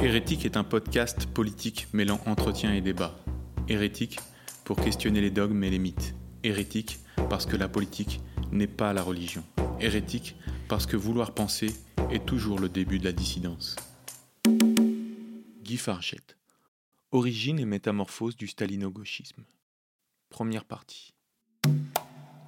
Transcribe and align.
Hérétique 0.00 0.46
est 0.46 0.56
un 0.56 0.62
podcast 0.62 1.26
politique 1.26 1.88
mêlant 1.92 2.20
entretien 2.24 2.72
et 2.72 2.80
débat. 2.80 3.18
Hérétique 3.68 4.20
pour 4.64 4.76
questionner 4.76 5.20
les 5.20 5.32
dogmes 5.32 5.64
et 5.64 5.70
les 5.70 5.80
mythes. 5.80 6.14
Hérétique 6.44 7.00
parce 7.28 7.46
que 7.46 7.56
la 7.56 7.68
politique 7.68 8.20
n'est 8.52 8.68
pas 8.68 8.92
la 8.92 9.02
religion. 9.02 9.42
Hérétique 9.80 10.36
parce 10.68 10.86
que 10.86 10.96
vouloir 10.96 11.34
penser 11.34 11.74
est 12.12 12.24
toujours 12.24 12.60
le 12.60 12.68
début 12.68 13.00
de 13.00 13.04
la 13.04 13.12
dissidence. 13.12 13.74
Guy 15.64 15.76
Fargette. 15.76 16.36
Origine 17.10 17.58
et 17.58 17.66
métamorphose 17.66 18.36
du 18.36 18.46
stalino-gauchisme. 18.46 19.42
Première 20.30 20.64
partie. 20.64 21.12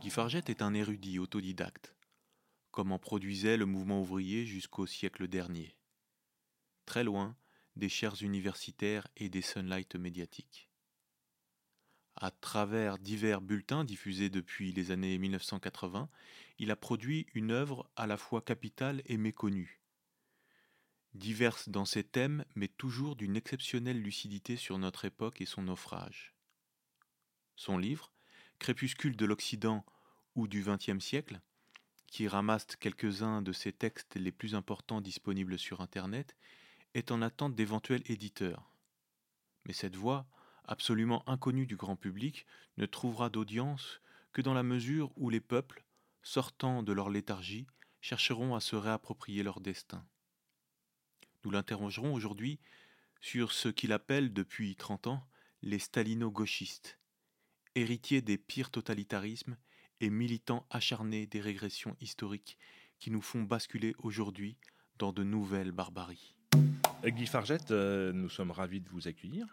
Guy 0.00 0.10
Fargette 0.10 0.50
est 0.50 0.62
un 0.62 0.72
érudit 0.72 1.18
autodidacte, 1.18 1.96
comme 2.70 2.92
en 2.92 2.98
produisait 2.98 3.56
le 3.56 3.66
mouvement 3.66 4.00
ouvrier 4.00 4.46
jusqu'au 4.46 4.86
siècle 4.86 5.26
dernier 5.26 5.74
très 6.90 7.04
loin 7.04 7.36
des 7.76 7.88
chaires 7.88 8.22
universitaires 8.22 9.06
et 9.16 9.28
des 9.28 9.42
sunlight 9.42 9.96
médiatiques. 9.96 10.70
À 12.16 12.30
travers 12.30 12.98
divers 12.98 13.40
bulletins 13.40 13.84
diffusés 13.84 14.28
depuis 14.28 14.72
les 14.72 14.90
années 14.90 15.16
1980, 15.16 16.08
il 16.58 16.70
a 16.70 16.76
produit 16.76 17.26
une 17.34 17.50
œuvre 17.50 17.90
à 17.96 18.06
la 18.06 18.16
fois 18.16 18.42
capitale 18.42 19.02
et 19.06 19.16
méconnue. 19.16 19.80
Diverse 21.14 21.68
dans 21.68 21.86
ses 21.86 22.04
thèmes, 22.04 22.44
mais 22.54 22.68
toujours 22.68 23.16
d'une 23.16 23.36
exceptionnelle 23.36 24.00
lucidité 24.00 24.56
sur 24.56 24.78
notre 24.78 25.06
époque 25.06 25.40
et 25.40 25.46
son 25.46 25.62
naufrage. 25.62 26.34
Son 27.56 27.78
livre, 27.78 28.12
Crépuscule 28.58 29.16
de 29.16 29.24
l'Occident 29.24 29.84
ou 30.34 30.46
du 30.46 30.62
XXe 30.62 31.02
siècle, 31.02 31.40
qui 32.06 32.28
ramasse 32.28 32.76
quelques-uns 32.76 33.40
de 33.40 33.52
ses 33.52 33.72
textes 33.72 34.16
les 34.16 34.32
plus 34.32 34.54
importants 34.54 35.00
disponibles 35.00 35.58
sur 35.58 35.80
Internet, 35.80 36.36
est 36.94 37.10
en 37.10 37.22
attente 37.22 37.54
d'éventuels 37.54 38.02
éditeurs. 38.06 38.70
Mais 39.64 39.72
cette 39.72 39.96
voix, 39.96 40.26
absolument 40.64 41.28
inconnue 41.28 41.66
du 41.66 41.76
grand 41.76 41.96
public, 41.96 42.46
ne 42.76 42.86
trouvera 42.86 43.30
d'audience 43.30 44.00
que 44.32 44.42
dans 44.42 44.54
la 44.54 44.62
mesure 44.62 45.12
où 45.16 45.30
les 45.30 45.40
peuples, 45.40 45.84
sortant 46.22 46.82
de 46.82 46.92
leur 46.92 47.10
léthargie, 47.10 47.66
chercheront 48.00 48.54
à 48.54 48.60
se 48.60 48.76
réapproprier 48.76 49.42
leur 49.42 49.60
destin. 49.60 50.06
Nous 51.44 51.50
l'interrogerons 51.50 52.14
aujourd'hui 52.14 52.60
sur 53.20 53.52
ce 53.52 53.68
qu'il 53.68 53.92
appelle 53.92 54.32
depuis 54.32 54.76
trente 54.76 55.06
ans 55.06 55.26
les 55.62 55.78
stalino-gauchistes, 55.78 56.98
héritiers 57.74 58.22
des 58.22 58.38
pires 58.38 58.70
totalitarismes 58.70 59.56
et 60.00 60.10
militants 60.10 60.66
acharnés 60.70 61.26
des 61.26 61.40
régressions 61.40 61.96
historiques 62.00 62.58
qui 62.98 63.10
nous 63.10 63.22
font 63.22 63.42
basculer 63.42 63.94
aujourd'hui 63.98 64.56
dans 64.96 65.12
de 65.12 65.22
nouvelles 65.22 65.72
barbaries. 65.72 66.39
Guy 67.08 67.26
Fargette, 67.26 67.70
euh, 67.70 68.12
nous 68.12 68.28
sommes 68.28 68.50
ravis 68.50 68.80
de 68.80 68.88
vous 68.90 69.08
accueillir. 69.08 69.46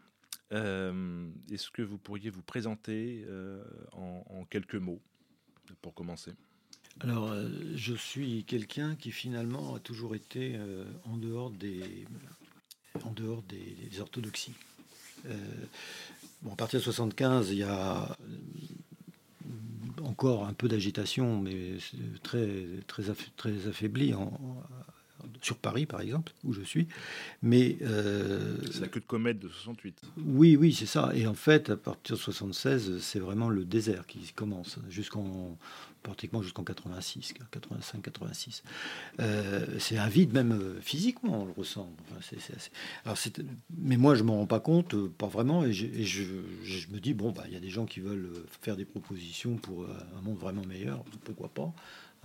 Euh, 0.52 1.30
est-ce 1.52 1.72
que 1.72 1.82
vous 1.82 1.98
pourriez 1.98 2.30
vous 2.30 2.42
présenter 2.42 3.24
euh, 3.28 3.64
en, 3.94 4.46
quelques 4.50 4.76
mots 4.76 5.02
pour 5.82 5.94
commencer? 5.94 6.34
Alors, 7.00 7.34
je 7.76 7.94
suis 7.94 8.44
quelqu'un 8.44 8.96
qui 8.96 9.12
finalement 9.12 9.76
a 9.76 9.80
toujours 9.80 10.16
été 10.16 10.60
en 11.04 11.16
dehors 11.18 11.52
des, 11.52 12.06
en 13.04 13.12
dehors 13.12 13.44
des, 13.44 14.00
orthodoxies. 14.00 14.56
à 15.26 16.56
partir 16.56 16.80
de 16.80 16.84
75, 16.84 17.52
il 17.52 17.60
y 17.60 17.64
a 17.64 18.18
encore 20.02 20.46
un 20.46 20.54
peu 20.54 20.68
d'agitation, 20.68 21.40
mais 21.40 21.78
très, 22.24 22.66
très, 22.88 23.04
très 23.36 23.68
affaibli 23.68 24.14
en, 24.16 24.64
sur 25.42 25.58
Paris 25.58 25.86
par 25.86 26.02
exemple, 26.02 26.34
où 26.44 26.54
je 26.54 26.62
suis. 26.62 26.88
Mais 27.42 27.78
euh, 27.82 28.58
c'est 28.72 28.82
la 28.82 28.88
queue 28.88 29.00
de 29.00 29.06
comète 29.06 29.40
de 29.40 29.50
68. 29.50 30.02
Oui, 30.26 30.56
oui, 30.56 30.74
c'est 30.74 30.86
ça. 30.86 31.12
Et 31.14 31.28
en 31.28 31.34
fait, 31.34 31.70
à 31.70 31.78
partir 31.78 32.16
de 32.16 32.22
76, 32.22 33.00
c'est 33.00 33.20
vraiment 33.20 33.50
le 33.50 33.66
désert 33.66 34.06
qui 34.06 34.20
commence 34.34 34.80
jusqu'en 34.90 35.58
pratiquement 36.04 36.42
jusqu'en 36.42 36.64
86, 36.64 37.34
85, 37.52 38.02
86. 38.02 38.64
c'est 39.78 39.98
un 39.98 40.08
vide 40.08 40.32
même 40.32 40.54
euh, 40.54 40.80
physiquement, 40.80 41.42
on 41.42 41.46
le 41.46 41.52
ressent. 41.52 41.92
Alors 43.04 43.18
mais 43.78 43.98
moi, 43.98 44.16
je 44.16 44.24
m'en 44.24 44.38
rends 44.38 44.46
pas 44.46 44.62
compte, 44.62 44.94
euh, 44.94 45.12
pas 45.18 45.28
vraiment, 45.28 45.66
et, 45.66 45.74
je, 45.74 46.24
je, 46.64 46.88
me 46.92 47.00
dis 47.00 47.14
bon, 47.14 47.32
bah, 47.32 47.44
il 47.48 47.54
y 47.54 47.58
a 47.58 47.60
des 47.60 47.70
gens 47.70 47.86
qui 47.86 48.00
veulent 48.00 48.32
faire 48.62 48.78
des 48.78 48.86
propositions 48.86 49.56
pour 49.58 49.86
un 49.86 50.22
monde 50.22 50.38
vraiment 50.38 50.64
meilleur, 50.66 51.04
pourquoi 51.26 51.50
pas 51.50 51.74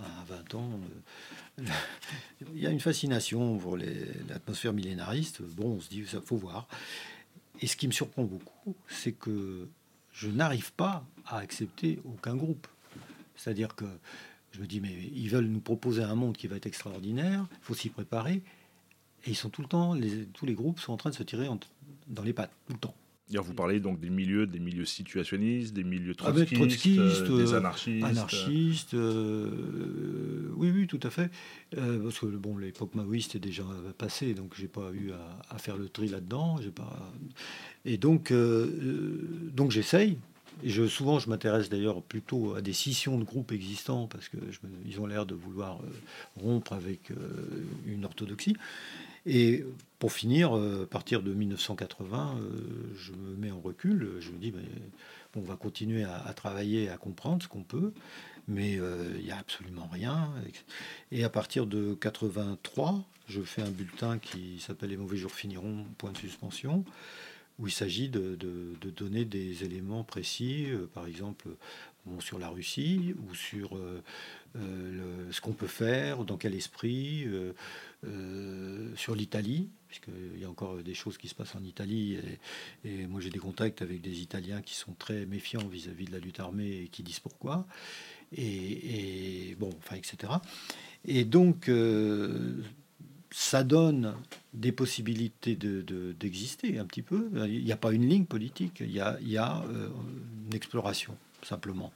à 0.03 0.23
20 0.25 0.55
ans, 0.55 0.69
euh, 1.59 1.63
il 2.53 2.61
y 2.61 2.67
a 2.67 2.69
une 2.69 2.79
fascination 2.79 3.57
pour 3.57 3.77
l'atmosphère 3.77 4.73
millénariste. 4.73 5.41
Bon, 5.41 5.75
on 5.77 5.79
se 5.79 5.89
dit, 5.89 6.05
ça 6.05 6.21
faut 6.21 6.37
voir. 6.37 6.67
Et 7.61 7.67
ce 7.67 7.75
qui 7.75 7.87
me 7.87 7.91
surprend 7.91 8.23
beaucoup, 8.23 8.75
c'est 8.87 9.13
que 9.13 9.67
je 10.11 10.29
n'arrive 10.29 10.73
pas 10.73 11.05
à 11.25 11.37
accepter 11.37 11.99
aucun 12.05 12.35
groupe. 12.35 12.67
C'est-à-dire 13.35 13.75
que 13.75 13.85
je 14.51 14.59
me 14.59 14.67
dis, 14.67 14.79
mais 14.79 14.93
ils 15.13 15.29
veulent 15.29 15.47
nous 15.47 15.59
proposer 15.59 16.03
un 16.03 16.15
monde 16.15 16.37
qui 16.37 16.47
va 16.47 16.55
être 16.55 16.65
extraordinaire, 16.65 17.45
il 17.51 17.63
faut 17.63 17.73
s'y 17.73 17.89
préparer. 17.89 18.41
Et 19.25 19.31
ils 19.31 19.35
sont 19.35 19.49
tout 19.49 19.61
le 19.61 19.67
temps, 19.67 19.95
tous 20.33 20.45
les 20.45 20.53
groupes 20.53 20.79
sont 20.79 20.93
en 20.93 20.97
train 20.97 21.09
de 21.09 21.15
se 21.15 21.23
tirer 21.23 21.47
dans 22.07 22.23
les 22.23 22.33
pattes, 22.33 22.51
tout 22.67 22.73
le 22.73 22.79
temps 22.79 22.95
vous 23.41 23.53
parlez 23.53 23.79
donc 23.79 23.99
des 23.99 24.09
milieux, 24.09 24.45
des 24.45 24.59
milieux 24.59 24.85
situationnistes, 24.85 25.73
des 25.73 25.83
milieux 25.83 26.13
ah 26.23 26.31
ben, 26.31 26.45
trotskistes, 26.45 27.29
euh, 27.29 27.37
des 27.37 27.53
anarchistes. 27.53 28.05
Anarchistes, 28.05 28.93
euh, 28.93 30.51
oui, 30.55 30.71
oui, 30.73 30.87
tout 30.87 30.99
à 31.03 31.09
fait. 31.09 31.31
Euh, 31.77 32.03
parce 32.03 32.19
que 32.19 32.25
bon, 32.27 32.57
l'époque 32.57 32.95
maoïste 32.95 33.35
est 33.35 33.39
déjà 33.39 33.63
passée, 33.97 34.33
donc 34.33 34.53
j'ai 34.57 34.67
pas 34.67 34.91
eu 34.93 35.11
à, 35.49 35.57
faire 35.57 35.77
le 35.77 35.89
tri 35.89 36.07
là-dedans. 36.07 36.57
J'ai 36.61 36.71
pas. 36.71 37.11
Et 37.85 37.97
donc, 37.97 38.33
donc 39.53 39.71
j'essaye. 39.71 40.17
Et 40.63 40.69
je, 40.69 40.87
souvent, 40.87 41.17
je 41.17 41.29
m'intéresse 41.29 41.69
d'ailleurs 41.69 42.01
plutôt 42.03 42.55
à 42.55 42.61
des 42.61 42.73
scissions 42.73 43.17
de 43.17 43.23
groupes 43.23 43.51
existants 43.51 44.07
parce 44.07 44.29
que 44.29 44.37
ils 44.85 44.99
ont 44.99 45.07
l'air 45.07 45.25
de 45.25 45.33
vouloir 45.33 45.79
rompre 46.35 46.73
avec 46.73 47.11
une 47.87 48.05
orthodoxie. 48.05 48.55
Et 49.25 49.63
pour 49.99 50.11
finir, 50.11 50.57
euh, 50.57 50.83
à 50.83 50.85
partir 50.85 51.23
de 51.23 51.33
1980, 51.33 52.37
euh, 52.37 52.93
je 52.95 53.13
me 53.13 53.35
mets 53.37 53.51
en 53.51 53.59
recul. 53.61 54.17
Je 54.19 54.31
me 54.31 54.37
dis, 54.37 54.51
mais, 54.51 54.65
on 55.35 55.41
va 55.41 55.55
continuer 55.55 56.03
à, 56.03 56.31
travailler, 56.35 56.89
à 56.89 56.97
comprendre 56.97 57.41
ce 57.41 57.47
qu'on 57.47 57.63
peut, 57.63 57.91
mais 58.47 58.77
euh, 58.77 59.13
il 59.17 59.23
n'y 59.23 59.31
a 59.31 59.37
absolument 59.37 59.87
rien. 59.91 60.31
Et 61.11 61.23
à 61.23 61.29
partir 61.29 61.65
de 61.65 61.95
83, 61.95 63.03
je 63.27 63.41
fais 63.41 63.61
un 63.63 63.71
bulletin 63.71 64.19
qui 64.19 64.59
s'appelle 64.59 64.89
Les 64.89 64.97
mauvais 64.97 65.17
jours 65.17 65.31
finiront, 65.31 65.85
point 65.97 66.11
de 66.11 66.17
suspension 66.17 66.83
où 67.59 67.67
il 67.67 67.71
s'agit 67.71 68.09
de, 68.09 68.35
donner 68.95 69.25
des 69.25 69.63
éléments 69.63 70.03
précis, 70.03 70.67
par 70.93 71.05
exemple 71.05 71.49
sur 72.19 72.39
la 72.39 72.49
Russie 72.49 73.13
ou 73.27 73.35
sur 73.35 73.77
ce 74.55 75.39
qu'on 75.39 75.53
peut 75.53 75.67
faire, 75.67 76.25
dans 76.25 76.37
quel 76.37 76.55
esprit, 76.55 77.27
sur 78.95 79.15
l'Italie, 79.15 79.69
puisqu'il 79.87 80.39
y 80.39 80.45
a 80.45 80.49
encore 80.49 80.77
des 80.77 80.93
choses 80.93 81.17
qui 81.17 81.27
se 81.27 81.35
passent 81.35 81.55
en 81.55 81.63
Italie. 81.63 82.17
Et, 82.83 83.07
moi, 83.07 83.21
j'ai 83.21 83.29
des 83.29 83.39
contacts 83.39 83.81
avec 83.81 84.01
des 84.01 84.21
Italiens 84.21 84.61
qui 84.61 84.75
sont 84.75 84.93
très 84.93 85.25
méfiants 85.25 85.67
vis-à-vis 85.67 86.05
de 86.05 86.11
la 86.11 86.19
lutte 86.19 86.39
armée 86.39 86.83
et 86.83 86.87
qui 86.87 87.03
disent 87.03 87.19
pourquoi. 87.19 87.65
Et, 88.35 89.55
bon, 89.59 89.69
enfin, 89.77 89.95
etc. 89.95 90.33
Et 91.05 91.25
donc, 91.25 91.69
euh, 91.69 92.61
ça 93.33 93.63
donne 93.63 94.15
des 94.53 94.71
possibilités 94.71 95.55
d'exister 95.55 96.73
de, 96.73 96.79
un 96.79 96.85
petit 96.85 97.01
peu. 97.01 97.29
Il 97.47 97.63
n'y 97.63 97.71
a 97.71 97.77
pas 97.77 97.91
une 97.91 98.07
ligne 98.07 98.25
politique, 98.25 98.79
il 98.79 98.91
y 98.91 98.99
a, 98.99 99.17
il 99.21 99.29
y 99.29 99.37
a 99.37 99.63
euh, 99.63 99.89
une 100.47 100.55
exploration, 100.55 101.17
simplement. 101.41 101.91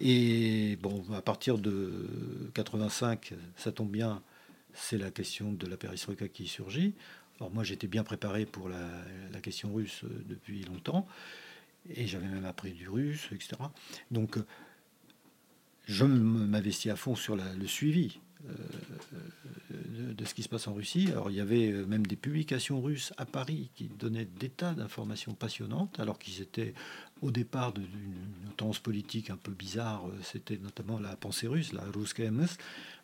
Et 0.00 0.76
bon, 0.82 1.04
à 1.14 1.22
partir 1.22 1.58
de 1.58 2.08
85, 2.54 3.34
ça 3.56 3.72
tombe 3.72 3.90
bien, 3.90 4.22
c'est 4.74 4.98
la 4.98 5.10
question 5.10 5.52
de 5.52 5.66
la 5.66 5.76
perestroïka 5.76 6.28
qui 6.28 6.46
surgit. 6.46 6.94
Alors 7.40 7.52
moi 7.52 7.64
j'étais 7.64 7.86
bien 7.86 8.04
préparé 8.04 8.46
pour 8.46 8.68
la, 8.68 9.40
question 9.42 9.74
russe 9.74 10.02
euh, 10.04 10.24
depuis 10.28 10.62
longtemps, 10.62 11.06
et 11.90 12.06
j'avais 12.06 12.28
même 12.28 12.44
appris 12.44 12.72
du 12.72 12.88
russe, 12.88 13.28
etc. 13.32 13.56
Donc 14.10 14.38
euh, 14.38 14.46
je 15.86 16.04
m'investis 16.04 16.90
à 16.90 16.96
fond 16.96 17.14
sur 17.14 17.36
le 17.36 17.66
suivi 17.66 18.20
euh, 18.48 20.12
de, 20.14 20.24
ce 20.24 20.32
qui 20.32 20.42
se 20.42 20.48
passe 20.48 20.66
en 20.68 20.74
Russie. 20.74 21.08
Alors 21.10 21.30
il 21.30 21.36
y 21.36 21.40
avait 21.40 21.72
même 21.72 22.06
des 22.06 22.16
publications 22.16 22.80
russes 22.80 23.12
à 23.18 23.26
Paris 23.26 23.70
qui 23.74 23.88
donnaient 23.88 24.24
des 24.24 24.48
tas 24.48 24.72
d'informations 24.72 25.34
passionnantes, 25.34 25.98
alors 26.00 26.18
qu'ils 26.18 26.40
étaient 26.40 26.72
au 27.20 27.30
départ 27.30 27.72
d'une 27.72 28.14
tendance 28.56 28.78
politique 28.78 29.28
un 29.28 29.36
peu 29.36 29.52
bizarre. 29.52 30.04
C'était 30.22 30.58
notamment 30.58 30.98
la 30.98 31.16
pensée 31.16 31.48
russe, 31.48 31.72
la 31.72 31.82
Ruska 31.82 32.22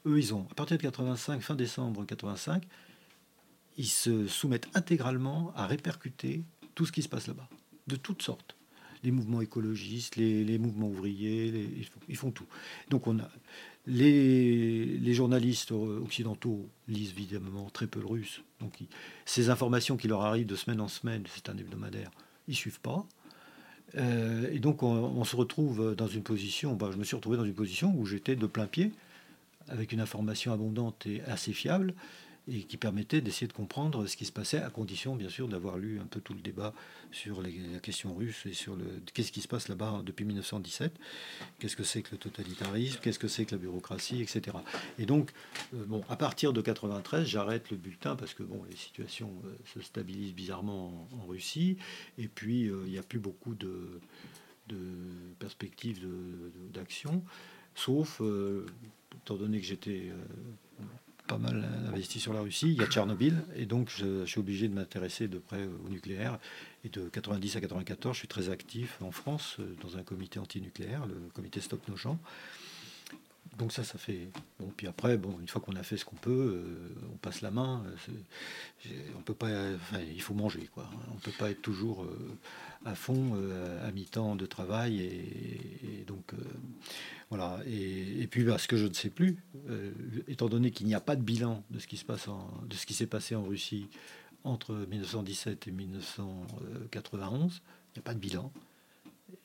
eux, 0.06 0.18
ils 0.18 0.34
ont, 0.34 0.46
à 0.50 0.54
partir 0.54 0.76
de 0.76 0.82
85, 0.82 1.40
fin 1.40 1.54
décembre 1.54 2.04
85, 2.04 2.62
ils 3.76 3.86
se 3.86 4.26
soumettent 4.26 4.68
intégralement 4.74 5.52
à 5.56 5.66
répercuter 5.66 6.42
tout 6.74 6.86
ce 6.86 6.92
qui 6.92 7.02
se 7.02 7.08
passe 7.08 7.26
là-bas, 7.28 7.48
de 7.86 7.96
toutes 7.96 8.22
sortes. 8.22 8.56
les 9.02 9.10
mouvements 9.10 9.40
écologistes, 9.40 10.16
les, 10.16 10.58
mouvements 10.58 10.88
ouvriers, 10.88 11.86
ils, 12.08 12.16
font, 12.16 12.30
tout. 12.30 12.46
Donc 12.90 13.06
on 13.06 13.18
a 13.18 13.30
les, 13.86 15.14
journalistes 15.14 15.72
occidentaux 15.72 16.68
lisent 16.88 17.12
évidemment 17.12 17.70
très 17.70 17.86
peu 17.86 18.00
le 18.00 18.06
russe. 18.06 18.42
Donc 18.60 18.78
ces 19.24 19.50
informations 19.50 19.96
qui 19.96 20.08
leur 20.08 20.22
arrivent 20.22 20.46
de 20.46 20.56
semaine 20.56 20.80
en 20.80 20.88
semaine, 20.88 21.24
c'est 21.34 21.48
un 21.48 21.56
hebdomadaire, 21.56 22.10
ils 22.48 22.56
suivent 22.56 22.80
pas. 22.80 23.06
Euh, 23.96 24.50
et 24.52 24.58
donc 24.58 24.82
on, 24.82 25.24
se 25.24 25.34
retrouve 25.34 25.94
dans 25.96 26.06
une 26.06 26.22
position, 26.22 26.74
bah, 26.74 26.90
je 26.92 26.98
me 26.98 27.04
suis 27.04 27.16
retrouvé 27.16 27.36
dans 27.36 27.44
une 27.44 27.54
position 27.54 27.94
où 27.96 28.06
j'étais 28.06 28.36
de 28.36 28.46
plein 28.46 28.66
pied, 28.66 28.92
avec 29.70 29.92
une 29.92 30.00
information 30.00 30.52
abondante 30.52 31.06
et 31.06 31.22
assez 31.22 31.52
fiable, 31.52 31.94
et 32.48 32.64
qui 32.64 32.76
permettait 32.76 33.20
d'essayer 33.20 33.46
de 33.46 33.52
comprendre 33.52 34.06
ce 34.06 34.16
qui 34.16 34.24
se 34.24 34.32
passait, 34.32 34.58
à 34.58 34.70
condition 34.70 35.14
bien 35.14 35.28
sûr 35.28 35.46
d'avoir 35.48 35.78
lu 35.78 36.00
un 36.00 36.06
peu 36.06 36.20
tout 36.20 36.34
le 36.34 36.40
débat 36.40 36.74
sur 37.12 37.42
les, 37.42 37.56
la 37.72 37.78
question 37.80 38.14
russe 38.14 38.46
et 38.46 38.52
sur 38.52 38.76
le 38.76 38.84
qu'est-ce 39.12 39.30
qui 39.32 39.40
se 39.40 39.48
passe 39.48 39.68
là-bas 39.68 40.02
depuis 40.04 40.24
1917, 40.24 40.92
qu'est-ce 41.58 41.76
que 41.76 41.82
c'est 41.82 42.02
que 42.02 42.12
le 42.12 42.18
totalitarisme, 42.18 42.98
qu'est-ce 43.02 43.18
que 43.18 43.28
c'est 43.28 43.44
que 43.44 43.54
la 43.54 43.60
bureaucratie, 43.60 44.22
etc. 44.22 44.56
Et 44.98 45.06
donc, 45.06 45.30
euh, 45.74 45.84
bon, 45.86 46.02
à 46.08 46.16
partir 46.16 46.52
de 46.52 46.60
93, 46.60 47.26
j'arrête 47.26 47.70
le 47.70 47.76
bulletin 47.76 48.16
parce 48.16 48.34
que 48.34 48.42
bon, 48.42 48.62
les 48.68 48.76
situations 48.76 49.32
euh, 49.44 49.54
se 49.74 49.80
stabilisent 49.80 50.34
bizarrement 50.34 51.08
en, 51.12 51.26
Russie, 51.26 51.76
et 52.18 52.26
puis 52.26 52.66
euh, 52.66 52.82
il 52.86 52.92
n'y 52.92 52.98
a 52.98 53.02
plus 53.02 53.20
beaucoup 53.20 53.54
de, 53.54 54.00
de 54.68 54.78
perspectives 55.38 56.04
d'action, 56.72 57.22
sauf, 57.74 58.20
étant 59.24 59.36
donné 59.36 59.60
que 59.60 59.66
j'étais 59.66 60.10
pas 61.30 61.38
mal 61.38 61.64
investi 61.88 62.18
sur 62.18 62.32
la 62.32 62.40
Russie. 62.40 62.72
Il 62.72 62.80
y 62.80 62.82
a 62.82 62.86
Tchernobyl, 62.86 63.44
et 63.54 63.64
donc 63.64 63.88
je, 63.96 64.24
suis 64.24 64.40
obligé 64.40 64.66
de 64.66 64.74
m'intéresser 64.74 65.28
de 65.28 65.38
près 65.38 65.64
au 65.84 65.88
nucléaire. 65.88 66.38
Et 66.84 66.88
de 66.88 67.08
90 67.08 67.56
à 67.56 67.60
94, 67.60 68.14
je 68.14 68.18
suis 68.18 68.28
très 68.28 68.48
actif 68.48 69.00
en 69.00 69.12
France 69.12 69.56
euh, 69.60 69.76
dans 69.82 69.96
un 69.96 70.02
comité 70.02 70.38
antinucléaire, 70.38 71.06
le 71.06 71.14
comité 71.34 71.60
Stop 71.60 71.82
Champs. 71.96 72.18
Donc 73.58 73.72
ça, 73.72 73.84
ça 73.84 73.98
fait. 73.98 74.28
Bon, 74.58 74.72
puis 74.76 74.86
après, 74.86 75.18
bon, 75.18 75.36
une 75.40 75.46
fois 75.46 75.60
qu'on 75.60 75.76
a 75.76 75.82
fait 75.82 75.98
ce 75.98 76.04
qu'on 76.04 76.16
peut, 76.16 76.64
euh, 76.64 76.88
on 77.12 77.16
passe 77.18 77.42
la 77.42 77.50
main. 77.50 77.84
Euh, 78.08 78.90
on 79.16 79.22
peut 79.22 79.34
pas. 79.34 79.50
il 80.12 80.22
faut 80.22 80.34
manger, 80.34 80.68
quoi. 80.72 80.90
On 81.12 81.18
peut 81.18 81.32
pas 81.38 81.50
être 81.50 81.62
toujours 81.62 82.06
à 82.84 82.94
fond, 82.94 83.36
à 83.84 83.92
mi-temps 83.92 84.36
de 84.36 84.46
travail, 84.46 85.00
et, 85.02 86.04
donc 86.06 86.32
voilà. 87.30 87.60
Et, 87.66 88.26
puis, 88.28 88.44
bah, 88.44 88.58
ce 88.58 88.68
que 88.68 88.76
je 88.76 88.86
ne 88.86 88.92
sais 88.92 89.08
plus, 89.10 89.38
étant 90.26 90.48
donné 90.48 90.72
qu'il 90.72 90.86
n'y 90.86 90.94
a 90.94 91.00
pas 91.00 91.16
de 91.16 91.22
bilan 91.22 91.64
de 91.70 91.78
ce 91.78 91.86
qui 91.86 91.96
se 91.96 92.04
s'est 92.92 93.06
passé 93.06 93.34
en 93.36 93.44
Russie 93.44 93.88
entre 94.44 94.74
1917 94.74 95.68
et 95.68 95.70
1991, 95.70 97.62
il 97.62 97.98
n'y 97.98 98.00
a 98.00 98.02
pas 98.02 98.14
de 98.14 98.18
bilan. 98.18 98.52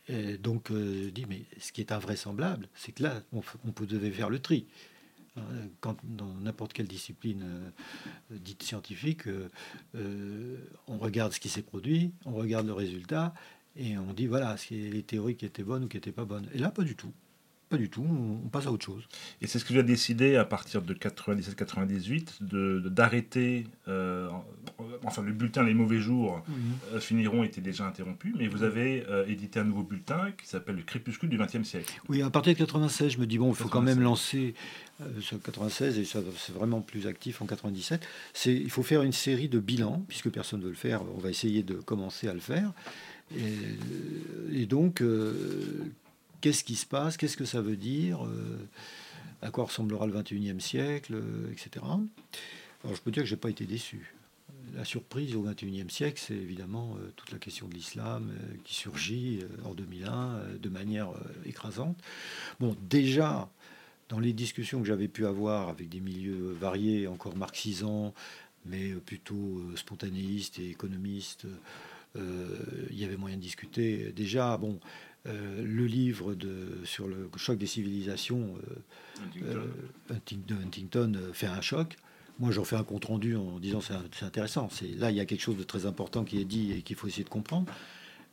Et 0.08 0.38
donc, 0.38 0.72
euh, 0.72 1.06
je 1.06 1.10
dis, 1.10 1.26
mais 1.28 1.44
ce 1.60 1.72
qui 1.72 1.82
est 1.82 1.92
invraisemblable, 1.92 2.68
c'est 2.76 2.92
que 2.92 3.04
là, 3.04 3.22
on, 3.34 3.42
peut 3.72 3.86
devait 3.86 4.12
faire 4.12 4.30
le 4.30 4.40
tri. 4.40 4.68
Euh, 5.38 5.42
quand, 5.82 5.98
dans 6.04 6.34
n'importe 6.36 6.74
quelle 6.74 6.88
discipline 6.88 7.44
euh, 7.44 8.38
dite 8.38 8.64
scientifique, 8.64 9.24
on 9.94 10.98
regarde 10.98 11.34
ce 11.34 11.40
qui 11.40 11.50
s'est 11.50 11.62
produit, 11.62 12.12
on 12.26 12.34
regarde 12.34 12.68
le 12.68 12.74
résultat, 12.74 13.34
et 13.76 13.98
on 13.98 14.14
dit, 14.14 14.28
voilà, 14.28 14.56
ce 14.58 14.74
les 14.74 15.04
théories 15.04 15.36
qui 15.36 15.46
étaient 15.46 15.64
bonnes 15.64 15.86
ou 15.86 15.88
qui 15.88 15.98
n'étaient 15.98 16.12
pas 16.12 16.26
bonnes. 16.26 16.48
Et 16.54 16.60
là, 16.60 16.70
pas 16.70 16.84
du 16.84 16.96
tout. 16.96 17.12
Pas 17.76 17.82
du 17.82 17.90
tout, 17.90 18.06
on, 18.10 18.48
passe 18.48 18.68
à 18.68 18.72
autre 18.72 18.86
chose. 18.86 19.04
Et 19.42 19.48
c'est 19.48 19.60
ce 19.60 19.66
que 19.66 19.74
j'ai 19.74 19.84
décidé 19.84 20.38
à 20.38 20.46
partir 20.46 20.82
de 20.82 20.94
97-98 20.94 22.42
d'arrêter, 22.88 23.68
euh, 23.90 24.30
enfin 25.04 25.22
le 25.22 25.34
bulletin 25.34 25.64
Les 25.64 25.74
Mauvais 25.74 26.00
Jours 26.00 26.42
euh, 26.94 27.02
finiront 27.02 27.44
était 27.44 27.60
déjà 27.60 27.86
interrompu, 27.86 28.34
mais 28.38 28.48
vous 28.48 28.64
avez 28.64 29.06
euh, 29.10 29.28
édité 29.28 29.60
un 29.60 29.66
nouveau 29.66 29.84
bulletin 29.84 30.32
qui 30.42 30.48
s'appelle 30.48 30.78
Le 30.78 30.84
Crépuscule 30.84 31.28
du 31.28 31.38
XXe 31.38 31.64
siècle. 31.64 32.00
Oui, 32.08 32.22
à 32.22 32.30
partir 32.30 32.54
de 32.54 32.60
96, 32.60 33.12
je 33.12 33.18
me 33.18 33.26
dis, 33.26 33.38
bon, 33.38 33.50
il 33.50 33.56
faut 33.56 33.68
quand 33.68 33.82
même 33.82 34.00
lancer, 34.00 34.54
sur 35.20 35.42
96, 35.42 36.00
et 36.00 36.06
c'est 36.06 36.54
vraiment 36.54 36.80
plus 36.80 37.08
actif 37.08 37.42
en 37.42 37.46
97, 37.46 38.08
il 38.46 38.72
faut 38.72 38.84
faire 38.84 39.02
une 39.02 39.12
série 39.12 39.50
de 39.50 39.60
bilans, 39.60 40.06
puisque 40.08 40.30
personne 40.30 40.62
ne 40.62 40.64
veut 40.64 40.72
le 40.72 40.78
faire, 40.78 41.02
on 41.14 41.20
va 41.20 41.30
essayer 41.30 41.62
de 41.62 41.74
commencer 41.74 42.30
à 42.30 42.34
le 42.34 42.40
faire. 42.40 42.72
Et, 43.36 44.62
et 44.62 44.66
donc, 44.66 45.02
qu'est-ce 46.46 46.64
qui 46.64 46.76
se 46.76 46.86
passe, 46.86 47.18
qu'est-ce 47.18 47.38
que 47.38 47.46
ça 47.46 47.60
veut 47.60 47.76
dire, 47.76 48.24
euh, 48.24 48.60
à 49.42 49.50
quoi 49.50 49.64
ressemblera 49.64 50.06
le 50.06 50.14
21e 50.14 50.60
siècle, 50.60 51.16
euh, 51.16 51.52
etc. 51.52 51.84
Alors 52.84 52.96
je 52.96 53.02
peux 53.02 53.10
dire 53.10 53.24
que 53.24 53.30
je 53.30 53.34
n'ai 53.34 53.42
pas 53.42 53.50
été 53.50 53.66
déçu. 53.66 54.14
La 54.76 54.86
surprise 54.86 55.36
au 55.36 55.44
21e 55.44 55.90
siècle, 55.90 56.22
c'est 56.24 56.36
évidemment 56.36 56.98
euh, 57.00 57.12
toute 57.16 57.32
la 57.32 57.40
question 57.40 57.68
de 57.68 57.74
l'islam 57.74 58.32
qui 58.64 58.76
surgit 58.76 59.40
en 59.64 59.74
2001 59.74 60.60
de 60.62 60.70
manière 60.70 61.10
écrasante. 61.48 61.98
Bon, 62.60 62.76
déjà, 62.88 63.50
dans 64.10 64.20
les 64.20 64.32
discussions 64.32 64.80
que 64.80 64.86
j'avais 64.86 65.08
pu 65.08 65.26
avoir 65.26 65.70
avec 65.70 65.90
des 65.90 66.00
milieux 66.00 66.52
variés, 66.52 67.08
encore 67.08 67.36
marxisants, 67.36 68.14
mais 68.68 68.90
plutôt 69.04 69.64
spontanéistes 69.76 70.60
et 70.60 70.70
économistes, 70.70 71.48
il 72.16 73.00
y 73.00 73.04
avait 73.04 73.18
moyen 73.18 73.38
de 73.38 73.42
discuter. 73.42 74.14
Déjà, 74.16 74.58
bon, 74.58 74.80
euh, 75.28 75.64
le 75.64 75.86
livre 75.86 76.36
de, 76.36 76.68
sur 76.84 77.08
le 77.08 77.30
choc 77.38 77.58
des 77.58 77.66
civilisations 77.66 78.56
euh, 79.42 79.66
de 80.32 80.56
Huntington 80.56 81.14
euh, 81.16 81.34
fait 81.34 81.48
un 81.48 81.62
choc. 81.62 81.98
Moi, 82.40 82.52
j'en 82.52 82.64
fais 82.64 82.76
un 82.76 82.84
compte 82.84 83.06
rendu 83.06 83.36
en 83.36 83.60
disant 83.60 83.80
c'est 83.82 84.26
intéressant. 84.26 84.70
C'est 84.70 84.88
là, 84.88 85.10
il 85.10 85.18
y 85.18 85.20
a 85.20 85.26
quelque 85.26 85.42
chose 85.42 85.58
de 85.58 85.64
très 85.64 85.86
important 85.86 86.26
qui 86.26 86.40
est 86.40 86.46
dit 86.46 86.74
et 86.74 86.82
qu'il 86.82 86.96
faut 86.96 87.08
essayer 87.08 87.24
de 87.24 87.30
comprendre. 87.30 87.72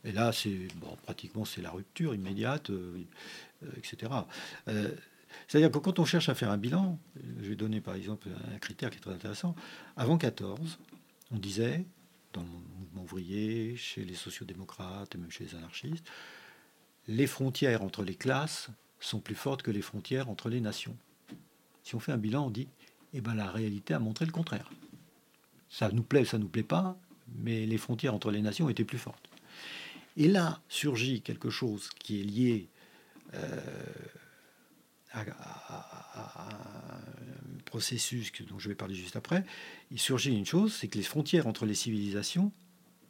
Et 0.04 0.12
là, 0.12 0.32
c'est 0.32 0.68
bon, 0.76 0.96
pratiquement 1.04 1.44
c'est 1.44 1.62
la 1.62 1.70
rupture 1.70 2.14
immédiate, 2.14 2.72
etc. 3.76 4.12
C'est-à-dire 5.46 5.70
que 5.70 5.78
quand 5.78 6.00
on 6.00 6.04
cherche 6.04 6.28
à 6.28 6.34
faire 6.34 6.50
un 6.50 6.58
bilan, 6.58 6.98
je 7.40 7.50
vais 7.50 7.54
donner 7.54 7.80
par 7.80 7.94
exemple 7.94 8.28
un 8.52 8.58
critère 8.58 8.90
qui 8.90 8.96
est 8.96 9.00
très 9.00 9.12
intéressant. 9.12 9.54
Avant 9.96 10.18
14, 10.18 10.80
on 11.30 11.38
disait 11.38 11.84
dans 12.32 12.42
le 12.42 12.48
mouvement 12.48 13.02
ouvrier, 13.02 13.76
chez 13.76 14.04
les 14.04 14.14
sociodémocrates 14.14 15.14
et 15.14 15.18
même 15.18 15.30
chez 15.30 15.44
les 15.44 15.54
anarchistes, 15.54 16.06
les 17.08 17.26
frontières 17.26 17.82
entre 17.82 18.02
les 18.02 18.14
classes 18.14 18.68
sont 19.00 19.20
plus 19.20 19.34
fortes 19.34 19.62
que 19.62 19.70
les 19.70 19.82
frontières 19.82 20.28
entre 20.28 20.48
les 20.48 20.60
nations. 20.60 20.96
Si 21.82 21.94
on 21.94 22.00
fait 22.00 22.12
un 22.12 22.18
bilan, 22.18 22.46
on 22.46 22.50
dit, 22.50 22.68
eh 23.12 23.20
ben, 23.20 23.34
la 23.34 23.50
réalité 23.50 23.94
a 23.94 23.98
montré 23.98 24.24
le 24.24 24.32
contraire. 24.32 24.70
Ça 25.68 25.90
nous 25.90 26.02
plaît, 26.02 26.24
ça 26.24 26.38
nous 26.38 26.48
plaît 26.48 26.62
pas, 26.62 26.96
mais 27.36 27.66
les 27.66 27.78
frontières 27.78 28.14
entre 28.14 28.30
les 28.30 28.42
nations 28.42 28.68
étaient 28.68 28.84
plus 28.84 28.98
fortes. 28.98 29.28
Et 30.16 30.28
là 30.28 30.60
surgit 30.68 31.22
quelque 31.22 31.50
chose 31.50 31.88
qui 31.98 32.20
est 32.20 32.24
lié 32.24 32.68
euh, 33.34 33.60
à, 35.12 35.22
un 36.50 37.60
processus 37.64 38.30
dont 38.48 38.58
je 38.58 38.68
vais 38.68 38.74
parler 38.74 38.94
juste 38.94 39.16
après. 39.16 39.44
Il 39.90 39.98
surgit 39.98 40.36
une 40.36 40.46
chose, 40.46 40.74
c'est 40.74 40.88
que 40.88 40.98
les 40.98 41.04
frontières 41.04 41.46
entre 41.46 41.64
les 41.64 41.74
civilisations, 41.74 42.52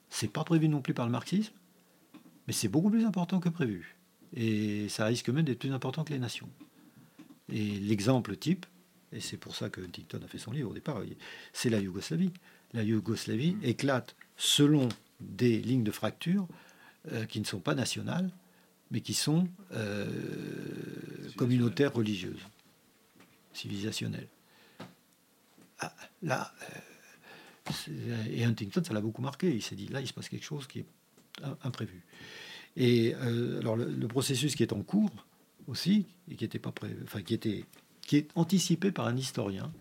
c'est 0.08 0.30
pas 0.30 0.44
prévu 0.44 0.68
non 0.68 0.80
plus 0.80 0.94
par 0.94 1.06
le 1.06 1.12
marxisme, 1.12 1.52
mais 2.46 2.52
c'est 2.52 2.68
beaucoup 2.68 2.90
plus 2.90 3.04
important 3.04 3.40
que 3.40 3.48
prévu. 3.48 3.96
Et 4.34 4.88
ça 4.88 5.04
risque 5.06 5.28
même 5.28 5.44
d'être 5.44 5.58
plus 5.58 5.72
important 5.72 6.04
que 6.04 6.12
les 6.12 6.18
nations. 6.18 6.48
Et 7.52 7.78
l'exemple 7.80 8.36
type, 8.36 8.66
et 9.12 9.20
c'est 9.20 9.36
pour 9.36 9.54
ça 9.54 9.68
que 9.68 9.80
Huntington 9.80 10.20
a 10.24 10.28
fait 10.28 10.38
son 10.38 10.52
livre 10.52 10.70
au 10.70 10.74
départ, 10.74 11.02
c'est 11.52 11.68
la 11.68 11.78
Yougoslavie. 11.78 12.32
La 12.72 12.82
Yougoslavie 12.82 13.54
mm. 13.54 13.64
éclate 13.64 14.16
selon 14.36 14.88
des 15.20 15.60
lignes 15.60 15.84
de 15.84 15.90
fracture 15.90 16.48
euh, 17.12 17.26
qui 17.26 17.40
ne 17.40 17.44
sont 17.44 17.60
pas 17.60 17.74
nationales, 17.74 18.30
mais 18.90 19.00
qui 19.00 19.14
sont 19.14 19.48
euh, 19.72 20.08
communautaires 21.36 21.92
religieuses, 21.92 22.46
civilisationnelles. 23.52 24.28
Ah, 25.78 25.94
là, 26.22 26.52
euh, 27.88 28.24
et 28.30 28.44
Huntington, 28.44 28.82
ça 28.84 28.94
l'a 28.94 29.00
beaucoup 29.00 29.22
marqué. 29.22 29.54
Il 29.54 29.62
s'est 29.62 29.76
dit, 29.76 29.88
là, 29.88 30.00
il 30.00 30.06
se 30.06 30.12
passe 30.12 30.28
quelque 30.28 30.44
chose 30.44 30.66
qui 30.66 30.80
est 30.80 30.86
imprévu. 31.62 32.04
Et 32.76 33.14
euh, 33.16 33.60
alors 33.60 33.76
le, 33.76 34.08
processus 34.08 34.54
qui 34.54 34.62
est 34.62 34.72
en 34.72 34.82
cours 34.82 35.10
aussi, 35.66 36.06
et 36.30 36.36
qui 36.36 36.44
était 36.44 36.58
pas 36.58 36.72
qui 37.24 37.34
était 37.34 37.64
qui 38.00 38.16
est 38.16 38.28
anticipé 38.34 38.90
par 38.90 39.06
un 39.06 39.16
historien 39.16 39.72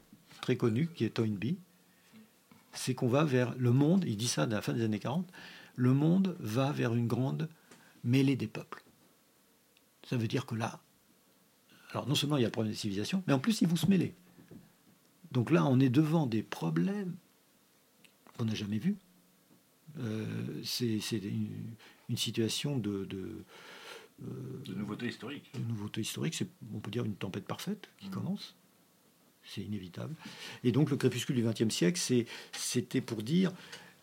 très 0.41 0.55
connu 0.55 0.87
qui 0.87 1.05
est 1.05 1.09
Toynbee, 1.09 1.57
c'est 2.73 2.93
qu'on 2.93 3.07
va 3.07 3.23
vers 3.23 3.55
le 3.57 3.71
monde, 3.71 4.05
il 4.07 4.17
dit 4.17 4.27
ça 4.27 4.43
à 4.43 4.47
la 4.47 4.61
fin 4.61 4.73
des 4.73 4.83
années 4.83 4.99
40, 4.99 5.27
le 5.75 5.93
monde 5.93 6.35
va 6.39 6.71
vers 6.71 6.93
une 6.93 7.07
grande 7.07 7.49
mêlée 8.03 8.35
des 8.35 8.47
peuples. 8.47 8.83
Ça 10.07 10.17
veut 10.17 10.27
dire 10.27 10.45
que 10.45 10.55
là, 10.55 10.81
alors 11.91 12.07
non 12.07 12.15
seulement 12.15 12.37
il 12.37 12.41
y 12.41 12.45
a 12.45 12.47
le 12.47 12.51
problème 12.51 12.73
de 12.73 12.77
civilisation, 12.77 13.23
mais 13.27 13.33
en 13.33 13.39
plus 13.39 13.61
ils 13.61 13.67
vont 13.67 13.75
se 13.75 13.87
mêler. 13.87 14.15
Donc 15.31 15.49
là, 15.49 15.65
on 15.65 15.79
est 15.79 15.89
devant 15.89 16.27
des 16.27 16.43
problèmes 16.43 17.15
qu'on 18.37 18.45
n'a 18.45 18.55
jamais 18.55 18.79
vus. 18.79 18.97
Euh, 19.99 20.61
c'est 20.63 20.99
une, 21.17 22.17
situation 22.17 22.77
de, 22.77 23.07
euh, 23.13 23.45
de, 24.65 24.73
nouveauté 24.73 25.07
historique. 25.07 25.51
De 25.53 25.59
nouveauté 25.59 26.01
historique, 26.01 26.35
c'est, 26.35 26.47
on 26.73 26.79
peut 26.79 26.91
dire, 26.91 27.05
une 27.05 27.15
tempête 27.15 27.45
parfaite 27.45 27.89
qui 27.99 28.07
mmh. 28.07 28.11
commence. 28.11 28.55
C'est 29.43 29.61
inévitable. 29.61 30.15
Et 30.63 30.71
donc, 30.71 30.91
le 30.91 30.97
crépuscule 30.97 31.35
du 31.35 31.43
XXe 31.43 31.73
siècle, 31.73 31.99
c'était 32.51 33.01
pour 33.01 33.23
dire 33.23 33.51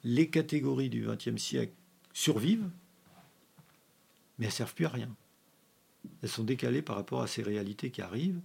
les 0.04 0.28
catégories 0.28 0.88
du 0.88 1.06
XXe 1.06 1.40
siècle 1.40 1.72
survivent, 2.12 2.68
mais 4.38 4.46
elles 4.46 4.52
servent 4.52 4.74
plus 4.74 4.86
à 4.86 4.90
rien. 4.90 5.14
Elles 6.22 6.28
sont 6.28 6.44
décalées 6.44 6.82
par 6.82 6.96
rapport 6.96 7.22
à 7.22 7.26
ces 7.26 7.42
réalités 7.42 7.90
qui 7.90 8.02
arrivent 8.02 8.40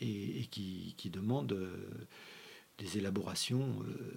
et, 0.00 0.46
qui, 0.50 1.10
demandent 1.10 1.52
euh, 1.52 1.88
des 2.78 2.98
élaborations 2.98 3.82
euh, 3.82 4.12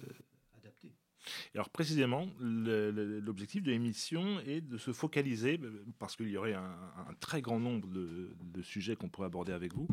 Alors 1.54 1.70
précisément, 1.70 2.28
l'objectif 2.40 3.62
de 3.62 3.70
l'émission 3.70 4.40
est 4.40 4.60
de 4.60 4.78
se 4.78 4.92
focaliser, 4.92 5.60
parce 5.98 6.16
qu'il 6.16 6.28
y 6.28 6.36
aurait 6.36 6.54
un, 6.54 7.14
très 7.20 7.42
grand 7.42 7.60
nombre 7.60 7.88
de, 7.88 8.62
sujets 8.62 8.96
qu'on 8.96 9.08
pourrait 9.08 9.26
aborder 9.26 9.52
avec 9.52 9.74
vous, 9.74 9.88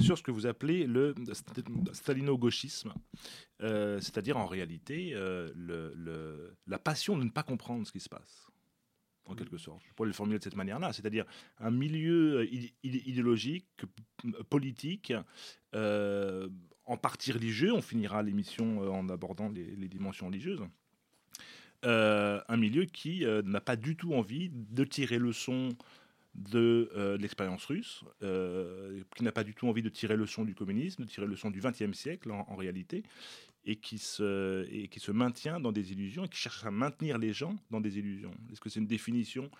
sur 0.00 0.18
ce 0.18 0.22
que 0.22 0.30
vous 0.30 0.46
appelez 0.46 0.86
le 0.86 1.14
stalino-gauchisme, 1.92 2.92
euh, 3.62 4.00
c'est-à-dire 4.00 4.36
en 4.36 4.46
réalité 4.46 5.14
la 6.66 6.78
passion 6.78 7.16
de 7.16 7.24
ne 7.24 7.30
pas 7.30 7.42
comprendre 7.42 7.86
ce 7.86 7.92
qui 7.92 8.00
se 8.00 8.08
passe 8.08 8.48
en 9.26 9.34
quelque 9.34 9.58
sorte. 9.58 9.82
Je 9.86 9.92
pourrais 9.94 10.08
le 10.08 10.12
formuler 10.12 10.38
de 10.38 10.44
cette 10.44 10.56
manière-là, 10.56 10.92
c'est-à-dire 10.92 11.24
un 11.58 11.70
milieu 11.70 12.40
euh, 12.40 12.46
idéologique, 12.82 13.66
politique, 14.50 15.12
euh, 15.74 16.48
en 16.86 16.96
partie 16.96 17.32
religieux, 17.32 17.72
on 17.72 17.82
finira 17.82 18.22
l'émission 18.22 18.82
euh, 18.82 18.88
en 18.88 19.08
abordant 19.08 19.48
les, 19.48 19.88
dimensions 19.88 20.26
religieuses, 20.26 20.62
un 21.82 22.56
milieu 22.56 22.86
qui 22.86 23.26
n'a 23.44 23.60
pas 23.60 23.76
du 23.76 23.94
tout 23.94 24.14
envie 24.14 24.48
de 24.50 24.84
tirer 24.84 25.18
leçon 25.18 25.68
de, 26.34 26.90
de 26.96 27.18
l'expérience 27.20 27.66
russe, 27.66 28.04
qui 28.20 29.22
n'a 29.22 29.32
pas 29.32 29.44
du 29.44 29.52
tout 29.52 29.68
envie 29.68 29.82
de 29.82 29.90
tirer 29.90 30.16
leçon 30.16 30.44
du 30.44 30.54
communisme, 30.54 31.04
de 31.04 31.08
tirer 31.08 31.26
leçon 31.26 31.50
du 31.50 31.60
XXe 31.60 31.92
siècle 31.92 32.30
en, 32.30 32.56
réalité, 32.56 33.02
et 33.66 33.76
qui, 33.76 33.98
se, 33.98 34.66
et 34.70 34.88
qui 34.88 35.00
se 35.00 35.10
maintient 35.12 35.60
dans 35.60 35.72
des 35.72 35.92
illusions 35.92 36.24
et 36.24 36.28
qui 36.28 36.38
cherche 36.38 36.64
à 36.64 36.70
maintenir 36.70 37.18
les 37.18 37.32
gens 37.32 37.56
dans 37.70 37.80
des 37.80 37.98
illusions. 37.98 38.32
Est-ce 38.52 38.60
que 38.60 38.68
c'est 38.68 38.80
une 38.80 38.86
définition 38.86 39.50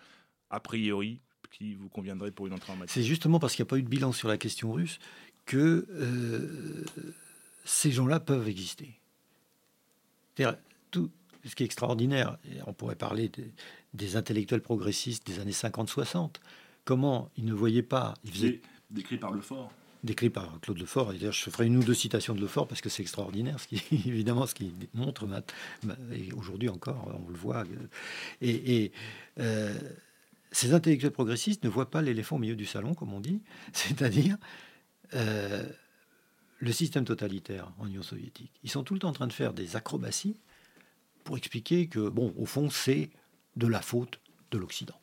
a 0.49 0.59
priori 0.59 1.21
qui 1.51 1.73
vous 1.73 1.89
conviendrait 1.89 2.31
pour 2.31 2.47
une 2.47 2.53
entrée 2.53 2.73
en 2.73 2.77
matière? 2.77 2.93
C'est 2.93 3.07
justement 3.07 3.39
parce 3.39 3.55
qu'il 3.55 3.63
n'y 3.63 3.67
a 3.67 3.69
pas 3.69 3.77
eu 3.77 3.83
de 3.83 3.89
bilan 3.89 4.11
sur 4.11 4.27
la 4.27 4.37
question 4.37 4.71
russe 4.71 4.99
que 5.45 5.85
euh, 5.89 6.85
ces 7.63 7.91
gens-là 7.91 8.19
peuvent 8.19 8.47
exister. 8.47 8.99
Tout 10.91 11.11
ce 11.45 11.55
qui 11.55 11.63
est 11.63 11.65
extraordinaire, 11.65 12.37
on 12.65 12.73
pourrait 12.73 12.95
parler 12.95 13.31
des 13.93 14.15
intellectuels 14.15 14.61
progressistes 14.61 15.25
des 15.27 15.39
années 15.39 15.51
50-60, 15.51 16.35
comment 16.83 17.29
ils 17.37 17.45
ne 17.45 17.53
voyaient 17.53 17.83
pas... 17.83 18.15
Ils 18.23 18.31
faisaient... 18.31 18.61
Décrit 18.91 19.17
par 19.17 19.31
le 19.31 19.41
fort 19.41 19.71
décrit 20.05 20.29
par 20.29 20.59
Claude 20.61 20.79
Lefort. 20.79 21.13
Et 21.13 21.19
je 21.19 21.49
ferai 21.49 21.65
une 21.65 21.77
ou 21.77 21.83
deux 21.83 21.93
citations 21.93 22.33
de 22.33 22.39
Lefort 22.39 22.67
parce 22.67 22.79
que 22.79 22.89
c'est 22.89 23.01
extraordinaire, 23.01 23.59
ce 23.59 23.67
qui, 23.67 23.83
évidemment, 24.07 24.45
ce 24.45 24.55
qui 24.55 24.73
montre, 24.93 25.27
et 26.13 26.31
aujourd'hui 26.33 26.69
encore, 26.69 27.11
on 27.25 27.29
le 27.29 27.35
voit. 27.35 27.63
Et, 28.41 28.91
euh, 29.39 29.73
ces 30.51 30.73
intellectuels 30.73 31.11
progressistes 31.11 31.65
ne 31.65 31.69
voient 31.69 31.89
pas 31.89 32.01
l'éléphant 32.01 32.37
au 32.37 32.39
milieu 32.39 32.55
du 32.55 32.65
salon, 32.65 32.93
comme 32.93 33.13
on 33.13 33.19
dit, 33.19 33.41
c'est-à-dire 33.73 34.37
euh, 35.15 35.67
le 36.59 36.71
système 36.71 37.05
totalitaire 37.05 37.71
en 37.79 37.87
Union 37.87 38.03
soviétique. 38.03 38.51
Ils 38.63 38.69
sont 38.69 38.83
tout 38.83 38.93
le 38.93 38.99
temps 38.99 39.09
en 39.09 39.13
train 39.13 39.27
de 39.27 39.33
faire 39.33 39.53
des 39.53 39.75
acrobaties 39.75 40.37
pour 41.23 41.37
expliquer 41.37 41.87
que, 41.87 42.09
bon, 42.09 42.33
au 42.37 42.45
fond, 42.45 42.69
c'est 42.69 43.09
de 43.55 43.67
la 43.67 43.81
faute 43.81 44.19
de 44.51 44.57
l'Occident. 44.57 44.99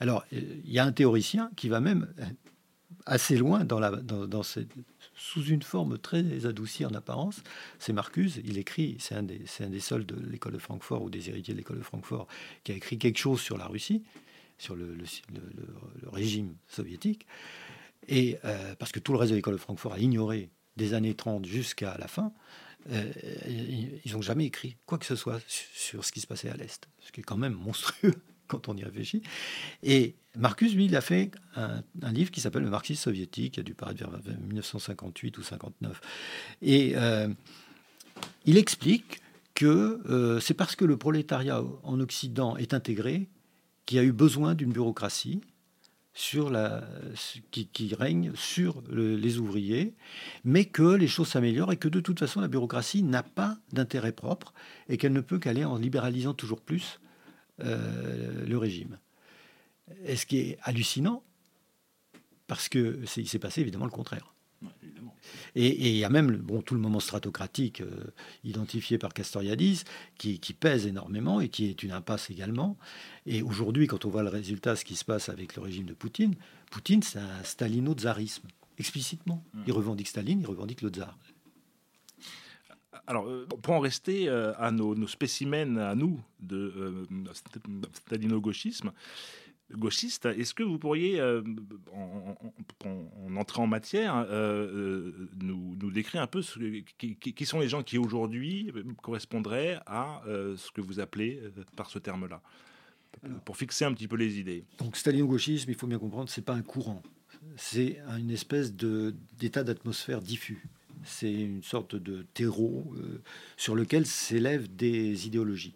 Alors, 0.00 0.24
euh, 0.32 0.40
il 0.64 0.72
y 0.72 0.78
a 0.78 0.84
un 0.84 0.92
théoricien 0.92 1.50
qui 1.56 1.68
va 1.68 1.80
même 1.80 2.12
assez 3.06 3.36
loin 3.36 3.64
dans 3.64 3.78
la, 3.78 3.90
dans, 3.90 4.42
sous 4.42 5.44
une 5.44 5.62
forme 5.62 5.98
très 5.98 6.46
adoucie 6.46 6.84
en 6.84 6.94
apparence. 6.94 7.42
C'est 7.78 7.92
Marcuse, 7.92 8.40
il 8.44 8.58
écrit, 8.58 8.96
c'est 8.98 9.14
un, 9.14 9.26
un 9.60 9.68
des 9.70 9.80
seuls 9.80 10.06
de 10.06 10.16
l'école 10.30 10.52
de 10.52 10.58
Francfort 10.58 11.02
ou 11.02 11.10
des 11.10 11.28
héritiers 11.28 11.54
de 11.54 11.58
l'école 11.58 11.78
de 11.78 11.82
Francfort 11.82 12.26
qui 12.62 12.72
a 12.72 12.74
écrit 12.74 12.98
quelque 12.98 13.18
chose 13.18 13.40
sur 13.40 13.58
la 13.58 13.66
Russie, 13.66 14.02
sur 14.58 14.76
le, 14.76 14.96
régime 16.12 16.54
soviétique. 16.68 17.26
Et 18.08 18.38
euh, 18.44 18.74
parce 18.78 18.92
que 18.92 19.00
tout 19.00 19.12
le 19.12 19.18
reste 19.18 19.30
de 19.30 19.36
l'école 19.36 19.54
de 19.54 19.58
Francfort 19.60 19.94
a 19.94 19.98
ignoré 19.98 20.50
des 20.76 20.94
années 20.94 21.14
30 21.14 21.46
jusqu'à 21.46 21.96
la 21.98 22.08
fin, 22.08 22.32
euh, 22.90 23.12
ils 24.04 24.12
n'ont 24.12 24.22
jamais 24.22 24.44
écrit 24.46 24.76
quoi 24.86 24.98
que 24.98 25.06
ce 25.06 25.16
soit 25.16 25.40
sur 25.48 26.04
ce 26.04 26.12
qui 26.12 26.20
se 26.20 26.26
passait 26.26 26.50
à 26.50 26.56
l'Est, 26.56 26.88
ce 27.00 27.12
qui 27.12 27.20
est 27.20 27.24
quand 27.24 27.36
même 27.36 27.54
monstrueux 27.54 28.14
quand 28.48 28.68
on 28.68 28.76
y 28.76 28.84
réfléchit. 28.84 29.22
Et 29.82 30.16
Marcus, 30.36 30.74
lui, 30.74 30.86
il 30.86 30.96
a 30.96 31.00
fait 31.00 31.30
un, 31.56 31.82
livre 32.12 32.30
qui 32.30 32.40
s'appelle 32.40 32.64
Le 32.64 32.70
marxisme 32.70 33.04
soviétique, 33.04 33.54
qui 33.54 33.60
a 33.60 33.62
dû 33.62 33.74
paraître 33.74 34.00
vers 34.00 34.38
1958 34.38 35.38
ou 35.38 35.42
59. 35.42 36.00
Et 36.60 36.92
euh, 36.96 37.28
il 38.44 38.58
explique 38.58 39.20
que 39.54 40.40
c'est 40.42 40.54
parce 40.54 40.74
que 40.74 40.84
le 40.84 40.96
prolétariat 40.96 41.62
en 41.84 42.00
Occident 42.00 42.56
est 42.56 42.74
intégré 42.74 43.28
qu'il 43.86 43.96
y 43.96 44.00
a 44.00 44.04
eu 44.04 44.12
besoin 44.12 44.54
d'une 44.54 44.72
bureaucratie 44.72 45.40
sur 46.14 46.52
qui, 47.50 47.94
règne 47.94 48.32
sur 48.36 48.82
les 48.90 49.38
ouvriers, 49.38 49.94
mais 50.44 50.64
que 50.64 50.94
les 50.94 51.08
choses 51.08 51.28
s'améliorent 51.28 51.72
et 51.72 51.76
que 51.76 51.88
de 51.88 52.00
toute 52.00 52.20
façon 52.20 52.40
la 52.40 52.46
bureaucratie 52.48 53.02
n'a 53.02 53.24
pas 53.24 53.58
d'intérêt 53.72 54.12
propre 54.12 54.54
et 54.88 54.96
qu'elle 54.96 55.12
ne 55.12 55.20
peut 55.20 55.40
qu'aller 55.40 55.64
en 55.64 55.76
libéralisant 55.76 56.32
toujours 56.32 56.60
plus 56.60 57.00
euh, 57.60 58.46
le 58.46 58.56
régime. 58.56 58.98
Ce 60.14 60.24
qui 60.24 60.38
est 60.38 60.58
hallucinant, 60.62 61.24
parce 62.46 62.68
que 62.68 63.00
il 63.16 63.28
s'est 63.28 63.38
passé 63.38 63.60
évidemment 63.60 63.84
le 63.84 63.90
contraire. 63.90 64.33
Et 65.54 65.90
il 65.90 65.96
y 65.96 66.04
a 66.04 66.08
même 66.08 66.36
bon, 66.36 66.62
tout 66.62 66.74
le 66.74 66.80
moment 66.80 67.00
stratocratique 67.00 67.80
euh, 67.80 68.12
identifié 68.44 68.98
par 68.98 69.12
Castoriadis 69.14 69.84
qui, 70.18 70.38
pèse 70.58 70.86
énormément 70.86 71.40
et 71.40 71.48
qui 71.48 71.66
est 71.66 71.82
une 71.82 71.92
impasse 71.92 72.30
également. 72.30 72.76
Et 73.26 73.42
aujourd'hui, 73.42 73.86
quand 73.86 74.04
on 74.04 74.10
voit 74.10 74.22
le 74.22 74.28
résultat, 74.28 74.76
ce 74.76 74.84
qui 74.84 74.96
se 74.96 75.04
passe 75.04 75.28
avec 75.28 75.56
le 75.56 75.62
régime 75.62 75.86
de 75.86 75.94
Poutine, 75.94 76.34
Poutine, 76.70 77.02
c'est 77.02 77.18
un 77.18 77.42
stalino-tsarisme, 77.42 78.48
explicitement. 78.78 79.44
Il 79.66 79.72
mmh. 79.72 79.76
revendique 79.76 80.08
Staline, 80.08 80.40
il 80.40 80.46
revendique 80.46 80.82
le 80.82 80.90
tsar 80.90 81.16
alors, 83.06 83.28
euh, 83.28 83.46
pour 83.62 83.74
en 83.74 83.80
rester 83.80 84.28
euh, 84.28 84.52
à 84.58 84.70
nos, 84.70 85.06
spécimens, 85.06 85.76
à 85.76 85.94
nous, 85.94 86.20
de 86.40 86.72
euh, 86.76 87.04
stalino-gauchisme, 87.92 88.92
gauchiste, 89.72 90.26
est-ce 90.26 90.54
que 90.54 90.62
vous 90.62 90.78
pourriez, 90.78 91.20
en, 91.22 92.36
entrant 93.36 93.64
en 93.64 93.66
matière, 93.66 94.26
nous, 95.40 95.90
décrire 95.90 96.22
un 96.22 96.26
peu 96.26 96.42
ce, 96.42 96.58
qui, 96.98 97.46
sont 97.46 97.60
les 97.60 97.68
gens 97.68 97.82
qui 97.82 97.98
aujourd'hui 97.98 98.72
correspondraient 99.02 99.80
à 99.86 100.22
ce 100.26 100.70
que 100.70 100.80
vous 100.80 101.00
appelez 101.00 101.40
par 101.76 101.90
ce 101.90 101.98
terme-là? 101.98 102.40
Pour 103.44 103.56
fixer 103.56 103.84
un 103.84 103.94
petit 103.94 104.08
peu 104.08 104.16
les 104.16 104.38
idées. 104.38 104.64
Donc 104.78 104.96
stalino-gauchisme, 104.96 105.70
il 105.70 105.76
faut 105.76 105.86
bien 105.86 105.98
comprendre, 105.98 106.28
c'est 106.28 106.44
pas 106.44 106.54
un 106.54 106.62
courant, 106.62 107.02
c'est 107.56 108.00
une 108.18 108.30
espèce 108.30 108.74
d'état 108.74 109.64
d'atmosphère 109.64 110.20
diffus. 110.20 110.68
C'est 111.04 111.32
une 111.32 111.62
sorte 111.62 111.96
de 111.96 112.24
terreau 112.34 112.94
euh, 112.96 113.20
sur 113.56 113.74
lequel 113.74 114.06
s'élèvent 114.06 114.74
des 114.74 115.26
idéologies 115.26 115.74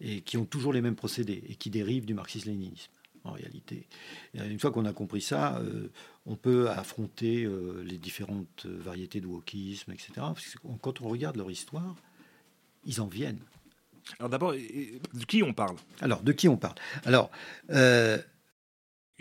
et 0.00 0.20
qui 0.20 0.36
ont 0.36 0.44
toujours 0.44 0.72
les 0.72 0.80
mêmes 0.80 0.96
procédés 0.96 1.42
et 1.48 1.54
qui 1.54 1.70
dérivent 1.70 2.06
du 2.06 2.14
marxisme-léninisme 2.14 2.90
en 3.24 3.32
réalité. 3.32 3.88
une 4.34 4.60
fois 4.60 4.70
qu'on 4.70 4.84
a 4.84 4.92
compris 4.92 5.20
ça, 5.20 5.58
euh, 5.58 5.90
on 6.26 6.36
peut 6.36 6.70
affronter 6.70 7.44
euh, 7.44 7.82
les 7.84 7.98
différentes 7.98 8.66
variétés 8.66 9.20
de 9.20 9.26
wokisme, 9.26 9.90
etc. 9.90 10.12
Parce 10.16 10.54
que 10.54 10.58
quand 10.80 11.00
on 11.00 11.08
regarde 11.08 11.36
leur 11.36 11.50
histoire, 11.50 11.96
ils 12.84 13.00
en 13.00 13.08
viennent. 13.08 13.40
Alors 14.20 14.30
d'abord, 14.30 14.52
de 14.52 15.24
qui 15.26 15.42
on 15.42 15.52
parle? 15.52 15.76
Alors, 16.00 16.22
de 16.22 16.30
qui 16.30 16.46
on 16.46 16.56
parle? 16.56 16.76
Alors, 17.04 17.32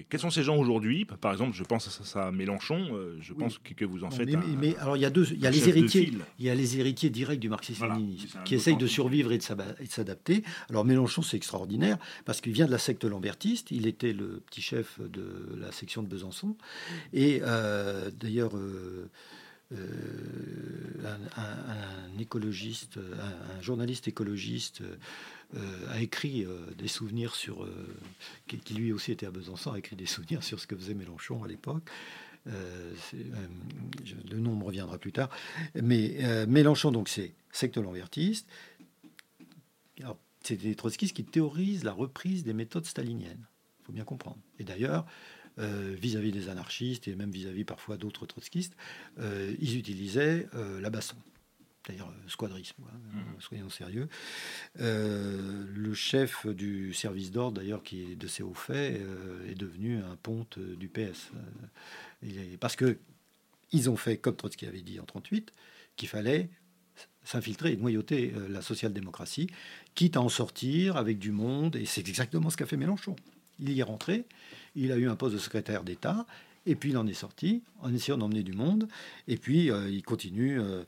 quels 0.04 0.20
sont 0.20 0.30
ces 0.30 0.44
gens 0.44 0.58
aujourd'hui? 0.58 1.06
Par 1.06 1.32
exemple, 1.32 1.56
je 1.56 1.64
pense 1.64 2.16
à, 2.16 2.32
Mélenchon. 2.32 2.90
Euh, 2.92 3.18
je 3.22 3.34
pense 3.34 3.58
que, 3.60 3.86
vous 3.86 4.04
en 4.04 4.12
faites. 4.12 4.28
Mais, 4.28 4.38
mais, 4.60 4.78
alors 4.78 4.98
il 4.98 5.02
y 5.02 5.06
a 5.06 5.10
deux. 5.10 5.26
Il 5.32 5.40
y 5.40 5.48
a 5.48 5.52
les 5.52 5.70
héritiers. 5.70 6.12
Il 6.38 6.46
y 6.46 6.50
a 6.50 6.56
les 6.56 6.78
héritiers 6.80 7.10
directs 7.10 7.40
du 7.40 7.48
marxisme-léninisme 7.48 8.40
qui 8.44 8.56
essayent 8.56 8.76
de 8.76 8.88
survivre 8.88 9.32
et 9.32 9.38
de 9.38 9.44
s'adapter. 9.90 10.44
Alors 10.70 10.84
Mélenchon, 10.84 11.22
c'est 11.22 11.38
extraordinaire 11.38 11.98
parce 12.26 12.42
qu'il 12.42 12.52
vient 12.52 12.66
de 12.66 12.72
la 12.72 12.78
secte 12.78 13.06
lambertiste. 13.06 13.72
Il 13.72 13.88
était 13.88 14.14
le 14.14 14.42
petit 14.46 14.62
chef 14.62 15.00
de 15.00 15.58
la 15.58 15.72
section 15.72 16.04
de 16.04 16.08
Besançon. 16.08 16.58
Et 17.14 17.40
euh, 17.44 18.12
d'ailleurs. 18.12 18.56
Euh, 18.58 19.10
un, 21.04 22.20
écologiste, 22.20 22.98
un, 22.98 23.62
journaliste 23.62 24.08
écologiste 24.08 24.84
a 25.90 26.02
écrit 26.02 26.46
euh, 26.46 26.60
des 26.78 26.88
souvenirs 26.88 27.36
sur, 27.36 27.64
euh, 27.64 27.88
qui, 28.48 28.74
lui 28.74 28.92
aussi 28.92 29.12
était 29.12 29.26
à 29.26 29.32
Besançon, 29.32 29.72
a 29.72 29.80
écrit 29.80 29.96
des 29.96 30.06
souvenirs 30.06 30.44
sur 30.44 30.60
ce 30.60 30.68
que 30.68 30.76
faisait 30.76 30.94
Mélenchon 30.94 31.44
à 31.44 31.48
l'époque. 31.48 31.90
le 32.46 34.38
nom 34.38 34.56
me 34.56 34.64
reviendra 34.64 34.98
plus 34.98 35.12
tard. 35.12 35.30
Mais 35.82 36.46
Mélenchon, 36.48 36.92
donc, 36.92 37.10
c'est 37.10 37.34
secte 37.52 37.78
lambertiste. 37.78 38.48
C'est 40.44 40.58
des 40.58 40.76
trotskistes 40.76 41.16
qui 41.16 41.24
théorisent 41.24 41.84
la 41.84 41.94
reprise 41.94 42.44
des 42.44 42.54
méthodes 42.54 42.86
staliniennes. 42.86 43.48
Il 43.82 43.86
faut 43.86 43.94
bien 43.94 44.04
comprendre. 44.04 44.38
Et 44.60 44.64
d'ailleurs, 44.64 45.08
vis-à-vis 45.58 46.32
des 46.32 46.50
anarchistes 46.50 47.08
et 47.08 47.16
même 47.16 47.32
vis-à-vis 47.32 47.64
parfois 47.64 47.98
d'autres 47.98 48.28
trotskistes, 48.28 48.76
ils 49.18 49.78
utilisaient 49.78 50.48
la 50.54 50.92
baston. 50.92 51.18
D'ailleurs 51.88 52.12
squadrisme, 52.28 52.82
mmh. 52.82 53.20
soyons 53.40 53.70
sérieux. 53.70 54.08
le 54.80 55.94
chef 55.94 56.48
du 56.48 56.94
service 56.94 57.32
d'ordre, 57.32 57.62
d'ailleurs, 57.62 57.84
qui 57.84 58.04
est 58.04 58.16
de 58.16 58.28
ces 58.28 58.44
hauts 58.44 58.54
faits, 58.54 59.02
est 59.48 59.56
devenu 59.56 60.00
un 60.00 60.16
ponte 60.16 60.60
du 60.60 60.88
PS. 60.88 61.32
parce 62.60 62.76
que 62.76 62.98
ils 63.72 63.90
ont 63.90 63.98
fait, 63.98 64.18
comme 64.18 64.36
Trotsky 64.36 64.66
avait 64.66 64.82
dit 64.82 65.00
en 65.00 65.04
1938, 65.04 65.52
qu'il 65.96 66.10
fallait 66.10 66.50
s'infiltrer 67.24 67.74
et 67.74 67.78
noyauter 67.78 68.34
euh, 68.36 68.48
la 68.48 68.62
social-démocratie, 68.62 69.48
quitte 69.96 70.16
à 70.16 70.22
en 70.22 70.30
sortir 70.30 70.98
avec 70.98 71.20
du 71.20 71.32
monde, 71.32 71.76
et 71.76 71.86
c'est 71.86 72.08
exactement 72.08 72.50
ce 72.50 72.58
qu'a 72.58 72.66
fait 72.66 72.78
Mélenchon. 72.78 73.16
Il 73.60 73.72
y 73.72 73.80
est 73.80 73.84
rentré, 73.84 74.26
il 74.76 74.92
a 74.92 74.98
eu 74.98 75.10
un 75.10 75.16
poste 75.16 75.34
de 75.34 75.40
secrétaire 75.40 75.84
d'État, 75.84 76.26
et 76.66 76.76
puis 76.76 76.90
il 76.92 76.98
en 76.98 77.08
est 77.08 77.14
sorti 77.14 77.64
en 77.82 77.94
essayant 77.94 78.18
d'emmener 78.18 78.44
du 78.44 78.54
monde, 78.54 78.88
et 79.28 79.38
puis 79.38 79.72
euh, 79.72 79.90
il 79.90 80.04
continue 80.04 80.60
euh, 80.60 80.84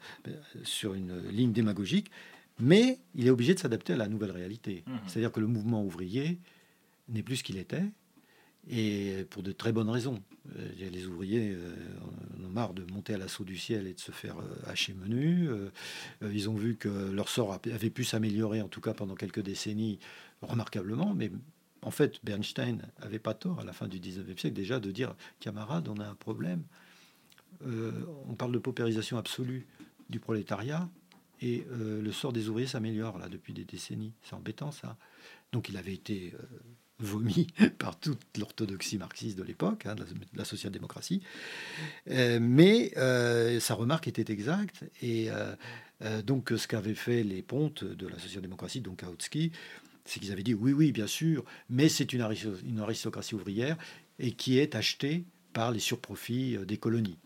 sur 0.64 0.94
une 0.94 1.28
ligne 1.30 1.52
démagogique, 1.52 2.12
mais 2.60 3.00
il 3.16 3.28
est 3.28 3.30
obligé 3.30 3.54
de 3.54 3.60
s'adapter 3.60 3.94
à 3.94 3.98
la 3.98 4.08
nouvelle 4.08 4.32
réalité. 4.32 4.84
Mmh. 4.86 4.92
C'est-à-dire 5.08 5.32
que 5.32 5.40
le 5.40 5.48
mouvement 5.48 5.84
ouvrier 5.84 6.40
n'est 7.10 7.24
plus 7.24 7.38
ce 7.38 7.44
qu'il 7.44 7.58
était, 7.58 7.84
et 8.70 9.26
pour 9.30 9.44
de 9.44 9.52
très 9.52 9.72
bonnes 9.72 9.90
raisons. 9.90 10.22
Euh, 10.58 10.70
les 10.92 11.06
ouvriers 11.06 11.54
euh, 11.54 11.74
en 12.38 12.46
ont 12.46 12.50
marre 12.50 12.74
de 12.74 12.84
monter 12.92 13.14
à 13.14 13.18
l'assaut 13.18 13.44
du 13.44 13.58
ciel 13.58 13.88
et 13.88 13.94
de 13.94 14.00
se 14.00 14.12
faire 14.12 14.38
euh, 14.40 14.70
hacher 14.72 14.94
menu. 14.94 15.50
Ils 16.22 16.50
ont 16.50 16.56
vu 16.56 16.76
que 16.76 17.12
leur 17.12 17.30
sort 17.30 17.54
avait 17.54 17.90
pu 17.90 18.04
s'améliorer, 18.04 18.62
en 18.62 18.68
tout 18.68 18.82
cas 18.82 18.94
pendant 18.94 19.16
quelques 19.16 19.42
décennies, 19.42 20.00
remarquablement. 20.42 21.14
Mais 21.14 21.32
en 21.82 21.92
fait, 21.92 22.20
Bernstein 22.24 22.82
avait 23.02 23.20
pas 23.20 23.34
tort 23.34 23.60
à 23.60 23.64
la 23.64 23.74
fin 23.74 23.88
du 23.88 24.00
19e 24.00 24.40
siècle 24.40 24.56
déjà 24.56 24.80
de 24.80 24.92
dire 24.92 25.16
camarades, 25.40 25.88
on 25.88 26.00
a 26.00 26.06
un 26.06 26.16
problème. 26.16 26.64
on 27.64 28.36
parle 28.36 28.52
de 28.52 28.60
paupérisation 28.60 29.18
absolue 29.18 29.68
du 30.10 30.20
prolétariat 30.20 30.90
et 31.42 31.66
le 31.72 32.12
sort 32.12 32.34
des 32.34 32.50
ouvriers 32.50 32.68
s'améliore 32.68 33.18
là 33.18 33.30
depuis 33.30 33.54
des 33.54 33.66
décennies. 33.66 34.14
C'est 34.24 34.36
embêtant 34.36 34.72
ça. 34.72 34.98
Donc 35.52 35.70
il 35.70 35.78
avait 35.78 35.94
été 35.94 36.34
vomi 37.00 37.48
par 37.78 38.00
toute 38.00 38.20
l'orthodoxie 38.38 38.98
marxiste 38.98 39.38
de 39.38 39.44
l'époque, 39.44 39.86
hein, 39.86 39.96
la, 40.34 40.46
social-démocratie. 40.46 41.22
Euh, 42.10 42.40
mais 42.42 42.92
euh, 42.98 43.60
sa 43.60 43.76
remarque 43.76 44.08
était 44.08 44.32
exacte. 44.32 44.84
Et 45.02 45.30
euh, 45.30 46.22
donc, 46.22 46.52
ce 46.56 46.68
qu'avaient 46.68 46.96
fait 46.96 47.24
les 47.24 47.42
pontes 47.42 47.84
de 47.84 48.08
la 48.08 48.20
social-démocratie, 48.20 48.82
donc 48.82 49.02
Kautsky, 49.02 49.52
c'est 50.08 50.20
qu'ils 50.20 50.32
avaient 50.32 50.44
dit 50.44 50.54
oui, 50.54 50.74
oui, 50.74 50.92
bien 50.92 51.08
sûr, 51.08 51.44
mais 51.70 51.90
c'est 51.90 52.14
une, 52.14 52.26
une 52.66 52.80
aristocratie 52.80 53.36
ouvrière 53.36 53.78
et 54.20 54.32
qui 54.32 54.58
est 54.60 54.76
achetée 54.76 55.26
par 55.54 55.72
les 55.72 55.80
surprofits 55.80 56.58
des 56.66 56.78
colonies. 56.78 57.18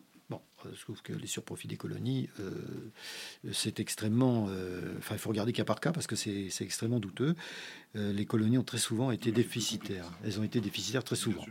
Euh, 0.65 0.69
je 0.75 0.81
trouve 0.81 1.01
que 1.01 1.13
les 1.13 1.27
surprofits 1.27 1.67
des 1.67 1.77
colonies, 1.77 2.29
euh, 2.39 2.51
c'est 3.51 3.79
extrêmement. 3.79 4.47
Euh, 4.50 4.95
enfin, 4.97 5.15
il 5.15 5.19
faut 5.19 5.29
regarder 5.29 5.53
cas 5.53 5.65
par 5.65 5.79
cas 5.79 5.91
parce 5.91 6.07
que 6.07 6.15
c'est 6.15 6.50
extrêmement 6.61 7.00
douteux. 7.00 7.35
les 7.95 8.25
colonies 8.25 8.57
ont 8.57 8.63
très 8.63 8.77
souvent 8.77 9.11
été 9.11 9.31
déficitaires. 9.31 10.09
Elles 10.23 10.39
ont 10.39 10.43
été 10.43 10.61
déficitaires 10.61 11.03
très 11.03 11.15
souvent. 11.15 11.45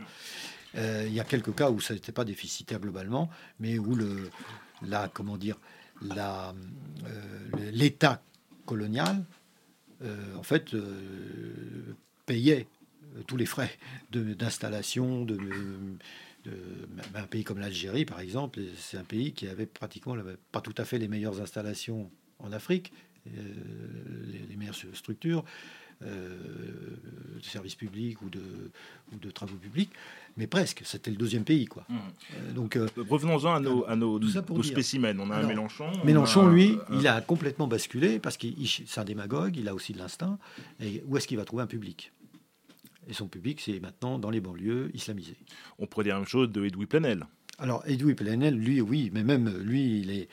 il 0.75 1.13
y 1.13 1.19
a 1.19 1.23
quelques 1.23 1.55
cas 1.55 1.69
où 1.69 1.79
ça 1.79 1.93
n'était 1.93 2.11
pas 2.11 2.25
déficitaire 2.25 2.79
globalement, 2.79 3.29
mais 3.59 3.77
où 3.77 3.95
le, 3.95 4.29
la, 4.81 5.09
comment 5.09 5.37
dire, 5.37 5.57
l'État 7.71 8.23
colonial, 8.65 9.23
en 10.37 10.43
fait, 10.43 10.75
payait 12.25 12.67
tous 13.27 13.37
les 13.37 13.45
frais 13.45 13.71
d'installation, 14.11 15.25
de, 15.25 15.37
un 17.15 17.27
pays 17.27 17.43
comme 17.43 17.59
l'Algérie, 17.59 18.05
par 18.05 18.19
exemple, 18.19 18.59
c'est 18.77 18.97
un 18.97 19.03
pays 19.03 19.33
qui 19.33 19.47
avait 19.47 19.65
pratiquement 19.65 20.15
pas 20.51 20.61
tout 20.61 20.73
à 20.77 20.85
fait 20.85 20.97
les 20.97 21.07
meilleures 21.07 21.41
installations 21.41 22.09
en 22.39 22.51
Afrique, 22.51 22.91
euh, 23.27 23.31
les, 24.49 24.55
meilleures 24.55 24.75
structures. 24.93 25.43
euh, 25.43 25.45
de 26.01 27.45
services 27.45 27.75
publics 27.75 28.21
ou 28.21 28.29
de, 28.29 28.41
ou 29.13 29.17
de 29.17 29.31
travaux 29.31 29.55
publics, 29.55 29.91
mais 30.37 30.47
presque. 30.47 30.81
C'était 30.85 31.11
le 31.11 31.17
deuxième 31.17 31.43
pays, 31.43 31.65
quoi. 31.65 31.85
Mmh. 31.89 31.95
Euh, 31.95 32.51
donc 32.53 32.79
revenons-en 32.97 33.53
à 33.53 33.59
nos, 33.59 33.85
à 33.87 33.95
nos, 33.95 34.21
spécimens. 34.63 35.17
On 35.19 35.29
a 35.31 35.37
un 35.37 35.47
Mélenchon. 35.47 35.91
Mélenchon, 36.03 36.49
lui, 36.49 36.77
il 36.91 37.07
a 37.07 37.21
complètement 37.21 37.67
basculé 37.67 38.19
parce 38.19 38.37
qu'il 38.37 38.55
c'est 38.67 38.99
un 38.99 39.05
démagogue, 39.05 39.57
il 39.57 39.67
a 39.67 39.73
aussi 39.73 39.93
de 39.93 39.97
l'instinct. 39.97 40.37
Et 40.79 41.03
où 41.07 41.17
est-ce 41.17 41.27
qu'il 41.27 41.37
va 41.37 41.45
trouver 41.45 41.63
un 41.63 41.67
public? 41.67 42.11
Et 43.07 43.13
son 43.13 43.27
public, 43.27 43.59
c'est 43.59 43.79
maintenant 43.79 44.19
dans 44.19 44.29
les 44.29 44.39
banlieues 44.39 44.91
islamisées. 44.93 45.37
On 45.79 45.87
pourrait 45.87 46.03
dire 46.05 46.13
la 46.13 46.19
même 46.19 46.29
chose 46.29 46.51
de 46.51 46.63
Edoui 46.63 46.85
Plenel. 46.85 47.25
Alors 47.57 47.83
Edoui 47.87 48.13
Plenel, 48.15 48.55
lui, 48.55 48.79
oui, 48.79 49.09
mais 49.13 49.23
même 49.23 49.49
lui, 49.57 49.99
il 49.99 50.11
est, 50.11 50.29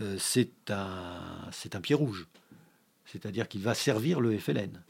euh, 0.00 0.16
c'est 0.18 0.70
un, 0.70 1.48
c'est 1.50 1.74
un 1.74 1.80
pied 1.80 1.94
rouge. 1.94 2.26
C'est-à-dire 3.06 3.48
qu'il 3.48 3.62
va 3.62 3.74
servir 3.74 4.20
le 4.20 4.38
FLN. 4.38 4.80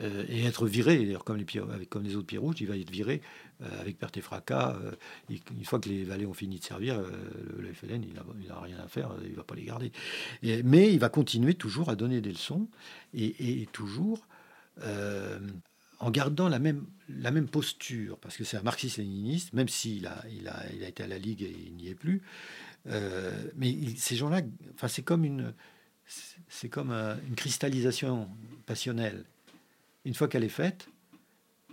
Euh, 0.00 0.24
et 0.28 0.44
être 0.44 0.66
viré, 0.66 1.16
comme 1.24 1.36
les, 1.36 1.46
comme 1.88 2.04
les 2.04 2.14
autres 2.14 2.26
pieds 2.26 2.38
rouges, 2.38 2.56
il 2.60 2.68
va 2.68 2.76
être 2.76 2.90
viré 2.90 3.20
euh, 3.62 3.80
avec 3.80 3.98
perte 3.98 4.16
et 4.16 4.20
fracas. 4.20 4.76
une 5.28 5.64
fois 5.64 5.80
que 5.80 5.88
les 5.88 6.04
valets 6.04 6.26
ont 6.26 6.34
fini 6.34 6.58
de 6.58 6.64
servir, 6.64 7.00
le, 7.58 7.72
FLN, 7.72 8.04
il 8.04 8.14
n'a 8.48 8.60
rien 8.60 8.78
à 8.78 8.88
faire, 8.88 9.10
il 9.24 9.32
ne 9.32 9.36
va 9.36 9.44
pas 9.44 9.54
les 9.54 9.64
garder. 9.64 9.92
mais 10.64 10.92
il 10.92 11.00
va 11.00 11.08
continuer 11.08 11.54
toujours 11.54 11.88
à 11.90 11.96
donner 11.96 12.20
des 12.20 12.30
leçons 12.30 12.68
et, 13.12 13.60
et 13.62 13.66
toujours 13.66 14.26
en 16.00 16.10
gardant 16.10 16.48
la 16.48 16.58
même, 16.58 16.86
la 17.08 17.30
même 17.30 17.48
posture, 17.48 18.18
parce 18.18 18.36
que 18.36 18.44
c'est 18.44 18.56
un 18.56 18.62
marxiste-léniniste, 18.62 19.52
même 19.52 19.68
s'il 19.68 20.06
a, 20.06 20.24
il 20.30 20.48
a, 20.48 20.64
il 20.72 20.84
a 20.84 20.88
été 20.88 21.02
à 21.02 21.06
la 21.06 21.18
Ligue 21.18 21.42
et 21.42 21.54
il 21.66 21.74
n'y 21.74 21.88
est 21.88 21.94
plus. 21.94 22.22
Euh, 22.86 23.50
mais 23.56 23.74
ces 23.96 24.16
gens-là, 24.16 24.42
c'est 24.86 25.02
comme 25.02 25.24
une, 25.24 25.52
c'est 26.48 26.68
comme 26.68 26.92
une 26.92 27.34
cristallisation 27.34 28.28
passionnelle. 28.66 29.24
Une 30.08 30.14
fois 30.14 30.26
qu'elle 30.26 30.42
est 30.42 30.48
faite, 30.48 30.88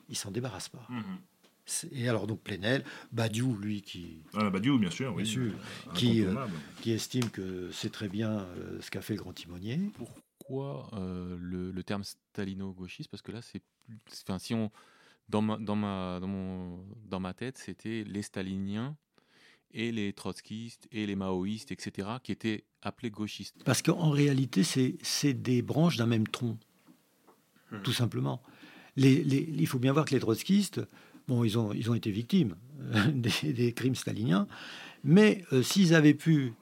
il 0.10 0.18
s'en 0.18 0.30
débarrasse 0.30 0.68
pas. 0.68 0.86
Mm-hmm. 0.92 1.88
Et 1.94 2.10
alors 2.10 2.28
donc 2.28 2.42
Plenel, 2.42 2.84
Badiou, 3.14 3.56
lui 3.56 3.82
qui, 3.82 4.24
ah, 4.34 4.50
Badiou 4.50 4.78
bien 4.78 4.92
sûr, 4.92 5.16
bien 5.16 5.26
sûr, 5.26 5.54
qui, 5.96 6.22
euh, 6.22 6.36
qui 6.82 6.92
estime 6.92 7.30
que 7.30 7.72
c'est 7.72 7.92
très 7.92 8.10
bien 8.10 8.42
euh, 8.42 8.80
ce 8.82 8.92
qu'a 8.92 9.02
fait 9.02 9.14
le 9.14 9.22
grand 9.22 9.34
timonier 9.34 9.80
pourquoi 9.96 10.90
euh, 10.94 11.38
le, 11.40 11.84
terme 11.84 12.04
stalino-gauchiste? 12.04 13.10
Parce 13.10 13.24
que 13.24 13.32
là, 13.32 13.42
c'est 13.42 13.64
Enfin, 14.24 14.38
si 14.38 14.54
on. 14.54 14.72
Dans 15.28 15.42
ma, 15.42 15.58
dans 15.58 15.76
ma, 15.76 16.20
dans 16.20 16.28
mon, 16.28 16.86
dans 17.06 17.20
ma 17.20 17.34
tête, 17.34 17.58
c'était 17.58 18.04
les 18.04 18.22
staliniens 18.22 18.96
et 19.72 19.92
les 19.92 20.14
trotskistes 20.14 20.88
et 20.92 21.08
les 21.08 21.16
maoïstes, 21.16 21.72
etc., 21.72 22.10
qui 22.22 22.32
étaient 22.32 22.64
appelés 22.84 23.10
gauchistes. 23.10 23.64
Parce 23.64 23.82
qu'en 23.82 24.12
réalité, 24.12 24.64
c'est 24.64 25.34
des 25.34 25.64
branches 25.64 25.98
d'un 25.98 26.06
même 26.06 26.28
tronc, 26.28 26.60
hmm. 27.72 27.82
tout 27.84 27.94
simplement. 27.94 28.42
Il 28.98 29.68
faut 29.68 29.80
bien 29.80 29.94
voir 29.94 30.06
que 30.06 30.14
les 30.14 30.20
trotskistes, 30.20 30.82
bon, 31.28 31.44
ils 31.44 31.58
ont, 31.58 31.74
ils 31.74 31.90
ont 31.90 31.96
été 31.96 32.12
victimes 32.12 32.56
des, 33.14 33.54
des 33.54 33.74
crimes 33.74 33.96
staliniens, 33.96 34.48
mais 35.04 35.44
euh, 35.52 35.62
s'ils 35.62 35.94
avaient 35.94 36.14
pu 36.14 36.54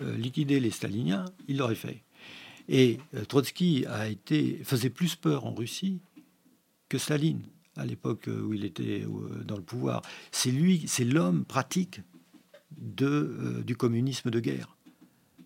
euh, 0.00 0.16
liquider 0.16 0.60
les 0.60 0.70
staliniens, 0.70 1.26
ils 1.48 1.58
l'auraient 1.58 1.74
fait. 1.74 2.02
Et 2.70 3.00
euh, 3.14 3.24
Trotsky 3.24 3.84
a 3.86 4.08
été, 4.08 4.60
faisait 4.64 4.90
plus 4.90 5.16
peur 5.16 5.44
en 5.44 5.52
Russie 5.52 5.98
que 6.88 6.98
Staline 6.98 7.42
à 7.76 7.84
l'époque 7.84 8.28
euh, 8.28 8.42
où 8.42 8.54
il 8.54 8.64
était 8.64 9.02
euh, 9.02 9.44
dans 9.44 9.56
le 9.56 9.62
pouvoir. 9.62 10.02
C'est 10.30 10.52
lui, 10.52 10.84
c'est 10.86 11.04
l'homme 11.04 11.44
pratique 11.44 12.00
de, 12.78 13.62
du 13.66 13.74
communisme 13.76 14.30
de 14.30 14.38
guerre. 14.38 14.76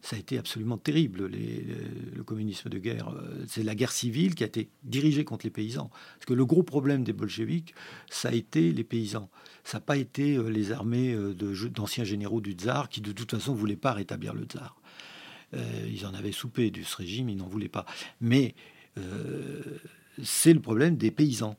Ça 0.05 0.17
a 0.17 0.19
été 0.19 0.37
absolument 0.37 0.77
terrible, 0.77 1.31
le 1.31 2.23
communisme 2.25 2.69
de 2.69 2.79
guerre. 2.79 3.11
C'est 3.49 3.63
la 3.63 3.75
guerre 3.75 3.91
civile 3.91 4.35
qui 4.35 4.45
a 4.45 4.47
été 4.47 4.69
dirigée 4.83 5.25
contre 5.25 5.47
les 5.47 5.51
paysans. 5.51 5.89
Parce 6.17 6.27
que 6.27 6.35
le 6.35 6.45
gros 6.45 6.63
problème 6.63 7.05
des 7.05 7.15
bolcheviks, 7.15 7.75
ça 8.11 8.29
a 8.29 8.33
été 8.33 8.71
les 8.71 8.85
paysans. 8.85 9.31
Ça 9.65 9.79
n'a 9.79 9.81
pas 9.81 9.97
été 9.97 10.37
les 10.51 10.73
armées 10.73 11.17
d'anciens 11.71 12.05
généraux 12.05 12.43
du 12.43 12.53
tsar 12.53 12.91
qui, 12.91 13.01
de 13.01 13.13
toute 13.13 13.31
façon, 13.31 13.55
ne 13.55 13.59
voulaient 13.59 13.77
pas 13.77 13.95
rétablir 13.95 14.35
le 14.35 14.45
tsar. 14.45 14.77
Euh, 15.55 15.89
ils 15.89 16.07
en 16.07 16.15
avaient 16.15 16.33
soupé 16.33 16.71
de 16.71 16.83
ce 16.83 16.97
régime, 16.97 17.29
ils 17.29 17.37
n'en 17.37 17.47
voulaient 17.47 17.69
pas. 17.69 17.87
Mais 18.21 18.55
euh, 18.99 19.79
c'est 20.23 20.53
le 20.53 20.61
problème 20.61 20.97
des 20.97 21.11
paysans, 21.11 21.57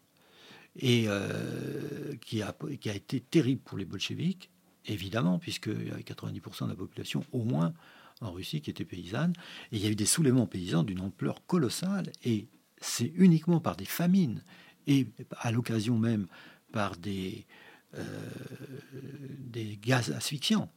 et 0.77 1.05
euh, 1.07 2.13
qui, 2.21 2.41
a, 2.41 2.55
été 2.93 3.19
terrible 3.21 3.61
pour 3.61 3.77
les 3.77 3.85
bolcheviks, 3.85 4.49
évidemment, 4.85 5.35
avait 5.35 5.51
90% 5.51 6.65
de 6.65 6.69
la 6.69 6.75
population, 6.75 7.23
au 7.31 7.43
moins, 7.43 7.73
en 8.21 8.31
Russie, 8.31 8.61
qui 8.61 8.69
était 8.69 8.85
paysanne. 8.85 9.33
Et 9.71 9.77
il 9.77 9.83
y 9.83 9.87
a 9.87 9.89
eu 9.89 9.95
des 9.95 10.05
soulèvements 10.05 10.47
paysans 10.47 10.83
d'une 10.83 11.01
ampleur 11.01 11.45
colossale, 11.45 12.11
et 12.23 12.47
c'est 12.79 13.11
uniquement 13.15 13.59
par 13.59 13.75
des 13.75 13.85
famines, 13.85 14.43
et 14.87 15.07
à 15.37 15.51
l'occasion 15.51 15.97
même 15.97 16.27
par 16.71 16.97
des, 16.97 17.45
des 19.39 19.79
gaz 19.81 20.11
asphyxiants, 20.11 20.71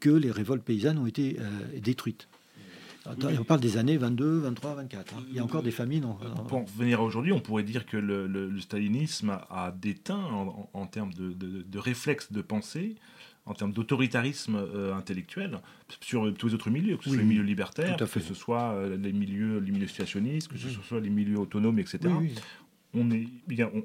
que 0.00 0.10
les 0.10 0.30
révoltes 0.30 0.64
paysannes 0.64 0.98
ont 0.98 1.06
été 1.06 1.38
détruites. 1.80 2.28
on 3.06 3.44
parle 3.44 3.60
des 3.60 3.76
années 3.76 3.96
22, 3.96 4.40
23, 4.40 4.74
24. 4.74 5.14
Il 5.28 5.36
y 5.36 5.38
a 5.38 5.44
encore 5.44 5.62
des 5.62 5.70
famines. 5.70 6.06
Pour 6.48 6.64
venir 6.64 7.00
à 7.00 7.02
aujourd'hui, 7.04 7.32
on 7.32 7.40
pourrait 7.40 7.62
dire 7.62 7.86
que 7.86 7.96
le, 7.96 8.60
stalinisme 8.60 9.38
a, 9.48 9.72
déteint 9.72 10.24
en, 10.72 10.86
termes 10.86 11.14
de, 11.14 11.32
de, 11.32 11.78
réflexe 11.78 12.32
de 12.32 12.42
pensée 12.42 12.96
en 13.44 13.54
termes 13.54 13.72
d'autoritarisme 13.72 14.56
euh, 14.56 14.94
intellectuel 14.94 15.60
sur 16.00 16.32
tous 16.34 16.48
les 16.48 16.54
autres 16.54 16.70
milieux, 16.70 16.96
que 16.96 17.04
ce 17.04 17.10
soit 17.10 17.18
les 17.18 17.24
milieux 17.24 17.42
libertaires, 17.42 17.96
que 17.96 18.20
ce 18.20 18.34
soit 18.34 18.72
euh, 18.72 18.96
les 18.96 19.12
milieux, 19.12 19.58
les 19.58 19.72
milieux 19.72 19.88
situationnistes, 19.88 20.48
que 20.48 20.56
ce 20.56 20.68
soit 20.68 21.00
les 21.00 21.10
milieux 21.10 21.38
autonomes, 21.38 21.78
etc. 21.78 21.98
on 22.94 23.10
est, 23.10 23.26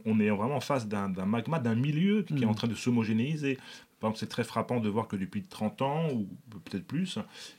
on, 0.06 0.20
est 0.20 0.30
vraiment 0.30 0.58
en 0.58 0.62
face 0.62 0.88
d'un 0.88 1.08
magma, 1.26 1.60
d'un 1.60 1.76
milieu 1.76 2.24
qui 2.24 2.44
est 2.44 2.46
en 2.46 2.52
mm. 2.52 2.56
train 2.56 2.68
de 2.68 2.76
s'homogénéiser. 2.76 3.58
Par 4.00 4.10
exemple, 4.10 4.20
c'est 4.20 4.30
très 4.30 4.44
frappant 4.44 4.80
de 4.80 4.90
voir 4.90 5.08
que 5.08 5.16
depuis 5.16 5.42
30 5.42 5.82
ans, 5.82 6.10
ou 6.12 6.28
peut-être 6.66 6.86
plus, 6.86 7.18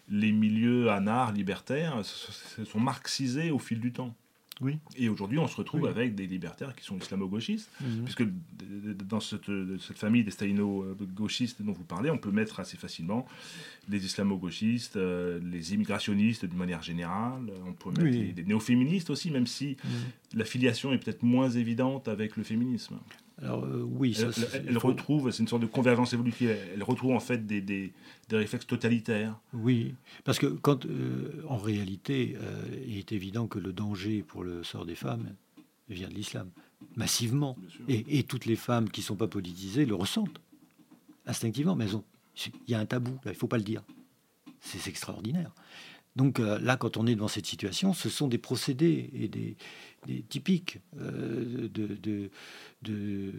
les 0.09 0.31
milieux 0.31 0.91
anards, 0.91 1.33
libertaires, 1.33 2.05
se 2.05 2.65
sont 2.65 2.79
marxisés 2.79 3.51
au 3.51 3.59
fil 3.59 3.81
du 3.81 3.93
temps. 3.93 4.15
Oui. 4.61 4.79
Et 4.97 5.09
aujourd'hui, 5.09 5.39
on 5.39 5.47
se 5.47 5.57
retrouve 5.57 5.87
avec 5.87 6.15
des 6.15 6.27
libertaires 6.27 6.75
qui 6.75 6.85
sont 6.85 6.99
islamo-gauchistes, 6.99 7.71
mhm. 7.81 8.05
puisque 8.05 8.25
dans 9.05 9.21
cette, 9.21 9.51
cette, 9.81 9.99
famille 9.99 10.25
des 10.25 10.31
stalino-gauchistes 10.31 11.63
dont 11.63 11.73
vous 11.73 11.85
parlez, 11.85 12.11
on 12.11 12.19
peut 12.19 12.31
mettre 12.31 12.61
assez 12.61 12.77
facilement 12.77 13.27
les 13.89 14.05
islamo-gauchistes, 14.05 14.97
euh, 14.97 15.41
les 15.43 15.75
immigrationnistes 15.75 16.45
d'une 16.45 16.59
manière 16.59 16.83
générale, 16.83 17.53
on 17.67 17.73
peut 17.73 17.91
mettre 17.91 18.03
les, 18.03 18.33
les 18.33 18.45
néo-féministes 18.45 19.11
aussi, 19.11 19.31
même 19.31 19.47
si 19.47 19.77
mhm. 19.85 20.39
la 20.39 20.45
filiation 20.45 20.93
est 20.93 20.99
peut-être 20.99 21.23
moins 21.23 21.51
évidente 21.51 22.09
avec 22.09 22.37
le 22.37 22.43
féminisme. 22.43 22.99
Alors 23.43 23.65
euh, 23.65 23.87
oui, 23.89 24.17
elle, 24.67 24.79
retrouve, 24.79 25.31
c'est 25.31 25.43
une 25.43 25.49
sorte 25.49 25.63
de 25.63 25.67
convergence 25.67 26.13
évolutive. 26.13 26.57
Elle 26.75 26.83
retrouve 26.83 27.13
en 27.13 27.21
fait 27.21 27.47
des, 27.47 27.61
des, 27.61 27.93
réflexes 28.31 28.67
totalitaires. 28.67 29.39
Oui, 29.53 29.95
parce 30.25 30.39
que 30.39 30.47
quand, 30.47 30.87
euh, 30.87 31.43
en 31.49 31.57
réalité, 31.57 32.37
euh, 32.41 32.63
il 32.87 32.99
est 32.99 33.13
évident 33.13 33.47
que 33.47 33.59
le 33.59 33.73
danger 33.73 34.23
pour 34.23 34.43
le 34.43 34.65
sort 34.65 34.87
des 34.87 34.97
femmes 34.97 35.35
vient 35.89 36.09
de 36.09 36.15
l'islam, 36.15 36.51
massivement. 36.97 37.57
Et, 37.89 38.25
toutes 38.25 38.45
les 38.45 38.57
femmes 38.57 38.91
qui 38.91 39.01
ne 39.03 39.07
sont 39.07 39.17
pas 39.17 39.29
politisées 39.29 39.87
le 39.87 39.95
ressentent 39.95 40.41
instinctivement. 41.27 41.77
Mais 41.77 41.87
il 42.47 42.53
y 42.73 42.75
a 42.75 42.81
un 42.81 42.87
tabou, 42.87 43.13
là, 43.25 43.31
il 43.31 43.31
ne 43.31 43.39
faut 43.39 43.47
pas 43.47 43.57
le 43.57 43.63
dire. 43.63 43.83
C'est 44.61 44.89
extraordinaire. 44.89 45.53
Donc 46.17 46.41
là, 46.41 46.77
quand 46.77 46.97
on 46.97 47.07
est 47.07 47.15
dans 47.15 47.29
cette 47.29 47.47
situation, 47.47 47.95
ce 47.95 48.09
sont 48.09 48.27
des 48.27 48.39
procédés 48.39 49.09
et 49.15 49.29
des, 49.29 49.57
des 50.07 50.23
typiques 50.23 50.81
euh, 51.01 51.69
de, 51.69 52.31
de, 52.83 53.33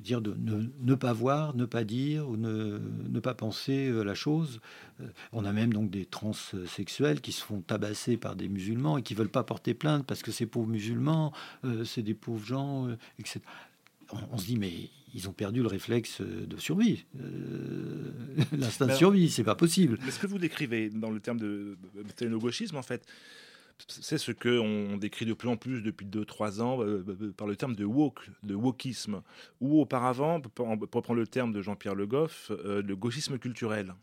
dire 0.00 0.20
de 0.20 0.34
ne, 0.38 0.94
pas 0.94 1.12
voir, 1.12 1.56
ne 1.56 1.64
pas 1.64 1.84
dire 1.84 2.28
ou 2.28 2.36
ne, 2.36 2.78
ne 3.08 3.20
pas 3.20 3.34
penser 3.34 3.88
euh, 3.88 4.02
la 4.02 4.14
chose. 4.14 4.60
Euh, 5.00 5.08
on 5.32 5.44
a 5.44 5.52
même 5.52 5.72
donc 5.72 5.90
des 5.90 6.06
transsexuels 6.06 7.20
qui 7.20 7.32
se 7.32 7.42
font 7.42 7.60
tabasser 7.60 8.16
par 8.16 8.36
des 8.36 8.48
musulmans 8.48 8.98
et 8.98 9.02
qui 9.02 9.14
veulent 9.14 9.28
pas 9.28 9.44
porter 9.44 9.74
plainte 9.74 10.06
parce 10.06 10.22
que 10.22 10.30
ces 10.30 10.46
pauvres 10.46 10.68
musulmans, 10.68 11.32
c'est 11.84 12.02
des 12.02 12.14
pauvres 12.14 12.44
gens, 12.44 12.88
etc. 13.18 13.40
On, 14.30 14.38
se 14.38 14.46
dit 14.46 14.56
mais 14.56 14.72
ils 15.14 15.28
ont 15.28 15.32
perdu 15.32 15.62
le 15.62 15.66
réflexe 15.66 16.20
de 16.20 16.56
survie. 16.56 17.04
L'instinct 18.52 18.86
de 18.86 18.92
survie, 18.92 19.30
c'est 19.30 19.44
pas 19.44 19.56
possible. 19.56 19.98
Mais 20.04 20.10
ce 20.10 20.18
que 20.18 20.26
vous 20.26 20.38
décrivez 20.38 20.90
dans 20.90 21.10
le 21.10 21.20
terme 21.20 21.38
de, 21.38 21.76
de 22.20 22.36
gauchisme 22.36 22.76
en 22.76 22.82
fait, 22.82 23.04
c'est 23.88 24.18
ce 24.18 24.32
qu'on 24.32 24.96
décrit 24.96 25.26
de 25.26 25.34
plus 25.34 25.48
en 25.48 25.56
plus 25.56 25.82
depuis 25.82 26.06
2-3 26.06 26.60
ans 26.60 26.80
euh, 26.80 27.04
euh, 27.08 27.16
euh, 27.20 27.32
par 27.32 27.46
le 27.46 27.56
terme 27.56 27.74
de 27.74 27.84
woke, 27.84 28.30
de 28.42 28.54
wokisme, 28.54 29.22
ou 29.60 29.80
auparavant, 29.80 30.40
pour 30.40 31.02
prendre 31.02 31.14
le 31.14 31.26
terme 31.26 31.52
de 31.52 31.62
Jean-Pierre 31.62 31.94
Le 31.94 32.06
Goff, 32.06 32.50
le 32.64 32.94
gauchisme 32.94 33.38
culturel. 33.38 33.94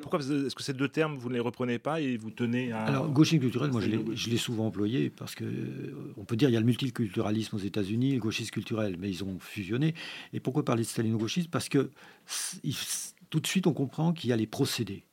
pourquoi 0.00 0.20
Est-ce 0.20 0.54
que 0.54 0.62
ces 0.62 0.74
deux 0.74 0.88
termes, 0.88 1.16
vous 1.16 1.28
ne 1.28 1.34
les 1.34 1.40
reprenez 1.40 1.78
pas 1.78 2.00
et 2.00 2.16
vous 2.16 2.30
tenez 2.30 2.72
à... 2.72 2.84
Alors, 2.84 3.08
gauchisme 3.10 3.40
culturel, 3.40 3.72
moi, 3.72 3.80
je 3.80 4.30
l'ai 4.30 4.36
souvent 4.36 4.66
employé 4.66 5.10
parce 5.10 5.34
que 5.34 5.44
on 6.16 6.24
peut 6.24 6.36
dire 6.36 6.48
il 6.48 6.52
y 6.52 6.56
a 6.56 6.60
le 6.60 6.66
multiculturalisme 6.66 7.56
aux 7.56 7.60
États-Unis, 7.60 8.14
le 8.14 8.20
gauchisme 8.20 8.50
culturel, 8.50 8.96
mais 8.98 9.10
ils 9.10 9.24
ont 9.24 9.38
fusionné. 9.38 9.94
Et 10.32 10.40
pourquoi 10.40 10.64
parler 10.64 10.82
de 10.82 10.88
stalino-gauchisme 10.88 11.50
Parce 11.50 11.68
que 11.68 11.90
tout 13.30 13.40
de 13.40 13.46
suite, 13.46 13.66
on 13.66 13.72
comprend 13.72 14.12
qu'il 14.12 14.30
y 14.30 14.32
a 14.32 14.36
les 14.36 14.46
procédés 14.46 15.04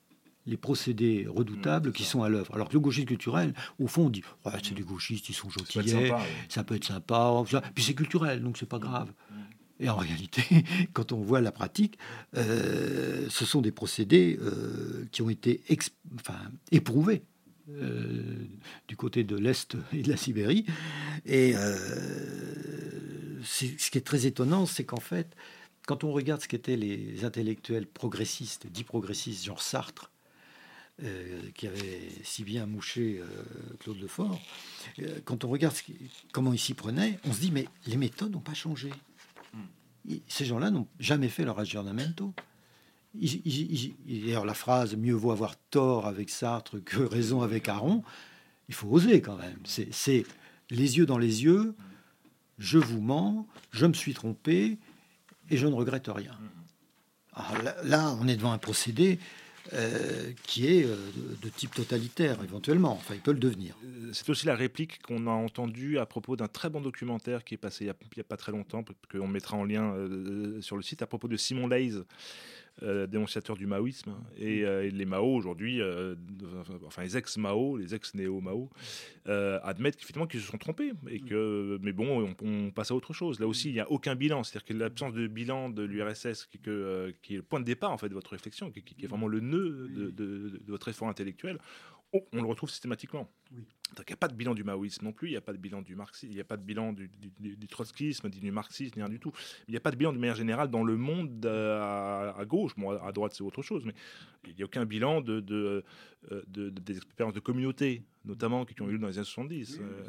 les 0.48 0.58
procédés 0.58 1.28
redoutables 1.30 1.92
qui 1.92 2.04
sont 2.04 2.24
à 2.24 2.30
l'œuvre. 2.30 2.54
Alors 2.56 2.70
que 2.70 2.74
le 2.74 2.80
gauchisme 2.80 3.08
culturel, 3.08 3.54
au 3.80 3.88
fond, 3.88 4.06
on 4.06 4.10
dit 4.10 4.24
c'est 4.64 4.74
des 4.74 4.84
gauchistes, 4.84 5.30
ils 5.30 5.36
sont 5.36 5.50
gentils, 5.50 6.12
ça, 6.50 6.64
peut 6.64 6.76
être 6.76 6.86
sympa, 6.86 7.44
puis 7.76 7.84
c'est 7.84 7.94
culturel, 7.94 8.42
donc 8.42 8.58
c'est 8.58 8.70
pas 8.70 8.80
grave. 8.80 9.12
Et 9.80 9.90
en 9.90 9.98
réalité, 9.98 10.44
quand 10.94 11.12
on 11.12 11.22
voit 11.22 11.42
la 11.42 11.52
pratique, 11.52 11.98
euh, 12.36 13.28
ce 13.30 13.46
sont 13.46 13.62
des 13.62 13.72
procédés 13.72 14.40
euh, 14.42 15.06
qui 15.12 15.22
ont 15.22 15.30
été 15.30 15.62
enfin, 16.16 16.40
éprouvés 16.72 17.22
euh, 17.70 18.22
du 18.88 18.96
côté 18.96 19.24
de 19.24 19.36
l'Est 19.36 19.78
et 19.94 20.02
de 20.02 20.10
la 20.10 20.18
Sibérie. 20.18 20.66
Et 21.26 21.54
ce 23.44 23.90
qui 23.90 23.98
est 23.98 24.06
très 24.06 24.26
étonnant, 24.26 24.66
c'est 24.66 24.84
qu'en 24.84 25.00
fait, 25.00 25.36
quand 25.86 26.04
on 26.04 26.12
regarde 26.12 26.42
ce 26.42 26.48
qu'étaient 26.48 26.76
les 26.76 27.24
intellectuels 27.24 27.88
progressistes, 27.88 28.68
dits 28.68 28.84
progressistes, 28.84 29.46
genre 29.46 29.62
Sartre, 29.62 30.12
qui 31.54 31.68
avait 31.68 32.10
si 32.24 32.44
bien 32.44 32.66
mouché 32.66 33.20
euh, 33.20 33.26
Claude 33.80 34.00
Lefort, 34.00 34.42
euh, 35.00 35.20
quand 35.26 35.44
on 35.44 35.50
regarde 35.50 35.76
comment 36.32 36.54
il 36.54 36.60
s'y 36.60 36.74
prenait, 36.74 37.20
on 37.26 37.34
se 37.34 37.40
dit 37.40 37.52
mais 37.52 37.68
les 37.86 37.98
méthodes 37.98 38.32
n'ont 38.32 38.40
pas 38.40 38.56
changé. 38.56 38.92
Hmm. 39.54 40.16
ces 40.28 40.46
gens-là 40.46 40.72
n'ont 40.72 40.88
jamais 41.00 41.30
fait 41.30 41.46
leur 41.46 41.60
aggiornamento. 41.60 42.34
D'ailleurs, 43.14 44.46
la 44.46 44.54
phrase 44.56 44.96
mieux 44.96 45.14
vaut 45.14 45.32
avoir 45.32 45.56
tort 45.70 46.08
avec 46.08 46.30
Sartre 46.30 46.84
que 46.84 47.02
raison 47.02 47.42
avec 47.42 47.70
Aron, 47.70 48.04
il 48.68 48.74
faut 48.74 48.88
oser 48.90 49.22
quand 49.22 49.38
même. 49.38 49.60
C'est 49.66 50.26
les 50.72 50.98
yeux 50.98 51.06
dans 51.06 51.20
les 51.20 51.44
yeux, 51.44 51.76
je 52.58 52.80
vous 52.80 53.02
mens, 53.02 53.48
je 53.72 53.86
me 53.86 53.94
suis 53.94 54.16
trompé 54.16 54.78
et 55.50 55.58
je 55.58 55.68
ne 55.68 55.74
regrette 55.74 56.08
rien. 56.08 56.38
Hmm. 57.36 57.64
là, 57.64 57.76
là, 57.84 58.18
on 58.20 58.28
est 58.28 58.36
devant 58.36 58.52
un 58.52 58.58
procédé 58.58 59.20
euh, 59.74 60.32
qui 60.44 60.68
est 60.68 60.86
euh, 60.86 60.96
de, 61.42 61.50
type 61.50 61.74
totalitaire 61.74 62.42
éventuellement. 62.44 62.94
Enfin, 62.94 63.16
il 63.16 63.22
peut 63.22 63.34
le 63.34 63.40
devenir. 63.40 63.76
Euh, 63.84 64.10
c'est 64.14 64.30
aussi 64.30 64.46
la 64.46 64.56
réplique 64.56 65.02
qu'on 65.02 65.28
a 65.28 65.32
entendue 65.32 65.98
à 65.98 66.06
propos 66.06 66.36
d'un 66.36 66.48
très 66.48 66.70
bon 66.70 66.80
documentaire 66.80 67.44
qui 67.44 67.56
est 67.56 67.58
passé 67.58 67.84
il 67.84 67.94
n'y 68.16 68.22
a, 68.22 68.24
pas 68.24 68.38
très 68.38 68.52
longtemps, 68.52 68.84
qu'on 69.12 69.28
mettra 69.28 69.58
en 69.58 69.66
lien 69.66 69.94
sur 70.62 70.78
le 70.78 70.82
site, 70.82 71.02
à 71.02 71.08
propos 71.08 71.28
de 71.28 71.38
Simon 71.38 71.68
Leys, 71.68 71.96
euh, 72.84 73.08
dénonciateur 73.08 73.56
du 73.56 73.66
maoïsme. 73.66 74.12
Hein. 74.12 74.24
Mm. 74.38 74.42
Et, 74.42 74.92
les 74.92 75.06
Mao 75.06 75.36
aujourd'hui, 75.36 75.82
enfin 76.86 77.04
les 77.04 77.18
ex-Mao, 77.18 77.78
les 77.78 77.96
ex-néo-Mao, 77.96 78.70
admettent 79.26 79.96
qu'effectivement 79.96 80.28
qu'ils 80.28 80.42
se 80.42 80.48
sont 80.48 80.58
trompés. 80.58 80.92
Et 81.10 81.20
que, 81.20 81.78
mais 81.82 81.92
bon, 81.92 82.36
on, 82.42 82.72
passe 82.72 82.92
à 82.92 82.96
autre 82.96 83.14
chose. 83.14 83.40
Là 83.40 83.48
aussi, 83.48 83.70
il 83.70 83.74
n'y 83.74 83.80
a 83.80 83.90
aucun 83.92 84.16
bilan. 84.16 84.44
C'est-à-dire 84.44 84.66
que 84.66 84.74
l'absence 84.74 85.14
de 85.14 85.28
bilan 85.28 85.70
de 85.70 85.84
l'URSS, 85.84 86.46
qui, 86.46 86.60
qui, 86.60 87.34
est 87.34 87.38
le 87.38 87.44
point 87.44 87.60
de 87.60 87.66
départ 87.66 87.92
en 87.92 87.98
fait, 87.98 88.10
de 88.10 88.14
votre 88.14 88.32
réflexion, 88.32 88.72
qui, 88.72 88.82
qui 88.82 89.04
est 89.04 89.08
vraiment 89.08 89.28
le 89.28 89.40
nœud 89.40 90.12
de, 90.12 90.62
votre 90.68 90.88
effort 90.90 91.08
intellectuel, 91.08 91.60
on, 92.14 92.42
le 92.42 92.48
retrouve 92.48 92.70
systématiquement. 92.70 93.30
Oui. 93.54 93.64
il 93.98 94.04
n'y 94.08 94.14
a 94.14 94.18
pas 94.18 94.28
de 94.28 94.34
bilan 94.34 94.54
du 94.54 94.64
maoïsme 94.64 95.06
non 95.06 95.12
plus, 95.12 95.30
il 95.30 95.32
n'y 95.32 95.38
a 95.38 95.42
pas 95.42 95.54
de 95.54 95.58
bilan 95.58 95.82
du 95.82 95.96
marxisme, 95.96 96.32
il 96.32 96.36
n'y 96.36 96.42
a 96.42 96.46
pas 96.46 96.58
de 96.58 96.64
bilan 96.64 96.94
du, 96.94 97.10
trotskisme, 97.70 98.30
du 98.30 98.52
marxisme, 98.52 98.94
ni 98.98 99.04
rien 99.04 99.10
du 99.10 99.20
tout. 99.20 99.32
Il 99.68 99.72
n'y 99.72 99.78
a 99.78 99.80
pas 99.82 99.92
de 99.92 99.98
bilan 99.98 100.14
de 100.14 100.18
manière 100.18 100.36
générale 100.36 100.70
dans 100.70 100.84
le 100.84 100.96
monde 100.96 101.46
euh, 101.46 102.32
à, 102.34 102.46
gauche. 102.46 102.74
Bon, 102.78 102.92
à 102.92 103.12
droite, 103.12 103.34
c'est 103.34 103.44
autre 103.44 103.62
chose, 103.62 103.84
mais 103.86 103.94
il 104.46 104.56
n'y 104.56 104.62
a 104.62 104.66
aucun 104.66 104.86
bilan 104.86 105.22
de, 105.22 105.40
de, 105.40 105.84
euh, 106.32 106.44
des 106.48 106.98
expériences 106.98 107.34
de 107.34 107.40
communauté 107.40 108.04
notamment 108.28 108.66
qui 108.66 108.80
ont 108.82 108.88
eu 108.88 108.94
lieu 108.94 109.00
dans 109.00 109.08
les 109.08 109.18
années 109.18 109.26
70, 109.26 109.80
euh, 109.80 110.04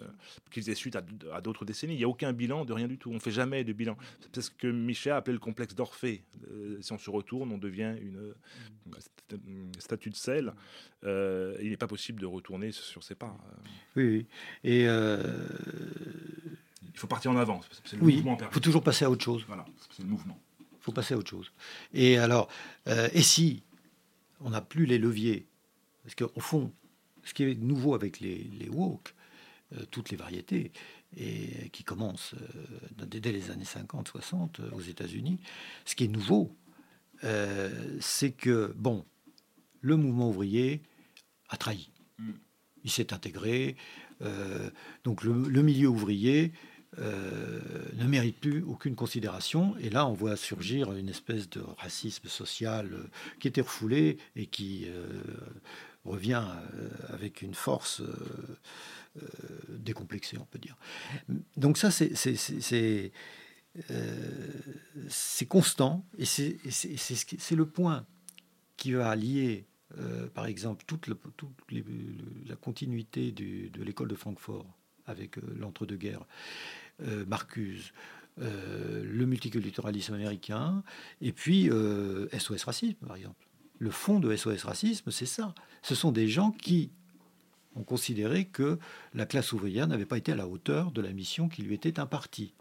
qui 0.50 0.60
faisaient 0.60 0.74
suite 0.74 0.96
à, 0.96 1.40
d'autres 1.40 1.64
décennies. 1.64 1.94
Il 1.94 1.98
n'y 1.98 2.04
a 2.04 2.08
aucun 2.08 2.32
bilan 2.32 2.64
de 2.64 2.72
rien 2.72 2.88
du 2.88 2.98
tout. 2.98 3.10
On 3.10 3.14
ne 3.14 3.18
fait 3.18 3.30
jamais 3.30 3.64
de 3.64 3.72
bilan. 3.72 3.96
C'est 4.32 4.42
ce 4.42 4.50
que 4.50 4.66
Michel 4.66 5.12
a 5.12 5.16
appelé 5.16 5.32
le 5.32 5.38
complexe 5.38 5.74
d'Orphée. 5.74 6.24
Euh, 6.50 6.78
si 6.80 6.92
on 6.92 6.98
se 6.98 7.10
retourne, 7.10 7.50
on 7.52 7.58
devient 7.58 7.94
une, 8.00 8.34
statue 9.78 10.10
de 10.10 10.16
sel. 10.16 10.52
Euh, 11.04 11.56
il 11.62 11.70
n'est 11.70 11.76
pas 11.76 11.86
possible 11.86 12.20
de 12.20 12.26
retourner 12.26 12.72
sur 12.72 13.02
ses 13.02 13.14
pas. 13.14 13.36
Oui. 13.96 14.26
Et. 14.64 14.86
Il 16.94 17.00
faut 17.00 17.06
partir 17.06 17.30
en 17.30 17.36
avant. 17.36 17.60
C'est 17.84 17.96
le 17.96 18.02
oui, 18.02 18.24
Il 18.26 18.46
faut 18.50 18.60
toujours 18.60 18.82
passer 18.82 19.04
à 19.04 19.10
autre 19.10 19.24
chose. 19.24 19.44
Voilà, 19.46 19.64
c'est 19.90 20.02
le 20.02 20.08
mouvement. 20.08 20.36
Il 20.60 20.80
faut 20.80 20.90
passer 20.90 21.14
à 21.14 21.18
autre 21.18 21.30
chose. 21.30 21.52
Et 21.92 22.18
alors, 22.18 22.48
et 22.86 23.22
si 23.22 23.62
on 24.40 24.50
n'a 24.50 24.60
plus 24.60 24.84
les 24.84 24.98
leviers 24.98 25.46
Parce 26.08 26.14
qu'au 26.14 26.40
fond, 26.40 26.72
ce 27.22 27.34
qui 27.34 27.42
est 27.42 27.54
nouveau 27.54 27.94
avec 27.94 28.20
les, 28.20 28.44
les 28.58 28.70
woke, 28.70 29.14
euh, 29.76 29.84
toutes 29.90 30.08
les 30.08 30.16
variétés, 30.16 30.72
et 31.14 31.68
qui 31.68 31.84
commencent 31.84 32.34
euh, 32.34 33.04
dès 33.04 33.30
les 33.30 33.50
années 33.50 33.64
50-60 33.64 34.60
euh, 34.60 34.70
aux 34.72 34.80
États-Unis, 34.80 35.38
ce 35.84 35.94
qui 35.94 36.04
est 36.04 36.08
nouveau, 36.08 36.56
c'est 38.00 38.30
que, 38.30 38.72
bon, 38.76 39.04
le 39.82 39.96
mouvement 39.96 40.30
ouvrier 40.30 40.80
a 41.50 41.58
trahi. 41.58 41.90
Mm. 42.18 42.30
Il 42.84 42.90
s'est 42.90 43.12
intégré. 43.12 43.76
donc 45.02 45.24
le, 45.24 45.62
milieu 45.62 45.88
ouvrier 45.88 46.52
ne 46.96 48.06
mérite 48.06 48.38
plus 48.38 48.62
aucune 48.62 48.94
considération. 48.94 49.76
Et 49.80 49.90
là, 49.90 50.06
on 50.06 50.12
voit 50.12 50.36
surgir 50.36 50.92
une 50.92 51.08
espèce 51.08 51.50
de 51.50 51.60
racisme 51.76 52.28
social 52.28 52.88
qui 53.40 53.48
était 53.48 53.62
refoulé 53.62 54.18
et 54.36 54.46
qui 54.46 54.86
revient 56.08 56.44
avec 57.08 57.42
une 57.42 57.54
force 57.54 58.02
décomplexée, 59.68 60.38
on 60.38 60.44
peut 60.44 60.58
dire. 60.58 60.76
Donc 61.56 61.78
ça, 61.78 61.90
c'est 61.90 63.12
constant 65.48 66.04
et 66.18 66.24
c'est 66.24 67.54
le 67.54 67.66
point 67.66 68.06
qui 68.76 68.92
va 68.92 69.14
lier, 69.16 69.66
par 70.34 70.46
exemple, 70.46 70.84
toute, 70.86 71.08
la 71.08 72.56
continuité 72.56 73.32
de 73.32 73.82
l'école 73.82 74.08
de 74.08 74.16
Francfort 74.16 74.66
avec 75.06 75.36
l'entre-deux-guerres, 75.36 76.26
Marcuse, 77.26 77.92
euh, 78.40 79.02
le 79.04 79.26
multiculturalisme 79.26 80.14
américain, 80.14 80.84
et 81.20 81.32
puis 81.32 81.64
SOS 81.64 81.72
euh, 81.72 82.28
Racisme, 82.64 83.06
par 83.06 83.16
exemple. 83.16 83.47
Le 83.78 83.90
fond 83.90 84.20
de 84.20 84.34
SOS 84.34 84.64
Racisme, 84.64 85.10
c'est 85.10 85.26
ça. 85.26 85.54
Ce 85.82 85.94
sont 85.94 86.12
des 86.12 86.28
gens 86.28 86.50
qui 86.50 86.90
ont 87.76 87.84
considéré 87.84 88.46
que 88.46 88.78
la 89.14 89.26
classe 89.26 89.52
ouvrière 89.52 89.86
n'avait 89.86 90.06
pas 90.06 90.18
été 90.18 90.32
à 90.32 90.36
la 90.36 90.48
hauteur 90.48 90.90
de 90.90 91.00
la 91.00 91.12
mission 91.12 91.48
qui 91.48 91.62
lui 91.62 91.74
était 91.74 92.00
impartie 92.00 92.54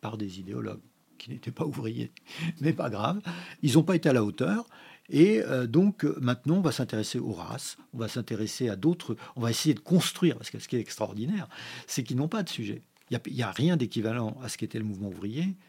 par 0.00 0.18
des 0.18 0.38
idéologues 0.38 0.82
qui 1.18 1.30
n'étaient 1.30 1.50
pas 1.50 1.64
ouvriers. 1.64 2.12
Mais 2.60 2.72
pas 2.72 2.90
grave, 2.90 3.20
ils 3.62 3.74
n'ont 3.74 3.82
pas 3.82 3.96
été 3.96 4.08
à 4.08 4.12
la 4.12 4.24
hauteur. 4.24 4.66
Et 5.10 5.42
euh, 5.42 5.66
donc 5.66 6.04
maintenant, 6.20 6.56
on 6.56 6.60
va 6.60 6.72
s'intéresser 6.72 7.18
aux 7.18 7.32
races, 7.32 7.78
on 7.94 7.98
va 7.98 8.08
s'intéresser 8.08 8.68
à 8.68 8.76
d'autres, 8.76 9.16
on 9.36 9.40
va 9.40 9.50
essayer 9.50 9.74
de 9.74 9.80
construire, 9.80 10.36
parce 10.36 10.50
que 10.50 10.58
ce 10.58 10.68
qui 10.68 10.76
est 10.76 10.80
extraordinaire, 10.80 11.48
c'est 11.86 12.02
qu'ils 12.02 12.18
n'ont 12.18 12.28
pas 12.28 12.42
de 12.42 12.48
sujet. 12.48 12.82
Il 13.10 13.18
n'y 13.32 13.42
a, 13.42 13.50
rien 13.50 13.78
d'équivalent 13.78 14.38
à 14.42 14.50
ce 14.50 14.58
qu'était 14.58 14.78
le 14.78 14.84
mouvement 14.84 15.08
ouvrier 15.08 15.44
du 15.44 15.46
19e 15.46 15.46
siècle. 15.46 15.67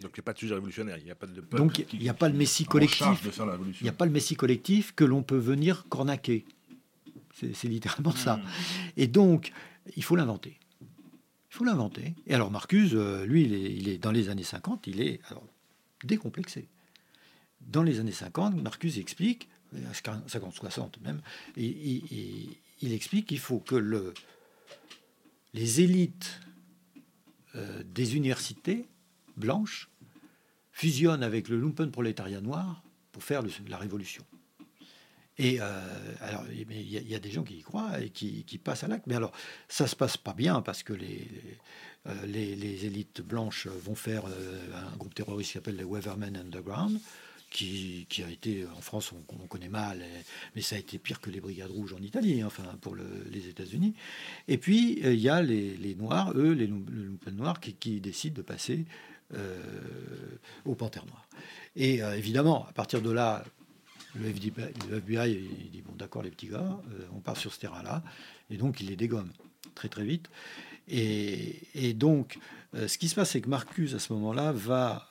Donc 0.00 0.10
il 0.14 0.20
n'y 0.20 0.20
a 0.20 0.22
pas 0.24 0.32
de 0.32 0.38
sujet 0.38 0.54
révolutionnaire, 0.54 0.98
il 0.98 1.04
n'y 1.04 1.10
a 1.10 1.14
pas 1.14 1.26
de 1.26 1.40
peuple 1.40 1.56
Donc 1.56 1.84
il 1.92 2.00
n'y 2.00 2.08
a 2.08 2.14
pas 2.14 2.28
le 2.28 2.34
messie 2.34 2.64
collectif. 2.64 3.28
Il 3.80 3.82
n'y 3.82 3.88
a 3.88 3.92
pas 3.92 4.06
le 4.06 4.10
messie 4.10 4.36
collectif 4.36 4.94
que 4.94 5.04
l'on 5.04 5.22
peut 5.22 5.38
venir 5.38 5.86
cornaquer. 5.88 6.44
C'est 7.32 7.68
littéralement 7.68 8.14
ça. 8.14 8.36
Hmm. 8.36 8.42
Et 8.96 9.06
donc, 9.06 9.52
il 9.96 10.04
faut 10.04 10.16
l'inventer. 10.16 10.56
Il 10.80 11.56
faut 11.56 11.64
l'inventer. 11.64 12.14
Et 12.26 12.34
alors 12.34 12.50
Marcuse, 12.50 12.92
euh, 12.94 13.26
lui, 13.26 13.42
il 13.42 13.88
est, 13.88 13.98
dans 13.98 14.12
les 14.12 14.28
années 14.28 14.44
50, 14.44 14.86
il 14.86 15.00
est 15.00 15.20
alors, 15.30 15.44
décomplexé. 16.04 16.68
Dans 17.60 17.82
les 17.82 17.98
années 18.00 18.12
50, 18.12 18.60
Marcuse 18.62 18.98
explique, 18.98 19.48
50-60 19.74 21.00
même, 21.02 21.20
il 21.56 22.92
explique 22.92 23.26
qu'il 23.26 23.40
faut 23.40 23.58
que 23.58 23.74
le, 23.74 24.14
les 25.54 25.80
élites 25.80 26.40
euh, 27.56 27.82
des 27.84 28.16
universités 28.16 28.86
blanches 29.36 29.90
fusionnent 30.72 31.22
avec 31.22 31.48
le 31.48 31.58
lumpenprolétariat 31.58 32.40
noir 32.40 32.82
pour 33.12 33.22
faire 33.22 33.42
la 33.68 33.76
révolution. 33.76 34.24
Et 35.36 35.60
euh, 35.60 35.64
alors, 36.20 36.44
il 36.52 36.70
y, 36.70 37.14
a 37.14 37.18
des 37.18 37.30
gens 37.30 37.42
qui 37.42 37.56
y 37.56 37.62
croient 37.62 38.00
et 38.00 38.10
qui, 38.10 38.60
passent 38.62 38.84
à 38.84 38.88
l'acte. 38.88 39.06
Mais 39.06 39.16
alors, 39.16 39.32
ça 39.68 39.86
se 39.88 39.96
passe 39.96 40.16
pas 40.16 40.32
bien 40.32 40.62
parce 40.62 40.84
que 40.84 40.92
les, 40.92 41.28
euh, 42.06 42.26
les, 42.26 42.86
élites 42.86 43.20
blanches 43.20 43.66
vont 43.66 43.96
faire 43.96 44.24
un 44.26 44.96
groupe 44.96 45.14
terroriste 45.14 45.50
qui 45.50 45.58
s'appelle 45.58 45.76
les 45.76 45.84
Weathermen 45.84 46.36
Underground 46.36 47.00
qui, 47.54 48.24
a 48.26 48.30
été, 48.30 48.66
en 48.66 48.80
France, 48.80 49.12
on, 49.12 49.46
connaît 49.46 49.68
mal, 49.68 50.04
mais 50.56 50.62
ça 50.62 50.74
a 50.74 50.78
été 50.78 50.98
pire 50.98 51.20
que 51.20 51.30
les 51.30 51.40
Brigades 51.40 51.70
Rouges 51.70 51.92
en 51.92 52.02
Italie, 52.02 52.42
hein, 52.42 52.46
enfin, 52.48 52.64
pour 52.80 52.96
les 52.96 53.48
États-Unis. 53.48 53.94
Et 54.48 54.58
puis, 54.58 55.00
euh, 55.04 55.14
il 55.14 55.20
y 55.20 55.28
a 55.28 55.40
les, 55.40 55.94
Noirs, 55.94 56.32
eux, 56.34 56.52
les 56.52 56.66
Lumpen 56.66 57.36
Noirs, 57.36 57.60
qui, 57.60 58.00
décident 58.00 58.34
de 58.34 58.42
passer 58.42 58.80
euh, 58.80 59.13
au 60.64 60.74
Panthère 60.74 61.06
Noir. 61.06 61.26
Et 61.76 62.02
euh, 62.02 62.16
évidemment, 62.16 62.66
à 62.68 62.72
partir 62.72 63.02
de 63.02 63.10
là, 63.10 63.44
le 64.14 64.28
FBI, 64.28 65.48
dit 65.72 65.82
bon 65.82 65.94
d'accord 65.96 66.22
les 66.22 66.30
petits 66.30 66.48
gars, 66.48 66.78
on 67.14 67.20
part 67.20 67.36
sur 67.36 67.52
ce 67.52 67.58
terrain-là, 67.58 68.02
et 68.50 68.56
donc 68.56 68.80
il 68.80 68.86
les 68.86 68.96
dégomme 68.96 69.30
très 69.74 69.88
très 69.88 70.04
vite. 70.04 70.30
Et, 70.86 71.94
donc, 71.94 72.38
ce 72.74 72.98
qui 72.98 73.08
se 73.08 73.14
passe, 73.14 73.30
c'est 73.30 73.40
que 73.40 73.48
Marcus, 73.48 73.94
à 73.94 73.98
ce 73.98 74.12
moment-là, 74.12 74.52
va 74.52 75.10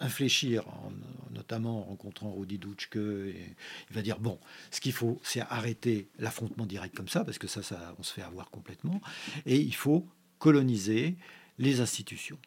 infléchir, 0.00 0.66
en, 0.68 0.92
notamment 1.32 1.80
en 1.80 1.82
rencontrant 1.84 2.32
Rudi 2.32 2.58
Dutschke. 2.58 2.96
Et 2.96 3.56
il 3.90 3.94
va 3.94 4.02
dire 4.02 4.18
bon, 4.18 4.38
ce 4.70 4.80
qu'il 4.80 4.92
faut, 4.92 5.20
c'est 5.22 5.40
arrêter 5.40 6.08
l'affrontement 6.18 6.66
direct 6.66 6.94
comme 6.96 7.08
ça, 7.08 7.24
parce 7.24 7.38
que 7.38 7.46
ça, 7.46 7.62
ça, 7.62 7.94
on 7.98 8.02
se 8.02 8.12
fait 8.12 8.22
avoir 8.22 8.50
complètement. 8.50 9.00
Et 9.46 9.60
il 9.60 9.74
faut 9.74 10.06
coloniser 10.44 11.16
les 11.58 11.80
institutions. 11.80 12.38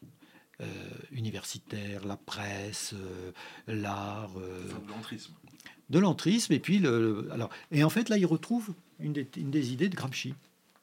Euh, 0.62 0.66
universitaires, 1.12 2.06
la 2.06 2.18
presse, 2.18 2.94
euh, 2.94 3.32
l'art. 3.68 4.32
Euh, 4.38 4.64
de 4.86 4.90
l'entrisme. 4.90 5.34
De 5.90 6.00
l'entrisme, 6.00 6.54
et 6.54 6.60
puis 6.60 6.78
le, 6.78 7.28
alors, 7.32 7.50
et 7.72 7.84
en 7.84 7.90
fait 7.90 8.10
là, 8.10 8.18
il 8.18 8.26
retrouve 8.26 8.74
une 9.00 9.14
des, 9.14 9.28
une 9.38 9.50
des 9.50 9.72
idées 9.72 9.90
de 9.90 9.96
Gramsci, 9.96 10.36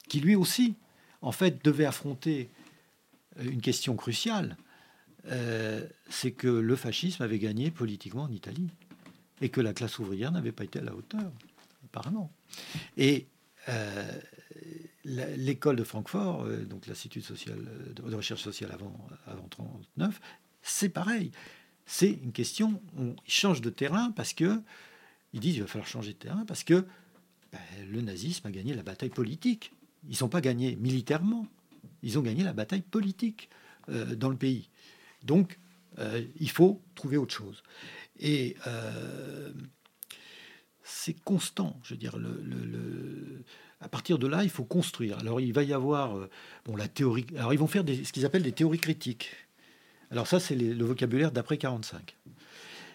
qui 0.09 0.19
lui 0.19 0.35
aussi, 0.35 0.75
en 1.21 1.31
fait, 1.31 1.63
devait 1.63 1.85
affronter 1.85 2.49
une 3.37 3.61
question 3.61 3.95
cruciale, 3.95 4.57
euh, 5.27 5.85
c'est 6.09 6.31
que 6.31 6.47
le 6.47 6.75
fascisme 6.75 7.23
avait 7.23 7.39
gagné 7.39 7.71
politiquement 7.71 8.23
en 8.23 8.31
Italie 8.31 8.69
et 9.41 9.49
que 9.49 9.61
la 9.61 9.73
classe 9.73 9.99
ouvrière 9.99 10.31
n'avait 10.31 10.51
pas 10.51 10.63
été 10.65 10.79
à 10.79 10.83
la 10.83 10.95
hauteur, 10.95 11.31
apparemment. 11.85 12.31
Et 12.97 13.27
euh, 13.69 14.21
l'école 15.05 15.75
de 15.75 15.83
Francfort, 15.83 16.43
euh, 16.43 16.65
donc 16.65 16.87
l'Institut 16.87 17.21
social, 17.21 17.57
de 17.95 18.15
recherche 18.15 18.41
sociale 18.41 18.71
avant, 18.71 18.95
avant 19.27 19.47
39, 19.47 20.19
c'est 20.61 20.89
pareil. 20.89 21.31
C'est 21.85 22.11
une 22.11 22.31
question, 22.31 22.81
on 22.97 23.15
change 23.27 23.61
de 23.61 23.69
terrain 23.69 24.11
parce 24.11 24.33
que 24.33 24.61
ils 25.33 25.39
disent 25.39 25.57
il 25.57 25.61
va 25.61 25.67
falloir 25.67 25.87
changer 25.87 26.13
de 26.13 26.17
terrain 26.17 26.45
parce 26.45 26.63
que 26.63 26.85
ben, 27.51 27.59
le 27.89 28.01
nazisme 28.01 28.47
a 28.47 28.51
gagné 28.51 28.73
la 28.73 28.83
bataille 28.83 29.09
politique. 29.09 29.71
Ils 30.09 30.17
n'ont 30.21 30.29
pas 30.29 30.41
gagné 30.41 30.75
militairement, 30.75 31.47
ils 32.01 32.17
ont 32.17 32.21
gagné 32.21 32.43
la 32.43 32.53
bataille 32.53 32.81
politique 32.81 33.49
dans 33.87 34.29
le 34.29 34.35
pays. 34.35 34.69
Donc, 35.23 35.59
euh, 35.99 36.23
il 36.39 36.49
faut 36.49 36.81
trouver 36.93 37.17
autre 37.17 37.33
chose. 37.33 37.63
Et 38.19 38.55
euh, 38.67 39.51
c'est 40.83 41.19
constant, 41.21 41.79
je 41.83 41.93
veux 41.93 41.99
dire. 41.99 42.17
Le, 42.17 43.43
à 43.81 43.89
partir 43.89 44.17
de 44.17 44.27
là, 44.27 44.43
il 44.43 44.49
faut 44.49 44.63
construire. 44.63 45.19
Alors, 45.19 45.39
il 45.41 45.53
va 45.53 45.63
y 45.63 45.73
avoir 45.73 46.17
euh, 46.17 46.29
bon, 46.65 46.75
la 46.75 46.87
théorie. 46.87 47.25
Alors, 47.37 47.53
ils 47.53 47.59
vont 47.59 47.67
faire 47.67 47.83
ce 47.85 48.11
qu'ils 48.11 48.25
appellent 48.25 48.43
des 48.43 48.51
théories 48.51 48.79
critiques. 48.79 49.31
Alors, 50.11 50.27
ça, 50.27 50.39
c'est 50.39 50.55
le 50.55 50.85
vocabulaire 50.85 51.31
d'après 51.31 51.57
45. 51.57 52.15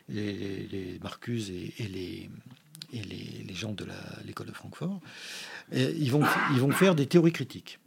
Les, 0.09 0.67
les 0.67 0.99
Marcuse 1.01 1.51
et, 1.51 1.73
les, 1.79 2.31
et 2.93 3.03
les, 3.03 3.55
gens 3.55 3.73
de 3.73 3.87
l'école 4.25 4.47
de 4.47 4.53
Francfort, 4.53 5.01
ils, 5.73 6.11
vont, 6.11 6.25
ils 6.53 6.61
vont 6.61 6.71
faire 6.71 6.95
des 6.95 7.07
théories 7.07 7.33
critiques. 7.33 7.79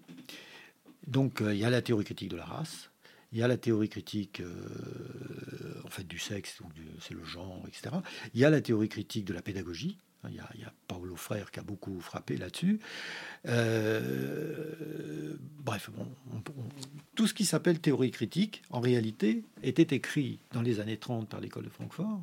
Donc, 1.07 1.41
il 1.41 1.57
y 1.57 1.65
a 1.65 1.69
la 1.69 1.81
théorie 1.81 2.05
critique 2.05 2.29
de 2.29 2.37
la 2.37 2.45
race, 2.45 2.91
il 3.33 3.39
y 3.39 3.43
a 3.43 3.47
la 3.47 3.57
théorie 3.57 3.89
critique 3.89 4.41
euh, 4.41 5.81
en 5.83 5.89
fait 5.89 6.07
du 6.07 6.19
sexe, 6.19 6.59
c'est 7.01 7.15
le 7.15 7.25
genre, 7.25 7.63
etc. 7.67 7.95
Il 8.35 8.39
y 8.39 8.45
a 8.45 8.51
la 8.51 8.61
théorie 8.61 8.89
critique 8.89 9.25
de 9.25 9.33
la 9.33 9.41
pédagogie. 9.41 9.97
Il 10.29 10.35
y 10.35 10.39
a, 10.39 10.73
Paolo 10.87 11.15
Frère 11.15 11.51
qui 11.51 11.59
a 11.59 11.63
beaucoup 11.63 11.99
frappé 11.99 12.37
là-dessus. 12.37 12.79
Euh, 13.47 15.35
bref, 15.59 15.89
tout 17.15 17.27
ce 17.27 17.33
qui 17.33 17.45
s'appelle 17.45 17.79
théorie 17.79 18.11
critique, 18.11 18.61
en 18.69 18.79
réalité, 18.79 19.43
était 19.63 19.95
écrit 19.95 20.39
dans 20.51 20.61
les 20.61 20.79
années 20.79 20.97
30 20.97 21.27
par 21.27 21.41
l'école 21.41 21.65
de 21.65 21.69
Francfort, 21.69 22.21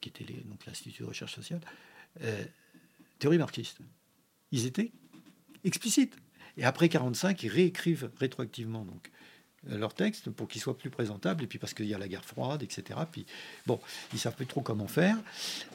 qui 0.00 0.10
était 0.10 0.26
l'Institut 0.66 1.02
de 1.02 1.08
recherche 1.08 1.34
sociale, 1.34 1.60
euh, 2.22 2.44
théorie 3.18 3.38
marxiste. 3.38 3.78
Ils 4.52 4.66
étaient 4.66 4.92
explicites. 5.64 6.16
Et 6.56 6.64
après 6.64 6.88
45, 6.88 7.42
ils 7.42 7.48
réécrivent 7.48 8.10
rétroactivement 8.18 8.84
donc 8.84 9.10
leur 9.68 9.94
texte 9.94 10.30
pour 10.30 10.48
qu'ils 10.48 10.60
soient 10.60 10.76
plus 10.76 10.90
présentables, 10.90 11.44
et 11.44 11.46
puis 11.46 11.58
parce 11.58 11.74
qu'il 11.74 11.86
y 11.86 11.94
a 11.94 11.98
la 11.98 12.08
guerre 12.08 12.24
froide, 12.24 12.62
etc. 12.62 13.00
Puis 13.10 13.26
bon, 13.66 13.80
ils 14.12 14.18
savent 14.18 14.34
plus 14.34 14.46
trop 14.46 14.60
comment 14.60 14.88
faire. 14.88 15.16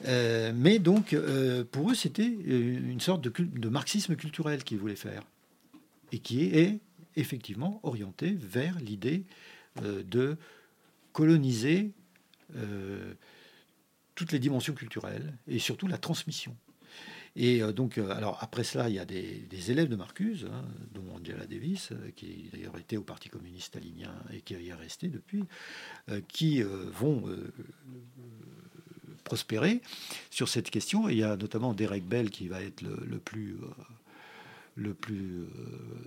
Euh, 0.06 0.52
mais 0.54 0.78
donc, 0.78 1.12
euh, 1.12 1.64
pour 1.64 1.90
eux, 1.90 1.94
c'était 1.94 2.26
une 2.26 3.00
sorte 3.00 3.22
de, 3.22 3.32
de 3.38 3.68
marxisme 3.68 4.16
culturel 4.16 4.64
qu'ils 4.64 4.78
voulaient 4.78 4.96
faire, 4.96 5.22
et 6.12 6.18
qui 6.18 6.44
est, 6.44 6.78
effectivement 7.16 7.80
orienté 7.82 8.36
vers 8.40 8.78
l'idée 8.78 9.24
de 9.82 10.36
coloniser 11.12 11.90
toutes 14.14 14.30
les 14.30 14.38
dimensions 14.38 14.74
culturelles, 14.74 15.36
et 15.48 15.58
surtout 15.58 15.88
la 15.88 15.98
transmission. 15.98 16.56
Et 17.36 17.62
euh, 17.62 17.72
donc, 17.72 17.98
euh, 17.98 18.10
alors 18.10 18.38
après 18.40 18.64
cela, 18.64 18.88
il 18.88 18.96
y 18.96 18.98
a 18.98 19.04
des, 19.04 19.70
élèves 19.70 19.88
de 19.88 19.96
Marcuse, 19.96 20.48
hein, 20.50 20.64
dont 20.92 21.04
Angela 21.14 21.46
Davis, 21.46 21.92
euh, 21.92 22.10
qui 22.16 22.48
d'ailleurs 22.52 22.76
était 22.78 22.96
au 22.96 23.02
Parti 23.02 23.28
communiste 23.28 23.68
stalinien 23.68 24.14
et 24.32 24.40
qui 24.40 24.54
y 24.54 24.68
est 24.68 24.74
resté 24.74 25.08
depuis, 25.08 25.44
qui 26.28 26.62
vont 26.62 27.24
prospérer 29.24 29.80
sur 30.30 30.48
cette 30.48 30.70
question. 30.70 31.08
Il 31.08 31.18
y 31.18 31.22
a 31.22 31.36
notamment 31.36 31.72
Derek 31.72 32.04
Bell 32.04 32.30
qui 32.30 32.48
va 32.48 32.62
être 32.62 32.82
le, 32.82 33.18
plus 33.18 33.56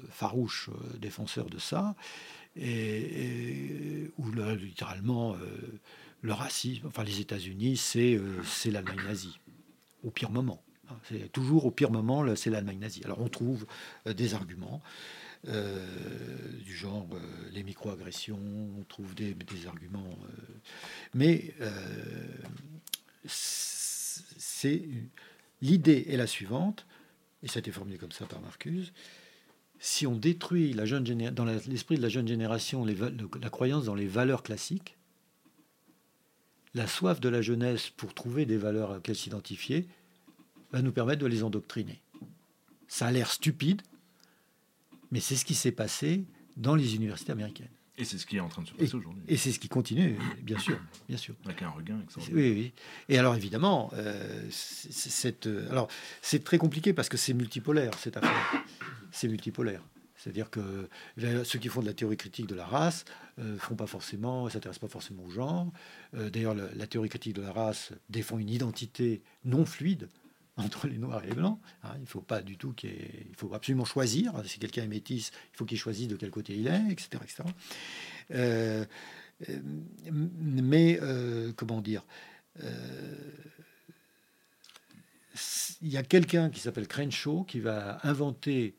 farouche 0.10 0.70
défenseur 1.00 1.46
de 1.50 1.60
ça, 1.60 1.96
où 2.58 2.62
littéralement, 4.58 5.38
le 6.22 6.34
racisme, 6.34 6.88
enfin 6.88 7.04
les 7.04 7.22
États-Unis, 7.22 7.78
c'est 7.78 8.20
l'Allemagne 8.66 9.04
nazie, 9.06 9.40
au 10.04 10.12
pire 10.12 10.32
moment. 10.32 10.62
C'est 11.10 11.32
toujours 11.32 11.66
au 11.66 11.72
pire 11.72 11.92
moment, 11.92 12.36
c'est 12.36 12.50
l'Allemagne 12.50 12.80
nazie. 12.80 13.02
Alors 13.04 13.20
on 13.22 13.30
trouve 13.30 13.66
des 14.06 14.34
arguments. 14.34 14.82
du 15.46 16.76
genre 16.76 17.08
les 17.52 17.64
microagressions, 17.64 18.40
on 18.80 18.84
trouve 18.84 19.14
des, 19.16 19.36
arguments. 19.68 20.18
mais 21.14 21.54
c'est 23.26 24.82
l'idée 25.62 26.06
est 26.10 26.18
la 26.18 26.28
suivante, 26.28 26.86
et 27.42 27.48
ça 27.48 27.58
a 27.58 27.60
été 27.60 27.72
formulé 27.72 27.98
comme 27.98 28.12
ça 28.12 28.26
par 28.26 28.42
Marcuse. 28.42 28.94
Si 29.80 30.08
on 30.08 30.16
détruit 30.16 30.74
la 30.74 30.86
jeune 30.86 31.04
dans 31.32 31.46
l'esprit 31.46 31.98
de 31.98 32.02
la 32.02 32.10
jeune 32.10 32.28
génération 32.28 32.86
la 32.86 33.50
croyance 33.50 33.86
dans 33.86 33.96
les 33.96 34.08
valeurs 34.08 34.44
classiques, 34.44 34.98
la 36.74 36.88
soif 36.88 37.20
de 37.20 37.30
la 37.30 37.42
jeunesse 37.42 37.90
pour 37.90 38.14
trouver 38.14 38.46
des 38.46 38.58
valeurs 38.58 38.92
à 38.92 38.96
laquelle 38.96 39.16
s'identifier 39.16 39.88
va 40.74 40.82
nous 40.82 40.92
permettre 40.92 41.22
de 41.22 41.28
les 41.28 41.44
endoctriner. 41.44 42.02
Ça 42.88 43.08
a 43.08 43.12
l'air 43.12 43.32
stupide, 43.32 43.82
mais 45.12 45.20
c'est 45.20 45.36
ce 45.36 45.46
qui 45.46 45.56
s'est 45.56 45.72
passé 45.72 46.26
dans 46.58 46.76
les 46.76 46.96
universités 46.96 47.32
américaines. 47.32 47.70
Et 47.96 48.06
c'est 48.06 48.18
ce 48.18 48.26
qui 48.26 48.38
est 48.38 48.40
en 48.40 48.50
train 48.50 48.64
de 48.64 48.68
se 48.68 48.74
passer 48.74 48.96
aujourd'hui. 48.96 49.24
Et 49.28 49.38
c'est 49.38 49.52
ce 49.52 49.60
qui 49.60 49.70
continue, 49.70 50.18
bien 50.42 50.58
sûr, 50.58 50.80
bien 51.08 51.18
sûr. 51.18 51.36
Avec 51.46 51.62
un 51.62 51.70
regain 51.70 52.00
Oui, 52.32 52.52
oui. 52.52 52.74
Et 53.08 53.20
alors 53.20 53.36
évidemment, 53.36 53.92
euh, 53.94 54.48
c'est, 54.50 55.46
euh, 55.46 55.70
alors 55.70 55.88
c'est 56.24 56.44
très 56.44 56.58
compliqué 56.58 56.92
parce 56.92 57.08
que 57.08 57.18
c'est 57.18 57.36
multipolaire 57.36 57.94
cette 58.00 58.18
affaire. 58.18 58.64
C'est 59.12 59.28
multipolaire. 59.28 59.84
C'est-à-dire 60.16 60.50
que 60.50 60.88
euh, 61.22 61.44
ceux 61.44 61.60
qui 61.60 61.68
font 61.68 61.82
de 61.82 61.86
la 61.86 61.94
théorie 61.94 62.18
critique 62.18 62.48
de 62.48 62.56
la 62.56 62.66
race 62.66 63.06
ne 63.38 63.58
font 63.58 63.76
pas 63.76 63.88
forcément, 63.88 64.50
s'intéressent 64.50 64.80
pas 64.80 64.88
forcément 64.88 65.24
au 65.26 65.30
genre. 65.30 65.72
d'ailleurs, 66.14 66.56
la, 66.56 66.88
théorie 66.88 67.10
critique 67.10 67.34
de 67.34 67.42
la 67.42 67.52
race 67.52 67.92
défend 68.10 68.40
une 68.40 68.50
identité 68.50 69.22
non 69.46 69.66
fluide 69.66 70.10
entre 70.58 70.88
les 70.88 70.98
noirs 70.98 71.24
et 71.24 71.28
les 71.28 71.36
blancs. 71.36 71.60
Hein. 71.84 71.96
il 72.00 72.06
faut 72.06 72.22
pas 72.22 72.42
du 72.42 72.58
tout 72.58 72.74
qu'il 72.74 72.92
il 72.92 73.36
faut 73.36 73.54
absolument 73.54 73.86
choisir. 73.86 74.34
Si 74.46 74.60
quelqu'un 74.60 74.84
est 74.84 74.88
métis, 74.88 75.32
il 75.54 75.58
faut 75.58 75.66
qu'il 75.66 75.78
choisisse 75.78 76.08
de 76.08 76.16
quel 76.16 76.30
côté 76.30 76.56
il 76.56 76.68
est, 76.68 76.92
etc., 76.92 77.24
etc. 77.24 77.44
Euh, 78.32 78.86
euh, 79.50 79.60
mais 80.12 81.00
euh, 81.02 81.52
comment 81.56 81.82
dire 81.82 82.06
Il 85.82 85.90
y 85.90 85.98
a 85.98 86.04
quelqu'un 86.04 86.50
qui 86.50 86.60
s'appelle 86.60 86.88
Crenshaw 86.88 87.44
qui 87.44 87.60
va 87.60 88.00
inventer 88.04 88.76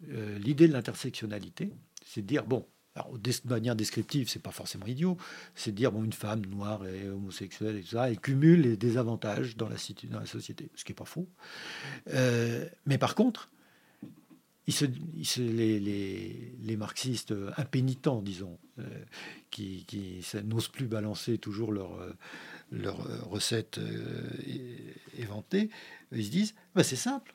l'idée 0.00 0.68
de 0.68 0.72
l'intersectionnalité, 0.74 1.72
c'est 2.04 2.20
de 2.20 2.26
dire 2.26 2.44
bon, 2.44 2.66
alors, 2.96 3.18
de 3.18 3.32
manière 3.46 3.74
descriptive, 3.74 4.28
c'est 4.28 4.42
pas 4.42 4.52
forcément 4.52 4.86
idiot. 4.86 5.16
C'est 5.56 5.72
de 5.72 5.76
dire 5.76 5.90
bon, 5.90 6.04
une 6.04 6.12
femme 6.12 6.46
noire 6.46 6.86
et 6.86 7.08
homosexuelle 7.08 7.76
et 7.76 7.82
ça, 7.82 8.08
elle 8.08 8.20
cumule 8.20 8.76
des 8.76 8.96
avantages 8.96 9.56
dans 9.56 9.68
la, 9.68 9.76
société, 10.26 10.70
ce 10.76 10.84
qui 10.84 10.92
n'est 10.92 10.96
pas 10.96 11.04
faux. 11.04 11.28
Euh, 12.12 12.68
mais 12.86 12.96
par 12.96 13.16
contre, 13.16 13.50
les, 14.68 16.76
marxistes 16.78 17.34
impénitents, 17.56 18.22
disons, 18.22 18.58
euh, 18.78 19.04
qui, 19.50 19.84
n'osent 20.44 20.68
plus 20.68 20.86
balancer 20.86 21.38
toujours 21.38 21.72
leurs 21.72 21.98
leur 22.70 23.08
euh, 23.08 23.18
recettes 23.22 23.80
éventées, 25.18 25.68
ils 26.12 26.26
se 26.26 26.30
disent 26.30 26.54
bah, 26.76 26.84
c'est 26.84 26.96
simple, 26.96 27.34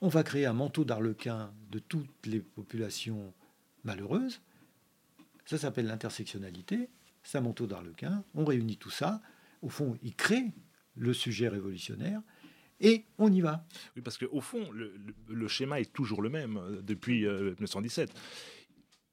on 0.00 0.08
va 0.08 0.22
créer 0.22 0.46
un 0.46 0.52
manteau 0.52 0.84
d'arlequin 0.84 1.52
de 1.70 1.80
toutes 1.80 2.26
les 2.26 2.40
populations 2.40 3.34
malheureuses 3.82 4.40
ça 5.48 5.56
s'appelle 5.56 5.86
l'intersectionnalité. 5.86 6.90
Manteau 7.34 7.66
d'arlequin. 7.66 8.24
On 8.34 8.44
réunit 8.44 8.76
tout 8.76 8.90
ça. 8.90 9.20
Au 9.62 9.68
fond, 9.68 9.98
il 10.02 10.14
crée 10.14 10.52
le 10.96 11.12
sujet 11.12 11.48
révolutionnaire. 11.48 12.20
Et 12.80 13.04
on 13.18 13.32
y 13.32 13.40
va. 13.40 13.66
Oui, 13.96 14.02
parce 14.02 14.18
qu'au 14.18 14.40
fond, 14.40 14.70
le, 14.72 15.48
schéma 15.48 15.80
est 15.80 15.92
toujours 15.92 16.22
le 16.22 16.30
même 16.30 16.56
euh, 16.58 16.80
depuis 16.82 17.26
1917. 17.26 18.10
Euh, 18.10 18.12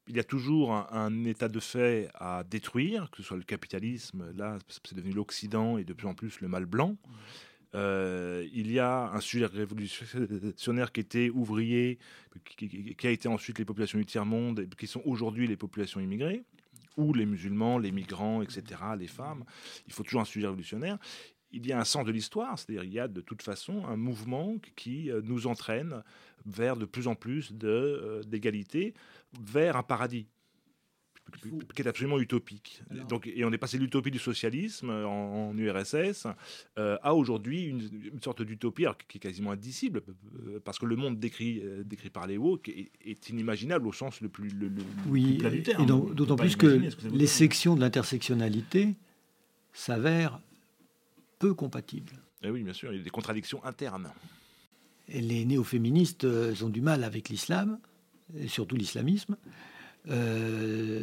il 0.07 0.15
y 0.15 0.19
a 0.19 0.23
toujours 0.23 0.73
un, 0.73 1.25
état 1.25 1.47
de 1.47 1.59
fait 1.59 2.09
à 2.13 2.43
détruire, 2.43 3.09
que 3.09 3.17
ce 3.17 3.23
soit 3.23 3.37
le 3.37 3.43
capitalisme, 3.43 4.31
là 4.35 4.59
c'est 4.69 4.93
devenu 4.93 5.13
l'Occident 5.13 5.79
et 5.79 5.83
de 5.83 5.93
plus 5.93 6.07
en 6.07 6.13
plus 6.13 6.41
le 6.41 6.47
mal 6.47 6.67
blanc. 6.67 6.95
Euh, 7.75 8.47
il 8.53 8.71
y 8.71 8.79
a 8.79 9.11
un 9.11 9.19
sujet 9.19 9.45
révolutionnaire 9.45 10.91
qui 10.91 11.01
était 11.01 11.29
ouvrier, 11.29 11.99
qui, 12.57 12.95
a 13.03 13.09
été 13.09 13.27
ensuite 13.27 13.59
les 13.59 13.65
populations 13.65 13.99
du 13.99 14.05
tiers-monde, 14.05 14.67
qui 14.77 14.87
sont 14.87 15.01
aujourd'hui 15.05 15.47
les 15.47 15.57
populations 15.57 15.99
immigrées, 15.99 16.43
ou 16.97 17.13
les 17.13 17.25
musulmans, 17.25 17.77
les 17.77 17.91
migrants, 17.91 18.41
etc., 18.41 18.63
les 18.97 19.07
femmes. 19.07 19.43
Il 19.87 19.93
faut 19.93 20.03
toujours 20.03 20.21
un 20.21 20.25
sujet 20.25 20.47
révolutionnaire. 20.47 20.97
Il 21.51 21.67
y 21.67 21.73
a 21.73 21.79
un 21.79 21.85
sens 21.85 22.05
de 22.05 22.11
l'histoire, 22.11 22.57
c'est-à-dire 22.57 22.83
il 22.83 22.93
y 22.93 22.99
a 22.99 23.07
de 23.07 23.21
toute 23.21 23.41
façon 23.41 23.85
un 23.85 23.97
mouvement 23.97 24.55
qui 24.75 25.11
euh, 25.11 25.21
nous 25.23 25.47
entraîne 25.47 26.03
vers 26.45 26.77
de 26.77 26.85
plus 26.85 27.07
en 27.07 27.15
plus 27.15 27.53
euh, 27.63 28.21
d'égalité, 28.23 28.93
vers 29.39 29.75
un 29.75 29.83
paradis 29.83 30.27
qui 31.75 31.81
est 31.81 31.87
absolument 31.87 32.19
utopique. 32.19 32.81
Donc, 33.09 33.27
et 33.27 33.43
on 33.45 33.51
est 33.51 33.57
passé 33.57 33.77
de 33.77 33.83
l'utopie 33.83 34.11
du 34.11 34.19
socialisme 34.19 34.89
en, 34.89 35.55
URSS 35.57 36.27
euh, 36.77 36.97
à 37.01 37.13
aujourd'hui 37.13 37.65
une, 37.65 38.21
sorte 38.21 38.41
d'utopie 38.41 38.85
qui 39.07 39.17
est 39.17 39.21
quasiment 39.21 39.51
indicible, 39.51 40.01
euh, 40.47 40.59
parce 40.63 40.79
que 40.79 40.85
le 40.85 40.95
monde 40.95 41.19
décrit, 41.19 41.61
euh, 41.63 41.83
décrit 41.83 42.09
par 42.09 42.27
les 42.27 42.39
est, 42.67 43.29
inimaginable 43.29 43.87
au 43.87 43.93
sens 43.93 44.21
le 44.21 44.29
plus, 44.29 44.49
le, 44.49 44.71
oui. 45.07 45.39
Et 45.43 45.85
d'autant 45.85 46.35
plus 46.35 46.55
que, 46.55 46.81
les 47.11 47.27
sections 47.27 47.75
de 47.75 47.81
l'intersectionnalité 47.81 48.95
s'avèrent 49.73 50.39
peu 51.39 51.53
compatibles. 51.53 52.13
Et 52.41 52.47
eh 52.47 52.51
oui, 52.51 52.63
bien 52.63 52.73
sûr, 52.73 52.93
il 52.93 52.97
y 52.97 53.01
a 53.01 53.03
des 53.03 53.09
contradictions 53.09 53.63
internes. 53.65 54.11
Et 55.07 55.21
les 55.21 55.45
néo-féministes 55.45 56.25
ont 56.25 56.69
du 56.69 56.81
mal 56.81 57.03
avec 57.03 57.29
l'islam, 57.29 57.79
et 58.37 58.47
surtout 58.47 58.75
l'islamisme. 58.75 59.37
Euh, 60.09 61.01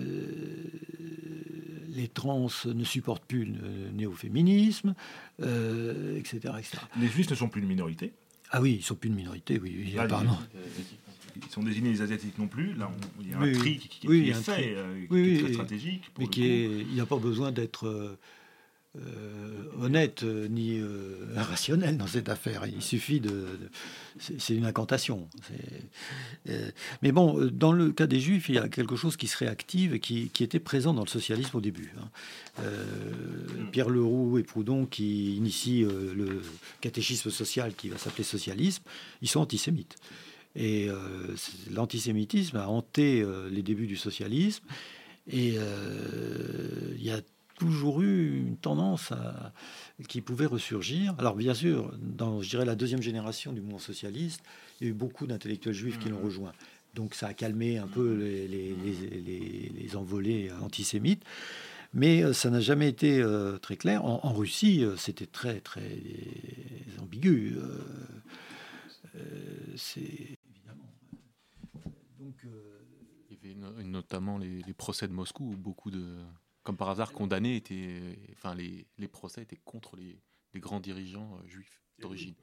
les 1.95 2.09
trans 2.09 2.49
ne 2.65 2.85
supportent 2.85 3.25
plus 3.25 3.45
le 3.45 3.91
néo-féminisme, 3.93 4.95
euh, 5.41 6.19
etc., 6.19 6.55
Les 7.01 7.09
juifs 7.09 7.31
ne 7.31 7.35
sont 7.35 7.49
plus 7.49 7.61
une 7.61 7.69
minorité 7.69 8.13
Ah 8.51 8.61
oui, 8.61 8.77
ils 8.81 8.83
sont 8.83 8.95
plus 8.95 9.09
une 9.09 9.17
minorité, 9.17 9.59
oui, 9.59 9.95
apparemment. 9.99 10.41
Ils 11.37 11.51
sont 11.51 11.63
désignés 11.63 11.91
les 11.91 12.03
asiatiques 12.03 12.39
non 12.39 12.47
plus. 12.47 12.75
Là, 12.75 12.91
il 13.21 13.31
y 13.31 13.33
a 13.33 13.39
un 13.39 13.53
tri 13.53 13.79
qui, 13.79 14.07
est 14.07 14.33
fait, 14.35 14.75
euh, 14.77 15.07
qui 15.07 15.17
est 15.17 15.43
très 15.43 15.53
stratégique. 15.55 16.03
mais 16.19 16.27
qui 16.27 16.65
il 16.65 16.89
n'y 16.89 17.01
a 17.01 17.07
pas 17.07 17.17
besoin 17.17 17.53
d'être 17.53 18.19
euh, 18.99 19.71
honnête 19.81 20.23
euh, 20.23 20.49
ni 20.49 20.79
euh, 20.79 21.17
rationnel 21.35 21.97
dans 21.97 22.07
cette 22.07 22.29
affaire. 22.29 22.67
Il 22.67 22.83
suffit 22.83 23.21
de. 23.21 23.47
c'est 24.19 24.55
une 24.55 24.67
incantation. 24.67 25.31
mais 27.01 27.11
bon, 27.11 27.43
dans 27.51 27.73
le 27.73 27.91
cas 27.91 28.07
des 28.07 28.21
Juifs, 28.21 28.51
il 28.51 28.57
y 28.57 28.59
a 28.59 28.69
quelque 28.69 28.95
chose 28.95 29.17
qui 29.17 29.29
se 29.29 29.39
réactive 29.39 29.95
et 29.95 30.01
qui, 30.01 30.31
était 30.41 30.61
présent 30.61 30.93
dans 30.93 31.05
le 31.05 31.09
socialisme 31.09 31.57
au 31.57 31.63
début. 31.63 31.95
Hein. 31.99 32.63
Pierre 33.71 33.89
Leroux 33.89 34.37
et 34.37 34.43
Proudhon, 34.43 34.85
qui 34.85 35.37
initient 35.37 35.85
le 35.85 36.43
catéchisme 36.83 37.31
social 37.31 37.75
qui 37.75 37.89
va 37.89 37.97
s'appeler 37.97 38.25
socialisme, 38.25 38.83
ils 39.23 39.29
sont 39.29 39.41
antisémites. 39.41 39.97
Et 40.55 40.89
l'antisémitisme 41.71 42.59
a 42.59 42.69
hanté 42.69 43.25
les 43.51 43.63
débuts 43.63 43.87
du 43.87 43.97
socialisme. 43.97 44.65
Et 45.31 45.55
il 45.55 47.03
y 47.03 47.11
a 47.11 47.23
toujours 47.63 48.03
eu 48.03 48.39
une 48.47 48.57
tendance 48.57 49.13
à, 49.13 49.53
qui 50.09 50.21
pouvait 50.21 50.47
ressurgir. 50.47 51.15
Alors 51.19 51.37
bien 51.37 51.55
sûr, 51.55 51.93
dans 52.01 52.43
je 52.43 52.51
dirais, 52.51 52.65
la 52.65 52.75
deuxième 52.75 53.03
génération 53.03 53.53
du 53.53 53.61
mouvement 53.61 53.79
socialiste, 53.79 54.43
il 54.81 54.87
y 54.87 54.87
a 54.89 54.91
eu 54.91 54.95
beaucoup 54.95 55.27
d'intellectuels 55.27 55.75
juifs 55.75 55.99
qui 55.99 56.09
l'ont 56.09 56.21
mmh. 56.21 56.25
rejoint. 56.25 56.53
Donc 56.95 57.15
ça 57.15 57.29
a 57.29 57.35
calmé 57.35 57.79
un 57.79 57.87
peu 57.87 58.15
les, 58.15 58.47
les, 58.49 59.73
les, 59.75 59.97
envolées 59.97 60.51
antisémites. 60.61 61.25
Mais 61.95 62.23
euh, 62.23 62.33
ça 62.33 62.51
n'a 62.51 62.61
jamais 62.61 62.89
été 62.89 63.21
euh, 63.21 63.59
très 63.59 63.77
clair. 63.77 64.05
En, 64.05 64.33
Russie, 64.33 64.85
euh, 64.85 64.97
c'était 64.97 65.27
très, 65.27 65.61
très 65.61 66.01
ambigu. 67.01 67.57
c'est 69.77 70.01
évidemment. 70.01 70.91
Donc, 72.19 72.47
Il 73.31 73.49
y 73.49 73.55
avait 73.55 73.85
notamment 73.85 74.39
les, 74.39 74.75
procès 74.75 75.07
de 75.07 75.13
Moscou 75.13 75.53
où 75.53 75.57
beaucoup 75.57 75.91
de, 75.91 76.17
comme 76.63 76.77
par 76.77 76.91
hasard, 76.91 77.13
condamnés 77.13 77.57
étaient, 77.57 78.01
enfin, 78.33 78.55
les, 78.55 78.87
les 78.99 79.09
procès 79.09 79.43
étaient 79.43 79.61
contre 79.65 79.97
les, 79.97 80.19
les 80.55 80.61
grands 80.61 80.81
dirigeants 80.81 81.39
euh, 81.39 81.49
juifs 81.49 81.81
d'origine. 81.99 82.35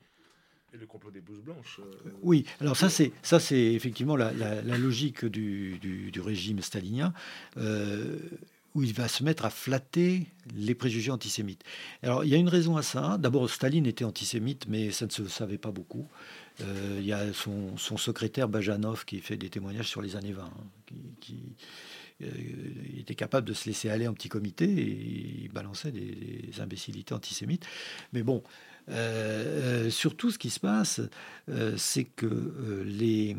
Et 0.74 0.78
le 0.78 0.86
complot 0.86 1.10
des 1.10 1.22
blouses 1.22 1.42
blanches. 1.42 1.80
Euh, 1.80 2.12
oui, 2.22 2.46
alors 2.60 2.78
ça 2.78 2.90
c'est 2.90 3.12
ça 3.24 3.40
c'est 3.40 3.74
effectivement 3.74 4.16
la, 4.16 4.32
la, 4.32 4.78
logique 4.78 5.26
du, 5.26 5.80
du, 5.80 6.12
du, 6.12 6.22
régime 6.22 6.62
stalinien. 6.62 7.12
Euh, 7.58 8.20
où 8.76 8.84
il 8.84 8.94
va 8.94 9.08
se 9.08 9.24
mettre 9.24 9.46
à 9.46 9.50
flatter 9.50 10.28
les 10.56 10.76
préjugés 10.76 11.12
antisémites. 11.12 11.64
Alors, 12.04 12.24
il 12.24 12.30
y 12.30 12.36
a 12.36 12.38
une 12.38 12.50
raison 12.50 12.78
à 12.78 12.84
ça. 12.84 13.18
D'abord, 13.18 13.50
Staline 13.50 13.88
était 13.88 14.06
antisémite, 14.06 14.68
mais 14.68 14.92
ça 14.92 15.06
ne 15.06 15.12
se 15.12 15.28
savait 15.28 15.58
pas 15.58 15.72
beaucoup. 15.72 16.08
Euh, 16.62 16.98
il 17.00 17.06
y 17.06 17.14
a 17.14 17.34
son, 17.34 17.76
secrétaire 17.78 18.48
Bajanov 18.48 19.06
qui 19.06 19.20
fait 19.22 19.38
des 19.38 19.50
témoignages 19.50 19.88
sur 19.88 20.02
les 20.02 20.16
années 20.16 20.34
20, 20.34 20.44
hein, 20.44 20.94
qui, 21.20 21.56
euh, 22.22 22.28
était 22.98 23.16
capable 23.16 23.48
de 23.48 23.54
se 23.54 23.68
laisser 23.68 23.90
aller 23.90 24.08
en 24.08 24.14
petit 24.14 24.30
comité 24.30 24.66
et 24.66 25.44
il 25.44 25.50
balançait 25.50 25.92
des, 25.92 26.60
imbécilités 26.60 27.14
antisémites. 27.14 27.66
Mais 28.14 28.24
bon, 28.24 28.44
euh, 28.90 29.90
surtout 29.90 30.32
ce 30.32 30.38
qui 30.38 30.50
se 30.50 30.60
passe, 30.60 31.02
c'est 31.78 32.06
que 32.06 32.84
les, 32.86 33.36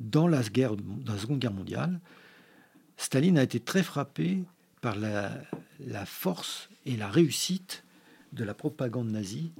dans, 0.00 0.26
la 0.26 0.42
guerre, 0.42 0.76
dans 0.76 1.12
la 1.12 1.18
Seconde 1.18 1.38
Guerre 1.38 1.52
mondiale, 1.52 2.00
Staline 2.96 3.38
a 3.38 3.42
été 3.42 3.60
très 3.60 3.82
frappé 3.82 4.42
par 4.80 4.96
la, 4.96 6.06
force 6.06 6.68
et 6.86 6.96
la 6.96 7.08
réussite 7.08 7.84
de 8.32 8.44
la 8.44 8.54
propagande 8.54 9.10
nazie, 9.10 9.52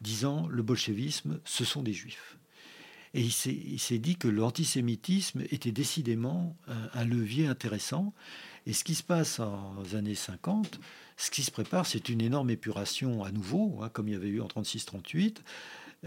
disant 0.00 0.48
le 0.48 0.62
bolchevisme, 0.62 1.40
ce 1.44 1.64
sont 1.64 1.82
des 1.82 1.92
juifs. 1.92 2.36
Et 3.12 3.22
il 3.22 3.80
s'est 3.80 3.98
dit 3.98 4.16
que 4.16 4.28
l'antisémitisme 4.28 5.42
était 5.50 5.72
décidément 5.72 6.56
un, 6.94 7.04
levier 7.04 7.46
intéressant. 7.46 8.14
Et 8.66 8.72
ce 8.72 8.84
qui 8.84 8.94
se 8.94 9.02
passe 9.02 9.40
en, 9.40 9.82
années 9.94 10.14
50, 10.14 10.78
ce 11.16 11.30
qui 11.30 11.42
se 11.42 11.50
prépare, 11.50 11.86
c'est 11.86 12.08
une 12.08 12.20
énorme 12.20 12.50
épuration 12.50 13.24
à 13.24 13.32
nouveau, 13.32 13.80
hein, 13.82 13.88
comme 13.92 14.08
il 14.08 14.12
y 14.12 14.16
avait 14.16 14.28
eu 14.28 14.40
en 14.40 14.46
36-38, 14.46 15.38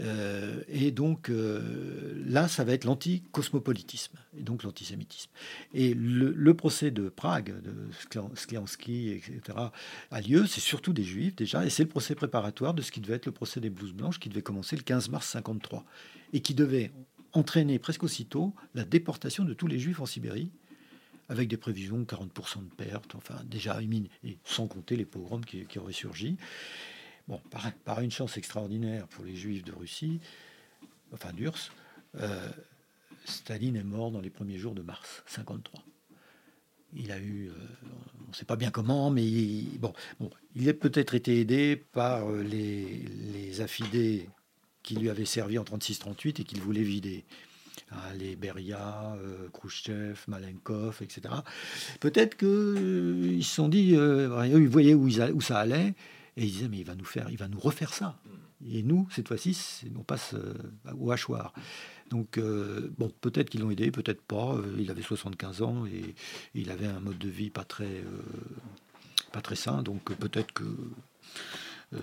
euh, 0.00 0.60
et 0.66 0.90
donc 0.90 1.30
euh, 1.30 2.20
là, 2.26 2.48
ça 2.48 2.64
va 2.64 2.72
être 2.72 2.84
l'anticosmopolitisme, 2.84 4.16
et 4.36 4.42
donc 4.42 4.64
l'antisémitisme. 4.64 5.30
Et 5.72 5.94
le, 5.94 6.54
procès 6.54 6.90
de 6.90 7.08
Prague, 7.08 7.54
de 7.62 8.34
Skliansky, 8.34 9.10
etc., 9.10 9.58
a 10.10 10.20
lieu, 10.20 10.46
c'est 10.46 10.60
surtout 10.60 10.92
des 10.92 11.04
juifs 11.04 11.36
déjà, 11.36 11.64
et 11.64 11.70
c'est 11.70 11.84
le 11.84 11.88
procès 11.88 12.14
préparatoire 12.14 12.74
de 12.74 12.82
ce 12.82 12.90
qui 12.90 13.00
devait 13.00 13.14
être 13.14 13.26
le 13.26 13.32
procès 13.32 13.60
des 13.60 13.70
blouses 13.70 13.92
blanches, 13.92 14.18
qui 14.18 14.28
devait 14.28 14.42
commencer 14.42 14.74
le 14.74 14.82
15 14.82 15.10
mars 15.10 15.28
53, 15.28 15.84
et 16.34 16.40
qui 16.40 16.52
devait 16.52 16.90
entraîner 17.32 17.78
presque 17.78 18.02
aussitôt 18.02 18.52
la 18.74 18.84
déportation 18.84 19.44
de 19.44 19.54
tous 19.54 19.68
les 19.68 19.78
juifs 19.78 20.00
en 20.00 20.06
Sibérie, 20.06 20.50
avec 21.28 21.48
des 21.48 21.56
prévisions 21.56 21.98
de 21.98 22.04
40% 22.04 22.64
de 22.64 22.74
pertes, 22.76 23.14
enfin 23.14 23.40
déjà, 23.46 23.80
et 23.80 24.38
sans 24.44 24.66
compter 24.66 24.96
les 24.96 25.06
pogroms 25.06 25.40
qui, 25.40 25.64
qui 25.64 25.78
auraient 25.78 25.92
surgi. 25.92 26.36
Bon, 27.28 27.40
par, 27.84 28.00
une 28.00 28.10
chance 28.10 28.36
extraordinaire 28.36 29.06
pour 29.08 29.24
les 29.24 29.34
juifs 29.34 29.64
de 29.64 29.72
Russie, 29.72 30.20
enfin 31.12 31.32
d'Urs, 31.32 31.72
euh, 32.16 32.50
Staline 33.24 33.76
est 33.76 33.84
mort 33.84 34.10
dans 34.10 34.20
les 34.20 34.28
premiers 34.28 34.58
jours 34.58 34.74
de 34.74 34.82
mars 34.82 35.22
53. 35.26 35.82
Il 36.96 37.10
a 37.10 37.18
eu, 37.18 37.48
euh, 37.48 37.52
on 38.26 38.30
ne 38.30 38.34
sait 38.34 38.44
pas 38.44 38.56
bien 38.56 38.70
comment, 38.70 39.10
mais 39.10 39.24
il, 39.24 39.78
bon, 39.78 39.94
il 40.54 40.68
a 40.68 40.74
peut-être 40.74 41.14
été 41.14 41.40
aidé 41.40 41.76
par 41.76 42.30
euh, 42.30 42.42
les 42.42 43.60
affidés 43.62 44.28
qui 44.84 44.94
lui 44.94 45.10
avaient 45.10 45.24
servi 45.24 45.58
en 45.58 45.64
36-38 45.64 46.40
et 46.40 46.44
qu'il 46.44 46.60
voulait 46.60 46.82
vider. 46.82 47.24
Hein, 47.90 47.96
les 48.16 48.36
Beria, 48.36 49.16
Khrushchev, 49.52 50.16
Malenkov, 50.28 50.98
etc. 51.02 51.34
Peut-être 51.98 52.36
qu'ils 52.36 53.44
se 53.44 53.54
sont 53.54 53.68
dit, 53.68 53.96
ils 53.96 54.68
voyaient 54.68 54.94
où, 54.94 55.40
ça 55.40 55.58
allait, 55.58 55.94
et 56.36 56.44
il 56.44 56.52
disait, 56.52 56.68
mais 56.68 56.78
il 56.78 56.86
va 56.86 56.94
nous 56.94 57.04
faire, 57.04 57.28
il 57.30 57.36
va 57.36 57.48
nous 57.48 57.58
refaire 57.58 57.92
ça. 57.92 58.16
Et 58.70 58.82
nous, 58.82 59.06
cette 59.10 59.28
fois-ci, 59.28 59.84
on 59.96 60.02
passe 60.02 60.34
euh, 60.34 60.54
au 60.98 61.10
hachoir. 61.10 61.52
Donc, 62.10 62.38
euh, 62.38 62.92
bon, 62.98 63.10
peut-être 63.20 63.50
qu'ils 63.50 63.60
l'ont 63.60 63.70
aidé, 63.70 63.90
peut-être 63.90 64.22
pas. 64.22 64.54
Euh, 64.54 64.76
il 64.78 64.90
avait 64.90 65.02
75 65.02 65.62
ans 65.62 65.86
et, 65.86 66.14
il 66.54 66.70
avait 66.70 66.86
un 66.86 67.00
mode 67.00 67.18
de 67.18 67.28
vie 67.28 67.50
pas 67.50 67.64
très, 67.64 68.04
pas 69.32 69.42
très 69.42 69.56
sain. 69.56 69.82
Donc, 69.82 70.04
peut-être 70.14 70.52
que 70.52 70.64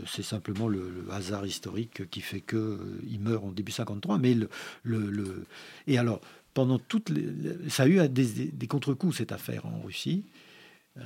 c'est 0.08 0.24
simplement 0.24 0.68
le, 0.68 1.06
hasard 1.12 1.46
historique 1.46 2.10
qui 2.10 2.22
fait 2.22 2.42
qu'il 2.42 3.20
meurt 3.20 3.44
en 3.44 3.52
début 3.52 3.72
53. 3.72 4.18
Mais 4.18 4.34
le, 4.34 4.50
le, 4.84 5.46
et 5.88 5.98
alors, 5.98 6.22
pendant 6.54 6.80
toutes 6.80 7.10
les, 7.10 7.70
ça 7.70 7.84
a 7.84 7.88
eu 7.88 8.08
des, 8.10 8.26
des 8.46 8.68
contre-coups 8.68 9.18
cette 9.18 9.32
affaire 9.32 9.66
en 9.66 9.82
Russie. 9.82 10.26
Euh, 10.98 11.02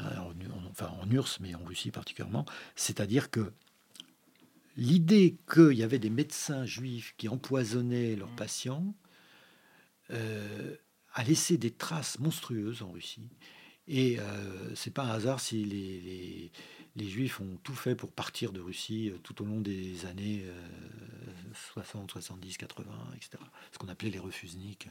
enfin 0.72 0.92
en 1.00 1.10
URSS, 1.12 1.40
mais 1.42 1.54
en 1.54 1.64
Russie 1.64 1.92
particulièrement, 1.92 2.46
c'est-à-dire 2.76 3.30
que 3.30 3.52
l'idée 4.78 5.38
qu'il 5.52 5.74
y 5.74 5.84
avait 5.84 6.00
des 6.00 6.10
médecins 6.10 6.66
juifs 6.66 7.14
qui 7.18 7.30
empoisonnaient 7.30 8.16
leurs 8.16 8.32
mmh. 8.32 8.36
patients 8.36 8.96
euh, 10.10 10.76
a 11.14 11.24
laissé 11.24 11.58
des 11.58 11.70
traces 11.70 12.18
monstrueuses 12.20 12.82
en 12.82 12.92
Russie. 12.92 13.30
Et 13.88 14.20
euh, 14.20 14.74
c'est 14.74 14.92
pas 14.92 15.04
un 15.04 15.12
hasard 15.12 15.40
si 15.40 15.64
les, 15.64 16.02
les, 16.02 16.52
Juifs 16.98 17.42
ont 17.42 17.58
tout 17.64 17.76
fait 17.76 17.96
pour 17.96 18.12
partir 18.12 18.52
de 18.52 18.62
Russie 18.62 19.12
tout 19.24 19.42
au 19.42 19.46
long 19.46 19.60
des 19.60 20.06
années 20.06 20.46
60, 21.74 22.12
70, 22.12 22.58
80, 22.58 22.92
etc. 23.16 23.44
Ce 23.72 23.78
qu'on 23.78 23.90
appelait 23.90 24.12
les 24.12 24.20
refusniks. 24.20 24.90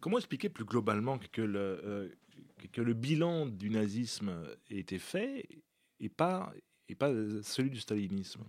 Comment 0.00 0.18
expliquer 0.18 0.48
plus 0.48 0.64
globalement 0.64 1.18
que 1.30 1.42
le, 1.42 2.16
que 2.72 2.80
le 2.80 2.94
bilan 2.94 3.46
du 3.46 3.70
nazisme 3.70 4.32
ait 4.70 4.78
été 4.78 4.98
fait 4.98 5.48
et 6.00 6.08
pas, 6.08 6.52
et 6.88 6.94
pas 6.94 7.10
celui 7.42 7.70
du 7.70 7.80
stalinisme. 7.80 8.42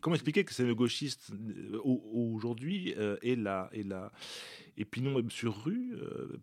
Comment 0.00 0.14
expliquer 0.14 0.44
que 0.44 0.54
c'est 0.54 0.64
le 0.64 0.74
gauchiste 0.74 1.32
euh, 1.32 1.78
aujourd'hui 1.84 2.94
euh, 2.96 3.16
et 3.22 3.36
la 3.36 3.68
et 3.72 3.82
la 3.82 4.12
et 4.76 4.84
puis 4.84 5.02
non 5.02 5.22
sur 5.28 5.64
rue 5.64 5.94
euh, 5.94 6.38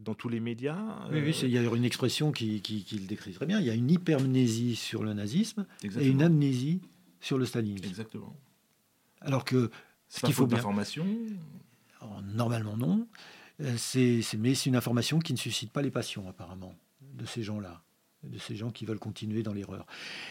dans, 0.00 0.14
tous 0.14 0.28
les 0.28 0.40
médias. 0.40 1.08
Oui, 1.10 1.20
oui 1.20 1.38
il 1.42 1.50
y 1.50 1.58
a 1.58 1.62
une 1.62 1.84
expression 1.84 2.32
qui, 2.32 2.60
qui, 2.60 2.84
le 2.92 3.06
décrit 3.06 3.32
très 3.32 3.46
bien. 3.46 3.60
Il 3.60 3.66
y 3.66 3.70
a 3.70 3.74
une 3.74 3.90
hypermnésie 3.90 4.76
sur 4.76 5.02
le 5.02 5.12
nazisme 5.12 5.66
et 5.82 6.06
une 6.06 6.22
amnésie 6.22 6.80
sur 7.20 7.38
le 7.38 7.46
stalinisme. 7.46 7.86
Exactement. 7.86 8.36
Alors 9.20 9.44
que 9.44 9.70
ce 10.08 10.20
qu'il 10.20 10.34
faut 10.34 10.46
d'information. 10.46 11.06
Normalement 12.34 12.76
non. 12.76 13.08
Euh, 13.60 13.74
c'est, 13.78 14.20
mais 14.38 14.54
c'est 14.54 14.68
une 14.68 14.76
information 14.76 15.18
qui 15.18 15.32
ne 15.32 15.38
suscite 15.38 15.72
pas 15.72 15.82
les 15.82 15.90
passions, 15.90 16.28
apparemment, 16.28 16.74
de 17.00 17.24
ces 17.24 17.42
gens-là, 17.42 17.82
de 18.30 18.38
ces 18.38 18.56
gens 18.56 18.70
qui 18.70 18.84
veulent 18.84 18.98
continuer 18.98 19.42
dans 19.42 19.52
l'erreur. 19.52 19.86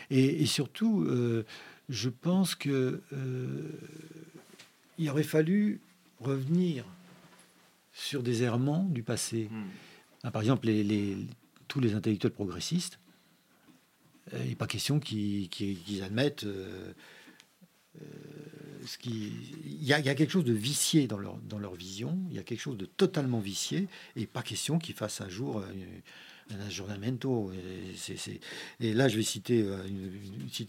Et, 0.10 0.46
surtout, 0.46 1.04
euh, 1.04 1.44
je 1.90 2.10
pense 2.10 2.56
que 2.56 3.02
euh, 3.14 3.72
il 4.98 5.10
aurait 5.10 5.24
fallu 5.24 5.80
revenir 6.20 6.86
sur 7.94 8.24
des 8.24 8.44
errements 8.44 8.84
du 8.84 9.04
passé. 9.04 9.50
Hmm. 9.52 9.64
Ah, 10.24 10.32
par 10.32 10.42
exemple, 10.42 10.68
les, 10.68 11.18
tous 11.68 11.80
les 11.80 11.94
intellectuels 11.94 12.34
progressistes, 12.34 13.00
il 14.34 14.50
n'est 14.50 14.56
pas 14.56 14.68
question 14.68 15.00
qu'ils, 15.00 15.50
admettent 16.04 16.48
il 19.06 19.84
y, 19.84 19.94
a, 19.94 20.02
quelque 20.02 20.32
chose 20.32 20.44
de 20.44 20.54
vicié 20.54 21.08
dans 21.08 21.18
leur, 21.18 21.38
dans 21.38 21.60
leur 21.60 21.76
vision, 21.76 22.18
il 22.30 22.36
y 22.36 22.40
a 22.40 22.44
quelque 22.44 22.60
chose 22.60 22.78
de 22.78 22.86
totalement 22.86 23.40
vicié, 23.40 23.88
et 24.16 24.26
pas 24.26 24.42
question 24.42 24.80
qu'ils 24.80 24.96
fassent 24.96 25.22
un 25.22 25.30
jour 25.30 25.64
euh, 26.52 26.56
un 26.56 26.66
aggiornamento. 26.66 27.52
Et, 27.52 28.88
et, 28.88 28.94
là, 28.94 29.08
je 29.08 29.18
vais 29.18 29.24
citer, 29.24 29.62
euh, 29.62 29.78
euh, 29.78 30.66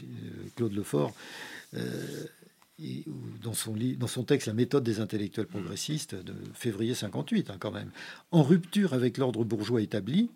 Claude 0.54 0.72
Lefort. 0.72 1.14
dans 3.42 3.54
son, 3.54 3.74
dans 3.98 4.06
son 4.06 4.24
texte 4.24 4.48
La 4.48 4.54
méthode 4.54 4.84
des 4.84 5.00
intellectuels 5.00 5.46
progressistes 5.46 6.14
de 6.14 6.34
février 6.54 6.94
58, 6.94 7.50
hein, 7.50 7.56
quand 7.58 7.70
même, 7.70 7.90
en 8.30 8.42
rupture 8.42 8.92
avec 8.92 9.18
l'ordre 9.18 9.44
bourgeois 9.44 9.82
établi, 9.82 10.30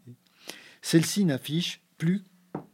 celle-ci 0.82 1.24
n'affiche 1.24 1.80
plus 1.98 2.22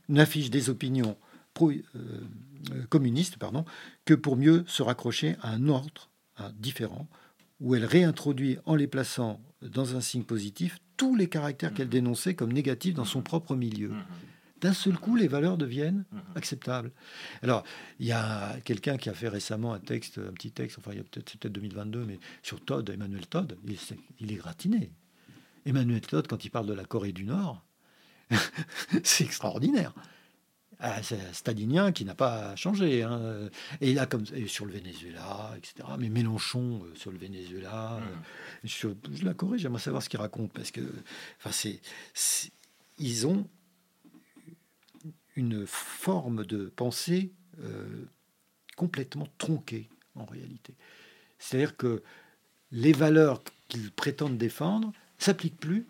n'affiche 0.08 0.50
des 0.50 0.70
opinions 0.70 1.16
pro, 1.52 1.70
euh, 1.72 2.84
communiste 2.88 3.38
pardon, 3.38 3.64
que 4.04 4.14
pour 4.14 4.36
mieux 4.36 4.64
se 4.68 4.82
raccrocher 4.82 5.36
à 5.42 5.50
un 5.50 5.68
ordre 5.68 6.10
différent, 6.54 7.08
où 7.60 7.74
elle 7.74 7.84
réintroduit, 7.84 8.58
en 8.66 8.74
les 8.74 8.86
plaçant 8.86 9.40
dans 9.62 9.96
un 9.96 10.00
signe 10.00 10.24
positif, 10.24 10.78
tous 10.96 11.14
les 11.14 11.28
caractères 11.28 11.74
qu'elle 11.74 11.88
dénonçait 11.88 12.34
comme 12.34 12.52
négatifs 12.52 12.94
dans 12.94 13.04
son 13.04 13.22
propre 13.22 13.54
milieu. 13.54 13.92
D'un 14.60 14.72
seul 14.72 14.96
coup, 14.96 15.16
les 15.16 15.28
valeurs 15.28 15.58
deviennent 15.58 16.04
acceptables. 16.34 16.90
Alors, 17.42 17.62
il 18.00 18.06
y 18.06 18.12
a 18.12 18.56
quelqu'un 18.64 18.96
qui 18.96 19.10
a 19.10 19.14
fait 19.14 19.28
récemment 19.28 19.74
un 19.74 19.78
texte, 19.78 20.18
un 20.18 20.32
petit 20.32 20.50
texte, 20.50 20.78
enfin, 20.78 20.92
y 20.94 20.98
a 20.98 21.02
peut-être 21.02 21.38
peut 21.38 21.50
2022, 21.50 22.04
mais 22.04 22.18
sur 22.42 22.64
Todd, 22.64 22.88
Emmanuel 22.88 23.26
Todd, 23.26 23.58
il 24.18 24.32
est 24.32 24.36
gratiné. 24.36 24.90
Emmanuel 25.66 26.00
Todd, 26.00 26.26
quand 26.26 26.44
il 26.44 26.50
parle 26.50 26.66
de 26.66 26.72
la 26.72 26.84
Corée 26.84 27.12
du 27.12 27.24
Nord, 27.24 27.64
c'est 29.04 29.24
extraordinaire. 29.24 29.92
Ah, 30.78 31.02
c'est 31.02 31.18
un 31.20 31.32
stalinien 31.32 31.90
qui 31.90 32.04
n'a 32.04 32.14
pas 32.14 32.54
changé. 32.54 33.02
Hein. 33.02 33.48
Et 33.80 33.94
là, 33.94 34.06
comme 34.06 34.26
sur 34.26 34.66
le 34.66 34.72
Venezuela, 34.72 35.54
etc. 35.56 35.88
Mais 35.98 36.10
Mélenchon 36.10 36.82
euh, 36.84 36.94
sur 36.94 37.10
le 37.10 37.18
Venezuela, 37.18 37.98
mmh. 37.98 38.68
euh, 38.84 38.94
je 39.14 39.24
la 39.24 39.32
Corée, 39.32 39.58
j'aimerais 39.58 39.80
savoir 39.80 40.02
ce 40.02 40.08
qu'il 40.10 40.20
raconte 40.20 40.52
parce 40.52 40.70
que, 40.70 40.82
enfin, 41.38 41.50
c'est, 41.50 41.80
ils 42.98 43.26
ont 43.26 43.48
une 45.34 45.66
forme 45.66 46.44
de 46.44 46.66
pensée 46.66 47.32
euh, 47.60 48.04
complètement 48.76 49.28
tronquée 49.38 49.88
en 50.14 50.26
réalité. 50.26 50.74
C'est-à-dire 51.38 51.76
que 51.76 52.02
les 52.70 52.92
valeurs 52.92 53.42
qu'ils 53.68 53.92
prétendent 53.92 54.38
défendre 54.38 54.92
s'appliquent 55.18 55.58
plus 55.58 55.86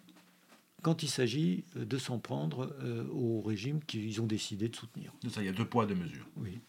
quand 0.86 1.02
il 1.02 1.08
s'agit 1.08 1.64
de 1.74 1.98
s'en 1.98 2.20
prendre 2.20 2.72
au 3.10 3.40
régime 3.40 3.82
qu'ils 3.82 4.20
ont 4.22 4.26
décidé 4.26 4.68
de 4.68 4.76
soutenir. 4.76 5.12
Ça, 5.28 5.42
il 5.42 5.46
y 5.46 5.48
a 5.48 5.52
deux 5.52 5.64
poids, 5.64 5.84
deux 5.84 5.96
mesures. 5.96 6.28
Oui. 6.36 6.60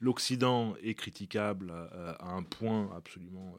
L'Occident 0.00 0.74
est 0.82 0.94
critiquable 0.94 1.70
à, 1.70 2.34
un 2.34 2.42
point 2.42 2.90
absolument 2.96 3.56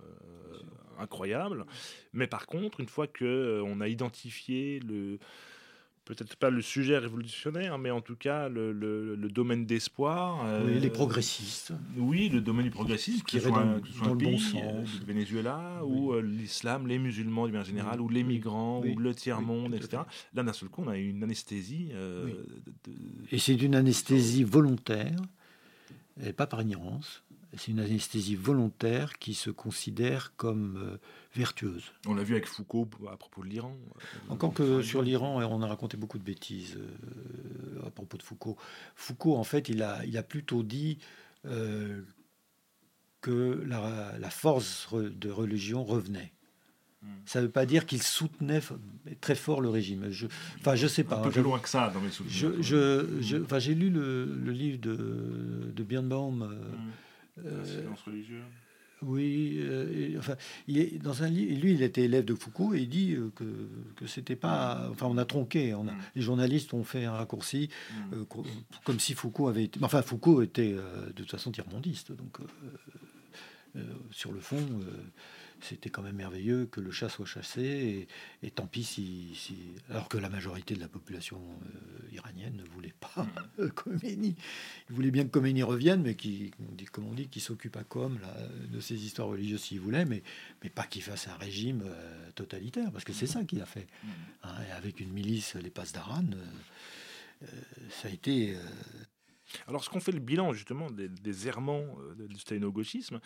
incroyable, 1.00 1.66
mais 2.12 2.28
par 2.28 2.48
contre, 2.48 2.82
une 2.82 2.90
fois 2.90 3.08
que 3.08 3.62
on 3.66 3.80
a 3.80 3.88
identifié 3.88 4.82
le 4.82 5.20
peut-être 6.08 6.38
pas 6.38 6.50
le 6.50 6.62
sujet 6.62 6.98
révolutionnaire, 6.98 7.78
mais 7.78 7.92
en 7.92 8.02
tout 8.02 8.16
cas 8.16 8.48
le, 8.48 8.72
le, 8.72 9.30
domaine 9.30 9.66
d'espoir. 9.66 10.46
oui, 10.66 10.80
les 10.80 10.90
progressistes. 10.90 11.74
Oui, 11.98 12.30
le 12.30 12.42
domaine 12.42 12.66
du 12.66 12.72
progressisme, 12.72 13.24
qui 13.26 13.40
soit, 13.40 13.52
dans, 13.52 13.84
soit 13.84 14.08
un 14.08 14.12
le 14.12 14.18
pays, 14.18 14.54
bon 14.54 14.60
euh, 14.60 14.84
le 15.00 15.06
Venezuela, 15.06 15.82
ou 15.84 16.14
euh, 16.14 16.22
l'islam, 16.22 16.88
les 16.88 16.98
musulmans 16.98 17.46
de 17.46 17.52
manière 17.52 17.66
générale, 17.66 18.00
ou 18.00 18.08
les 18.10 18.24
migrants, 18.24 18.82
ou 18.82 18.98
le 18.98 19.14
tiers-monde, 19.14 19.76
etc. 19.76 20.04
Là, 20.34 20.44
d'un 20.44 20.54
seul 20.54 20.70
coup, 20.70 20.84
on 20.86 20.88
a 20.88 20.98
une 20.98 21.24
anesthésie. 21.24 21.90
Euh, 21.94 22.32
et 23.32 23.38
c'est 23.38 23.62
une 23.62 23.76
anesthésie 23.76 24.44
volontaire, 24.44 25.20
et 26.24 26.34
pas 26.34 26.48
par 26.48 26.62
ignorance. 26.62 27.24
C'est 27.56 27.72
une 27.72 27.80
anesthésie 27.80 28.36
volontaire 28.36 29.18
qui 29.18 29.34
se 29.34 29.50
considère 29.50 30.34
comme 30.36 30.78
euh, 30.78 30.98
vertueuse. 31.38 31.92
On 32.06 32.16
l'a 32.16 32.24
vu 32.24 32.34
avec 32.34 32.48
Foucault 32.48 32.88
à 33.12 33.18
propos 33.18 33.44
de 33.44 33.50
l'Iran. 33.50 33.76
Euh, 33.96 34.34
Encore 34.34 34.54
que 34.54 34.82
sur 34.82 35.02
l'Iran, 35.02 35.42
on 35.42 35.62
a 35.62 35.68
raconté 35.68 35.98
beaucoup 35.98 36.18
de 36.18 36.24
bêtises 36.24 36.78
euh, 36.78 37.88
à 37.88 37.92
propos 37.92 38.18
de 38.18 38.24
Foucault. 38.24 38.58
Foucault, 38.96 39.36
en 39.36 39.44
fait, 39.44 39.70
il 39.70 39.82
a, 39.84 40.06
il 40.06 40.18
a 40.18 40.24
plutôt 40.24 40.64
dit 40.64 41.00
que 43.22 43.64
la, 43.66 44.30
force 44.30 44.94
de 44.94 45.30
religion 45.30 45.84
revenait. 45.84 46.34
Hmm. 47.02 47.08
Ça 47.26 47.40
ne 47.40 47.46
veut 47.46 47.52
pas 47.52 47.66
dire 47.66 47.86
qu'il 47.86 48.02
soutenait 48.02 48.62
très 49.22 49.36
fort 49.36 49.62
le 49.62 49.70
régime. 49.70 50.10
Je, 50.10 50.28
enfin, 50.60 50.76
je 50.76 50.88
sais 50.88 51.04
pas. 51.04 51.20
Un 51.20 51.24
peu 51.24 51.30
plus 51.30 51.42
loin 51.42 51.60
que 51.60 51.70
ça 51.70 51.90
dans 51.94 52.02
mes 52.02 52.10
souvenirs. 52.10 52.62
Je, 52.62 53.22
je, 53.22 53.44
enfin, 53.44 53.60
j'ai 53.60 53.76
lu 53.76 53.90
le, 53.90 54.26
le, 54.26 54.52
livre 54.52 54.80
de, 54.80 55.72
de 55.74 55.84
Birnbaum. 55.84 56.40
Hmm. 56.40 56.92
Euh, 57.46 57.64
silence 57.66 58.02
religieux 58.02 58.42
oui, 59.04 59.58
euh, 59.60 60.16
enfin, 60.18 60.36
il 60.68 60.80
est 60.80 60.98
dans 60.98 61.24
un 61.24 61.30
lui, 61.30 61.74
il 61.74 61.84
était 61.84 62.04
élève 62.04 62.26
de 62.26 62.34
Foucault 62.34 62.74
et 62.74 62.80
il 62.80 62.90
dit 62.90 63.14
euh, 63.14 63.32
que, 63.36 63.44
que 63.96 64.08
c'était 64.08 64.36
pas. 64.36 64.88
Enfin, 64.90 65.06
on 65.08 65.18
a 65.18 65.26
tronqué. 65.26 65.74
On 65.76 65.88
a, 65.88 65.92
mm. 65.92 66.02
Les 66.16 66.22
journalistes 66.22 66.74
ont 66.74 66.84
fait 66.84 67.06
un 67.06 67.12
raccourci, 67.12 67.70
mm. 67.92 68.24
comme 68.84 69.00
si 69.00 69.14
Foucault 69.14 69.50
avait 69.50 69.66
été. 69.66 69.80
Enfin, 69.84 70.02
Foucault 70.02 70.42
était 70.42 70.74
de 70.74 71.12
toute 71.14 71.30
façon 71.30 71.52
tiers-mondiste. 71.52 72.12
Donc, 72.12 72.38
sur 74.12 74.32
le 74.32 74.40
fond, 74.40 74.66
c'était 75.62 75.90
quand 75.90 76.02
même 76.02 76.16
merveilleux 76.16 76.66
que 76.66 76.80
le 76.80 76.92
chat 76.92 77.10
soit 77.10 77.26
chassé, 77.26 78.08
et, 78.44 78.52
tant 78.52 78.68
pis 78.68 78.84
si, 78.84 79.36
Alors 79.90 80.10
que 80.10 80.18
la 80.18 80.30
majorité 80.30 80.76
de 80.76 80.80
la 80.80 80.88
population 80.88 81.42
euh, 81.42 82.16
iranienne 82.16 82.56
ne 82.56 82.64
voulait 82.64 82.94
pas 83.00 83.28
mm. 83.58 83.70
Khomeini. 83.76 84.36
Ils 84.90 84.96
voulaient 84.96 85.12
bien 85.12 85.24
que 85.24 85.30
Khomeini 85.30 85.64
revienne, 85.64 86.02
mais 86.02 86.16
qui, 86.16 86.52
comme 86.92 87.06
on 87.06 87.14
dit, 87.14 87.28
qui 87.28 87.40
s'occupe 87.40 87.78
à 87.78 87.84
comme 87.84 88.20
de 88.70 88.80
ses 88.80 89.06
histoires 89.06 89.28
religieuses 89.28 89.62
s'il 89.62 89.80
voulait, 89.80 90.06
mais, 90.06 90.24
mais 90.64 90.70
pas 90.70 90.84
qu'il 90.84 91.02
fasse 91.02 91.28
un 91.28 91.36
régime 91.36 91.84
euh, 91.86 92.32
totalitaire, 92.36 92.92
parce 92.92 93.04
que 93.04 93.14
c'est 93.14 93.28
ça 93.28 93.44
qu'il 93.44 93.62
a 93.62 93.66
fait. 93.66 93.88
Mm. 94.04 94.08
Hein, 94.44 94.56
avec 94.76 95.00
une 95.00 95.12
milice, 95.12 95.56
les 95.56 95.70
passes 95.70 95.94
d'Aran, 95.94 96.26
euh, 97.44 97.46
ça 97.90 98.08
a 98.08 98.12
été 98.12 98.56
alors, 99.68 99.84
ce 99.84 99.90
qu'on 99.90 100.02
fait 100.02 100.12
le 100.12 100.20
bilan 100.20 100.52
justement 100.52 100.90
des, 100.92 101.48
errements 101.48 101.86
du 102.18 102.38
stalino-gauchisme, 102.38 103.22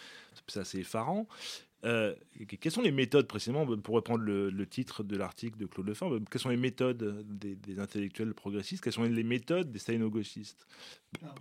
c'est 0.47 0.59
assez 0.59 0.79
effarant. 0.79 1.27
Euh, 1.83 2.13
quelles 2.59 2.71
sont 2.71 2.81
les 2.81 2.91
méthodes, 2.91 3.27
précisément, 3.27 3.65
pour 3.77 3.95
reprendre 3.95 4.23
le, 4.23 4.65
titre 4.67 5.03
de 5.03 5.17
l'article 5.17 5.57
de 5.57 5.65
Claude 5.65 5.87
Lefort, 5.87 6.13
quelles 6.29 6.41
sont 6.41 6.49
les 6.49 6.57
méthodes 6.57 7.25
des, 7.27 7.79
intellectuels 7.79 8.33
progressistes? 8.33 8.83
Quelles 8.83 8.93
sont 8.93 9.03
les 9.03 9.23
méthodes 9.23 9.71
des 9.71 9.79
stalino-gauchistes 9.79 10.67
Par 11.19 11.33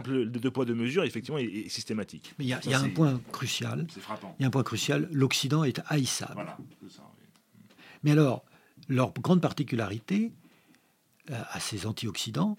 exemple, 0.00 0.10
le 0.12 0.26
deux 0.26 0.50
poids, 0.50 0.64
deux 0.64 0.74
mesures, 0.74 1.04
effectivement, 1.04 1.38
est, 1.38 1.68
systématique. 1.68 2.34
Mais 2.38 2.46
il 2.46 2.48
y 2.48 2.54
a, 2.54 2.78
un 2.78 2.88
point 2.88 3.20
crucial. 3.32 3.86
Il 4.38 4.42
y 4.42 4.44
a 4.44 4.48
un 4.48 4.50
point 4.50 4.62
crucial 4.62 5.08
l'Occident 5.12 5.64
est 5.64 5.80
haïssable. 5.86 6.34
Voilà, 6.34 6.56
Mais 8.02 8.12
alors, 8.12 8.44
leur 8.88 9.12
grande 9.12 9.40
particularité 9.40 10.32
euh, 11.30 11.40
à 11.50 11.60
ces 11.60 11.86
anti-Occidents, 11.86 12.58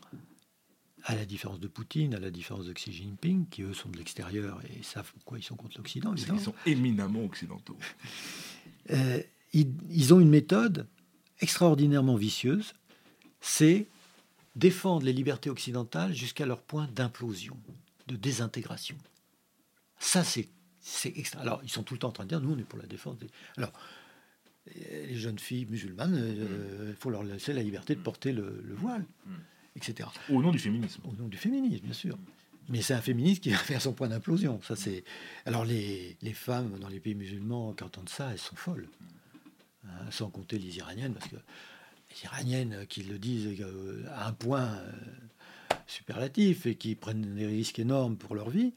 à 1.06 1.16
la 1.16 1.26
différence 1.26 1.60
de 1.60 1.68
Poutine, 1.68 2.16
à 2.16 2.20
la 2.20 2.32
différence 2.32 2.66
de 2.66 2.74
Xi 2.74 2.94
Jinping, 2.94 3.48
qui 3.50 3.64
eux 3.64 3.74
sont 3.74 3.90
de 3.90 3.98
l'extérieur 3.98 4.62
et 4.70 4.84
savent 4.84 5.12
pourquoi 5.14 5.38
ils 5.38 5.44
sont 5.44 5.56
contre 5.56 5.78
l'Occident. 5.78 6.14
Ils 6.16 6.40
sont 6.40 6.56
éminemment 6.66 7.26
occidentaux. 7.26 7.78
Euh, 8.92 9.22
ils, 9.54 10.14
ont 10.14 10.20
une 10.20 10.30
méthode 10.30 10.88
extraordinairement 11.40 12.16
vicieuse, 12.16 12.74
c'est 13.42 13.88
défendre 14.56 15.06
les 15.06 15.14
libertés 15.14 15.50
occidentales 15.50 16.14
jusqu'à 16.14 16.46
leur 16.46 16.62
point 16.62 16.88
d'implosion, 16.94 17.58
de 18.08 18.16
désintégration. 18.16 18.98
Ça, 20.00 20.24
c'est 20.24 20.50
extra. 21.18 21.42
Alors, 21.42 21.62
ils 21.64 21.70
sont 21.70 21.84
tout 21.84 21.94
le 21.94 22.00
temps 22.00 22.10
en 22.10 22.14
train 22.14 22.24
de 22.24 22.30
dire, 22.30 22.42
nous, 22.42 22.54
on 22.54 22.58
est 22.58 22.64
pour 22.64 22.80
la 22.80 22.88
défense. 22.88 23.18
Alors, 23.58 23.74
les 24.76 25.16
jeunes 25.16 25.40
filles 25.40 25.66
musulmanes, 25.66 26.16
euh, 26.16 26.88
il 26.90 26.96
faut 26.96 27.10
leur 27.10 27.24
laisser 27.24 27.54
la 27.54 27.64
liberté 27.64 27.96
de 27.96 28.02
porter 28.02 28.32
le, 28.32 28.64
voile. 28.78 29.06
Au 30.30 30.42
nom 30.42 30.52
du 30.52 30.60
féminisme. 30.60 31.02
Au 31.06 31.14
nom 31.22 31.28
du 31.28 31.38
féminisme, 31.38 31.84
bien 31.84 31.94
sûr. 31.94 32.18
Mais 32.70 32.82
c'est 32.82 32.94
un 32.94 33.02
féministe 33.02 33.44
qui 33.44 33.50
va 33.50 33.58
faire 33.58 33.82
son 33.82 33.94
point 33.94 34.08
d'implosion. 34.08 34.62
Ça, 34.62 34.76
c'est. 34.76 35.04
Alors 35.46 35.66
les, 35.66 36.18
les, 36.22 36.34
femmes 36.34 36.78
dans 36.80 36.88
les 36.88 37.00
pays 37.00 37.16
musulmans 37.16 37.74
qui 37.74 37.84
entendent 37.84 38.10
ça, 38.10 38.32
elles 38.32 38.38
sont 38.38 38.56
folles, 38.56 38.88
hein, 39.86 40.12
sans 40.12 40.30
compter 40.30 40.58
les 40.58 40.78
Iraniennes, 40.78 41.14
parce 41.14 41.28
que 41.28 41.36
les 41.36 42.24
Iraniennes 42.24 42.86
qui 42.88 43.04
le 43.04 43.18
disent 43.18 43.60
euh, 43.60 44.06
à 44.12 44.30
un 44.30 44.34
point 44.34 44.76
euh, 44.76 44.92
superlatif 45.88 46.66
et 46.66 46.76
qui 46.76 46.96
prennent 46.96 47.36
des 47.36 47.46
risques 47.46 47.80
énormes 47.80 48.16
pour 48.16 48.36
leur 48.36 48.50
vie, 48.50 48.74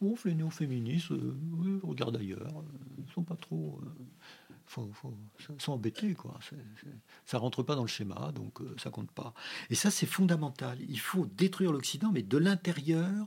ouf, 0.00 0.26
les 0.26 0.34
néo-féministes, 0.34 1.12
euh, 1.12 1.80
regardent 1.82 2.16
ailleurs, 2.16 2.64
ils 2.98 3.12
sont 3.12 3.22
pas 3.22 3.36
trop 3.36 3.80
faut, 4.66 4.90
faut, 4.92 5.14
sont 5.58 5.72
embêtés, 5.72 6.14
quoi. 6.14 6.38
ça 7.24 7.38
rentre 7.38 7.62
pas 7.62 7.74
dans 7.74 7.82
le 7.82 7.88
schéma, 7.88 8.32
donc 8.32 8.60
euh, 8.60 8.74
ça 8.78 8.90
compte 8.90 9.10
pas. 9.10 9.34
Et 9.70 9.74
ça, 9.74 9.90
c'est 9.90 10.06
fondamental. 10.06 10.78
Il 10.88 11.00
faut 11.00 11.26
détruire 11.26 11.72
l'Occident, 11.72 12.10
mais 12.12 12.22
de 12.22 12.38
l'intérieur. 12.38 13.26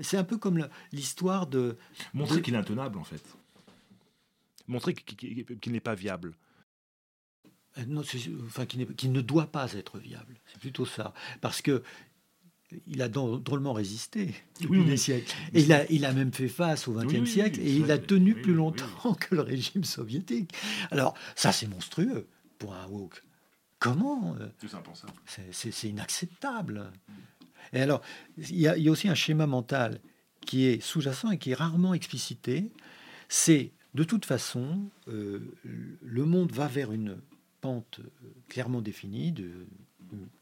C'est 0.00 0.16
un 0.16 0.24
peu 0.24 0.38
comme 0.38 0.68
l'histoire 0.92 1.46
de 1.46 1.76
montrer 2.14 2.42
qu'il 2.42 2.54
est 2.54 2.58
intenable, 2.58 2.98
en 2.98 3.04
fait. 3.04 3.24
Montrer 4.68 4.94
qu'il 4.94 5.72
n'est 5.72 5.80
pas 5.80 5.94
viable. 5.94 6.34
Euh, 7.78 7.84
non, 7.86 8.02
enfin, 8.46 8.66
qu'il 8.66 9.12
ne 9.12 9.20
doit 9.20 9.50
pas 9.50 9.72
être 9.72 9.98
viable. 9.98 10.40
C'est 10.46 10.60
plutôt 10.60 10.86
ça, 10.86 11.12
parce 11.40 11.62
que 11.62 11.82
il 12.86 13.02
a 13.02 13.08
drôlement 13.08 13.72
résisté 13.72 14.34
depuis 14.60 14.84
des 14.84 14.96
siècles. 14.96 15.34
Et 15.54 15.62
il 15.62 15.72
a, 15.72 15.90
il 15.90 16.04
a 16.04 16.12
même 16.12 16.32
fait 16.32 16.48
face 16.48 16.88
au 16.88 16.92
XXe 16.92 17.28
siècle 17.28 17.60
et 17.60 17.74
il 17.74 17.90
a 17.90 17.98
tenu 17.98 18.34
plus 18.34 18.54
longtemps 18.54 19.14
que 19.20 19.34
le 19.34 19.42
régime 19.42 19.84
soviétique. 19.84 20.52
Alors, 20.90 21.14
ça, 21.34 21.52
c'est 21.52 21.66
monstrueux 21.66 22.26
pour 22.58 22.74
un 22.74 22.86
woke. 22.88 23.22
Comment 23.78 24.36
euh, 24.40 24.48
C'est 25.52 25.88
inacceptable. 25.88 26.90
Et 27.72 27.80
alors, 27.80 28.02
il 28.36 28.58
y, 28.58 28.68
a, 28.68 28.90
aussi 28.90 29.08
un 29.08 29.14
schéma 29.14 29.46
mental 29.46 30.00
qui 30.40 30.64
est 30.64 30.80
sous-jacent 30.80 31.30
et 31.30 31.38
qui 31.38 31.52
est 31.52 31.54
rarement 31.54 31.94
explicité. 31.94 32.72
C'est, 33.28 33.72
de 33.94 34.04
toute 34.04 34.24
façon, 34.24 34.90
euh, 35.08 35.54
le 36.02 36.24
monde 36.24 36.50
va 36.52 36.66
vers 36.66 36.92
une 36.92 37.18
pente 37.60 38.00
euh, 38.00 38.28
clairement 38.48 38.80
définie 38.80 39.32
de 39.32 39.66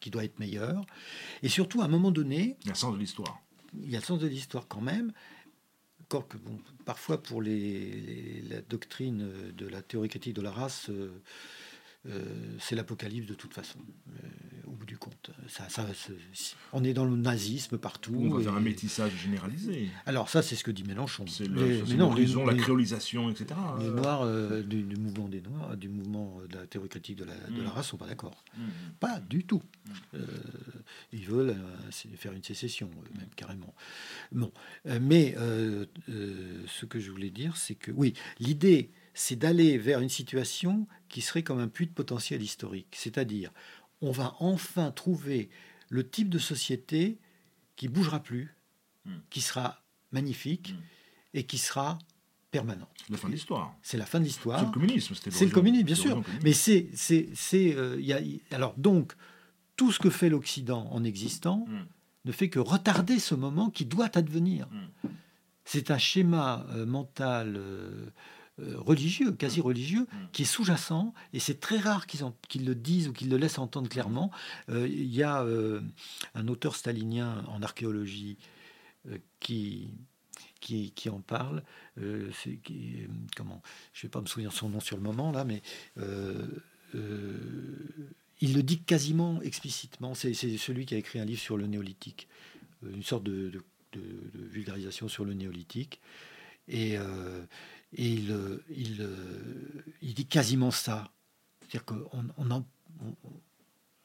qui 0.01 0.11
doit 0.11 0.25
être 0.25 0.39
meilleur. 0.39 0.85
Et 1.43 1.49
surtout, 1.49 1.83
à 1.83 1.85
un 1.85 1.89
moment 1.89 2.11
donné... 2.11 2.57
Il 2.63 2.67
y 2.67 2.71
a 2.71 2.73
le 2.73 2.79
sens 2.79 2.95
de 2.95 2.99
l'histoire. 2.99 3.41
Il 3.75 3.91
y 3.91 3.97
a 3.97 3.99
le 3.99 4.05
sens 4.05 4.19
de 4.19 4.27
l'histoire 4.27 4.69
quand 4.69 4.81
même. 4.81 5.13
Encore 6.03 6.29
que, 6.29 6.37
bon, 6.37 6.59
parfois, 6.85 7.23
pour 7.23 7.43
les, 7.43 8.43
la 8.43 8.61
doctrine 8.61 9.53
de 9.53 9.67
la 9.67 9.83
théorie 9.83 10.09
critique 10.09 10.35
de 10.35 10.43
la 10.43 10.53
race, 10.53 10.89
euh, 10.91 11.21
c'est 12.59 12.75
l'apocalypse 12.75 13.27
de 13.27 13.35
toute 13.35 13.55
façon, 13.55 13.79
euh, 14.09 14.29
au 14.67 14.73
bout 14.73 14.87
du 14.87 14.97
compte. 14.99 15.31
Ça, 15.49 15.69
ça, 15.69 15.87
on 16.73 16.85
est 16.85 16.93
dans 16.93 17.05
le 17.05 17.17
nazisme 17.17 17.79
partout. 17.79 18.15
On 18.17 18.31
va 18.37 18.43
faire 18.43 18.55
un 18.55 18.61
métissage 18.61 19.13
généralisé. 19.17 19.89
Alors 20.07 20.29
ça, 20.29 20.43
c'est 20.43 20.57
ce 20.57 20.65
que 20.65 20.71
dit 20.71 20.85
Mélenchon. 20.85 21.27
C'est 21.27 21.47
l'horizon, 21.47 22.47
la 22.47 22.55
créolisation, 22.55 23.31
etc. 23.31 23.59
Les 23.81 23.91
Noirs 23.91 24.23
euh, 24.23 24.63
du, 24.63 24.97
mouvement 24.97 25.29
des 25.29 25.41
Noirs, 25.41 25.77
du 25.77 25.89
mouvement 25.89 26.41
de 26.49 26.57
la 26.57 26.67
théorie 26.67 26.89
critique 26.89 27.17
de 27.17 27.25
la, 27.25 27.35
de 27.35 27.63
la 27.63 27.71
mm. 27.71 27.73
race, 27.73 27.87
sont 27.89 27.97
pas 27.97 28.07
d'accord. 28.07 28.45
Mm. 28.57 28.63
Pas 29.01 29.21
du 29.21 29.45
tout. 29.45 29.63
Mm. 30.13 30.19
ils 31.13 31.27
veulent 31.27 31.57
faire 31.91 32.33
une 32.33 32.45
sécession, 32.45 32.91
même 33.19 33.31
carrément. 33.37 33.75
Bon, 34.33 34.53
mais 35.01 35.35
ce 35.37 36.87
que 36.87 37.01
je 37.01 37.11
voulais 37.11 37.31
dire, 37.31 37.57
c'est 37.57 37.75
que 37.75 37.91
oui, 37.91 38.15
l'idée 38.41 38.91
c'est 39.17 39.37
d'aller 39.37 39.79
vers 39.79 40.01
une 40.01 40.11
situation 40.11 40.87
qui 41.09 41.23
serait 41.23 41.43
comme 41.43 41.59
un 41.59 41.69
puits 41.69 41.87
de 41.87 41.93
potentiel 41.93 42.43
historique. 42.43 42.95
C'est-à-dire, 42.95 43.51
on 44.03 44.11
va 44.11 44.37
enfin 44.41 44.91
trouver 44.91 45.49
le 45.89 46.09
type 46.09 46.29
de 46.29 46.39
société 46.39 47.19
qui 47.77 47.89
bougera 47.89 48.23
plus, 48.23 48.55
hmm. 49.07 49.15
qui 49.31 49.41
sera 49.41 49.83
magnifique 50.13 50.75
hmm. 50.75 50.83
et 51.39 51.45
qui 51.45 51.57
sera 51.57 51.99
permanente. 52.51 52.91
La 53.09 53.17
fin 53.17 53.29
de 53.29 53.33
l'histoire. 53.33 53.75
C'est 53.81 53.97
la 53.97 54.05
fin 54.05 54.21
de 54.21 54.25
l'histoire. 54.25 54.61
C'est 54.61 54.67
le 54.67 54.73
communisme. 54.73 55.15
C'est 55.15 55.47
le 55.47 55.51
communisme, 55.51 55.87
bien 55.87 55.95
sûr. 55.95 56.23
Mais 56.45 56.53
c'est, 56.53 56.91
c'est, 56.93 57.31
c'est, 57.35 57.75
euh, 57.75 57.99
y 57.99 58.13
a, 58.13 58.21
alors 58.51 58.75
donc 58.77 59.15
tout 59.77 59.93
ce 59.93 59.99
que 59.99 60.11
fait 60.11 60.29
l'Occident 60.29 60.89
en 60.91 61.05
existant 61.05 61.67
Mm. 61.67 61.87
ne 62.27 62.33
fait 62.33 62.51
que 62.51 62.59
retarder 62.59 63.19
ce 63.19 63.35
moment 63.35 63.71
qui 63.71 63.87
doit 63.87 64.11
advenir. 64.15 64.69
C'est 65.65 65.91
un 65.91 65.99
schéma 65.99 66.67
euh, 66.71 66.85
mental 66.85 67.57
euh, 67.57 68.11
religieux, 68.59 69.33
quasi 69.33 69.61
religieux, 69.61 70.07
Mm. 70.13 70.17
qui 70.33 70.43
est 70.43 70.47
sous-jacent, 70.47 71.13
et 71.33 71.39
c'est 71.41 71.61
très 71.61 71.79
rare 71.79 72.07
qu'ils, 72.07 72.65
le 72.65 72.75
disent 72.75 73.09
ou 73.09 73.13
qu'ils 73.13 73.29
le 73.29 73.37
laissent 73.37 73.59
entendre 73.59 73.89
clairement. 73.89 74.31
Euh, 74.71 74.87
Il 74.89 75.15
y 75.15 75.23
a 75.23 75.43
euh, 75.43 75.81
un 76.35 76.49
auteur 76.49 76.75
stalinien 76.75 77.45
en 77.49 77.63
archéologie 77.63 78.39
euh, 79.09 79.19
qui, 79.41 79.91
qui, 80.61 80.93
qui 80.93 81.09
en 81.11 81.21
parle. 81.21 81.63
Euh, 81.99 82.31
qui- 82.65 83.03
euh, 83.03 83.09
comment 83.37 83.63
Je 83.93 84.01
ne 84.01 84.03
vais 84.09 84.11
pas 84.11 84.21
me 84.21 84.27
souvenir 84.27 84.51
de 84.51 84.55
son 84.57 84.69
nom 84.71 84.81
sur 84.81 84.97
le 84.97 85.03
moment, 85.03 85.33
là, 85.33 85.45
mais 85.45 85.63
euh, 85.99 86.47
euh, 86.95 87.37
il 88.41 88.55
le 88.55 88.63
dit 88.63 88.81
quasiment 88.81 89.41
explicitement. 89.43 90.15
C'est, 90.15 90.35
celui 90.35 90.87
qui 90.87 90.95
a 90.95 90.99
écrit 90.99 91.19
un 91.19 91.25
livre 91.25 91.41
sur 91.41 91.57
le 91.57 91.67
néolithique, 91.67 92.29
euh, 92.85 92.93
une 92.95 93.03
sorte 93.03 93.25
de, 93.25 93.51
de- 93.51 93.63
de- 93.93 94.01
de 94.39 94.45
vulgarisation 94.49 95.09
sur 95.09 95.25
le 95.25 95.35
néolithique. 95.35 96.01
Et, 96.69 96.99
euh, 96.99 97.45
et 97.97 98.13
il, 98.13 98.31
euh, 98.31 98.63
il, 98.71 98.99
euh, 99.01 99.85
il 100.03 100.15
dit 100.15 100.27
quasiment 100.27 100.71
ça. 100.71 101.11
C'est-à-dire 101.61 101.85
qu'on 101.85 102.05
on, 102.39 102.51
en- 102.51 102.65
on- 103.03 103.15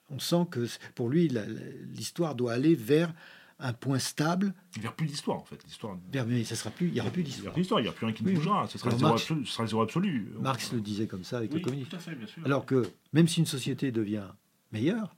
on 0.09 0.19
sent 0.19 0.47
que 0.49 0.65
pour 0.95 1.09
lui, 1.09 1.29
l'histoire 1.93 2.35
doit 2.35 2.53
aller 2.53 2.73
vers 2.75 3.13
un 3.59 3.73
point 3.73 3.99
stable. 3.99 4.53
Il 4.75 4.81
n'y 4.81 4.87
a 4.87 4.91
plus 4.91 5.05
d'histoire, 5.05 5.37
en 5.37 5.43
fait. 5.45 5.63
L'histoire. 5.65 5.95
Vers, 6.11 6.25
mais 6.25 6.43
ça 6.43 6.55
sera 6.55 6.71
plus, 6.71 6.87
il 6.87 6.93
n'y 6.93 6.99
aura 7.01 7.11
plus 7.11 7.21
Il 7.21 7.25
n'y 7.25 7.29
a 7.29 7.33
d'histoire. 7.35 7.53
plus 7.53 7.61
d'histoire, 7.61 7.79
il 7.79 7.83
n'y 7.83 7.89
a 7.89 7.91
plus 7.91 8.05
rien 8.07 8.15
qui 8.15 8.23
ne 8.23 8.29
Oui, 8.29 8.35
bougera. 8.35 8.67
Ce 8.67 8.77
sera, 8.79 8.89
le 8.89 8.97
zéro 8.97 9.09
Marx- 9.11 9.21
absolu, 9.21 9.45
ce 9.45 9.51
sera 9.53 9.63
le 9.63 9.69
zéro 9.69 9.81
absolu. 9.83 10.31
Marx 10.39 10.73
le 10.73 10.81
disait 10.81 11.05
comme 11.07 11.23
ça 11.23 11.37
avec 11.37 11.51
le 11.51 11.57
Oui, 11.57 11.61
communisme. 11.61 11.89
tout 11.91 11.95
à 11.95 11.99
fait, 11.99 12.15
bien 12.15 12.25
sûr. 12.27 12.43
Alors 12.45 12.65
que 12.65 12.89
même 13.13 13.27
si 13.27 13.39
une 13.39 13.45
société 13.45 13.91
devient 13.91 14.25
meilleure, 14.71 15.15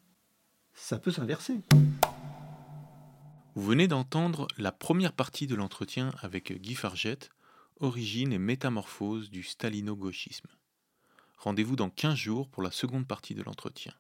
ça 0.74 1.00
peut 1.00 1.12
s'inverser. 1.12 1.62
Vous 3.56 3.64
venez 3.64 3.88
d'entendre 3.88 4.48
la 4.58 4.72
première 4.72 5.14
partie 5.14 5.46
de 5.48 5.56
l'entretien 5.56 6.12
avec 6.22 6.52
Guy 6.60 6.76
Fargette, 6.76 7.30
Origine 7.80 8.32
et 8.32 8.40
métamorphose 8.40 9.30
du 9.30 9.44
stalino-gauchisme. 9.44 10.48
Rendez-vous 11.38 11.76
dans 11.76 11.90
15 11.90 12.16
jours 12.16 12.48
pour 12.48 12.64
la 12.64 12.72
seconde 12.72 13.08
partie 13.08 13.36
de 13.36 13.44
l'entretien. 13.44 13.94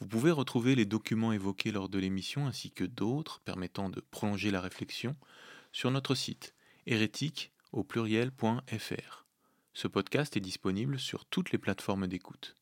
Vous 0.00 0.06
pouvez 0.06 0.30
retrouver 0.30 0.74
les 0.74 0.86
documents 0.86 1.32
évoqués 1.32 1.72
lors 1.72 1.88
de 1.88 1.98
l'émission 1.98 2.46
ainsi 2.46 2.70
que 2.70 2.84
d'autres 2.84 3.40
permettant 3.40 3.90
de 3.90 4.00
prolonger 4.00 4.50
la 4.50 4.60
réflexion 4.60 5.16
sur 5.72 5.90
notre 5.90 6.14
site 6.14 6.54
hérétique 6.86 7.52
au 7.72 7.82
pluriel.fr. 7.82 9.26
Ce 9.74 9.88
podcast 9.88 10.36
est 10.36 10.40
disponible 10.40 10.98
sur 10.98 11.24
toutes 11.24 11.52
les 11.52 11.58
plateformes 11.58 12.06
d'écoute. 12.06 12.56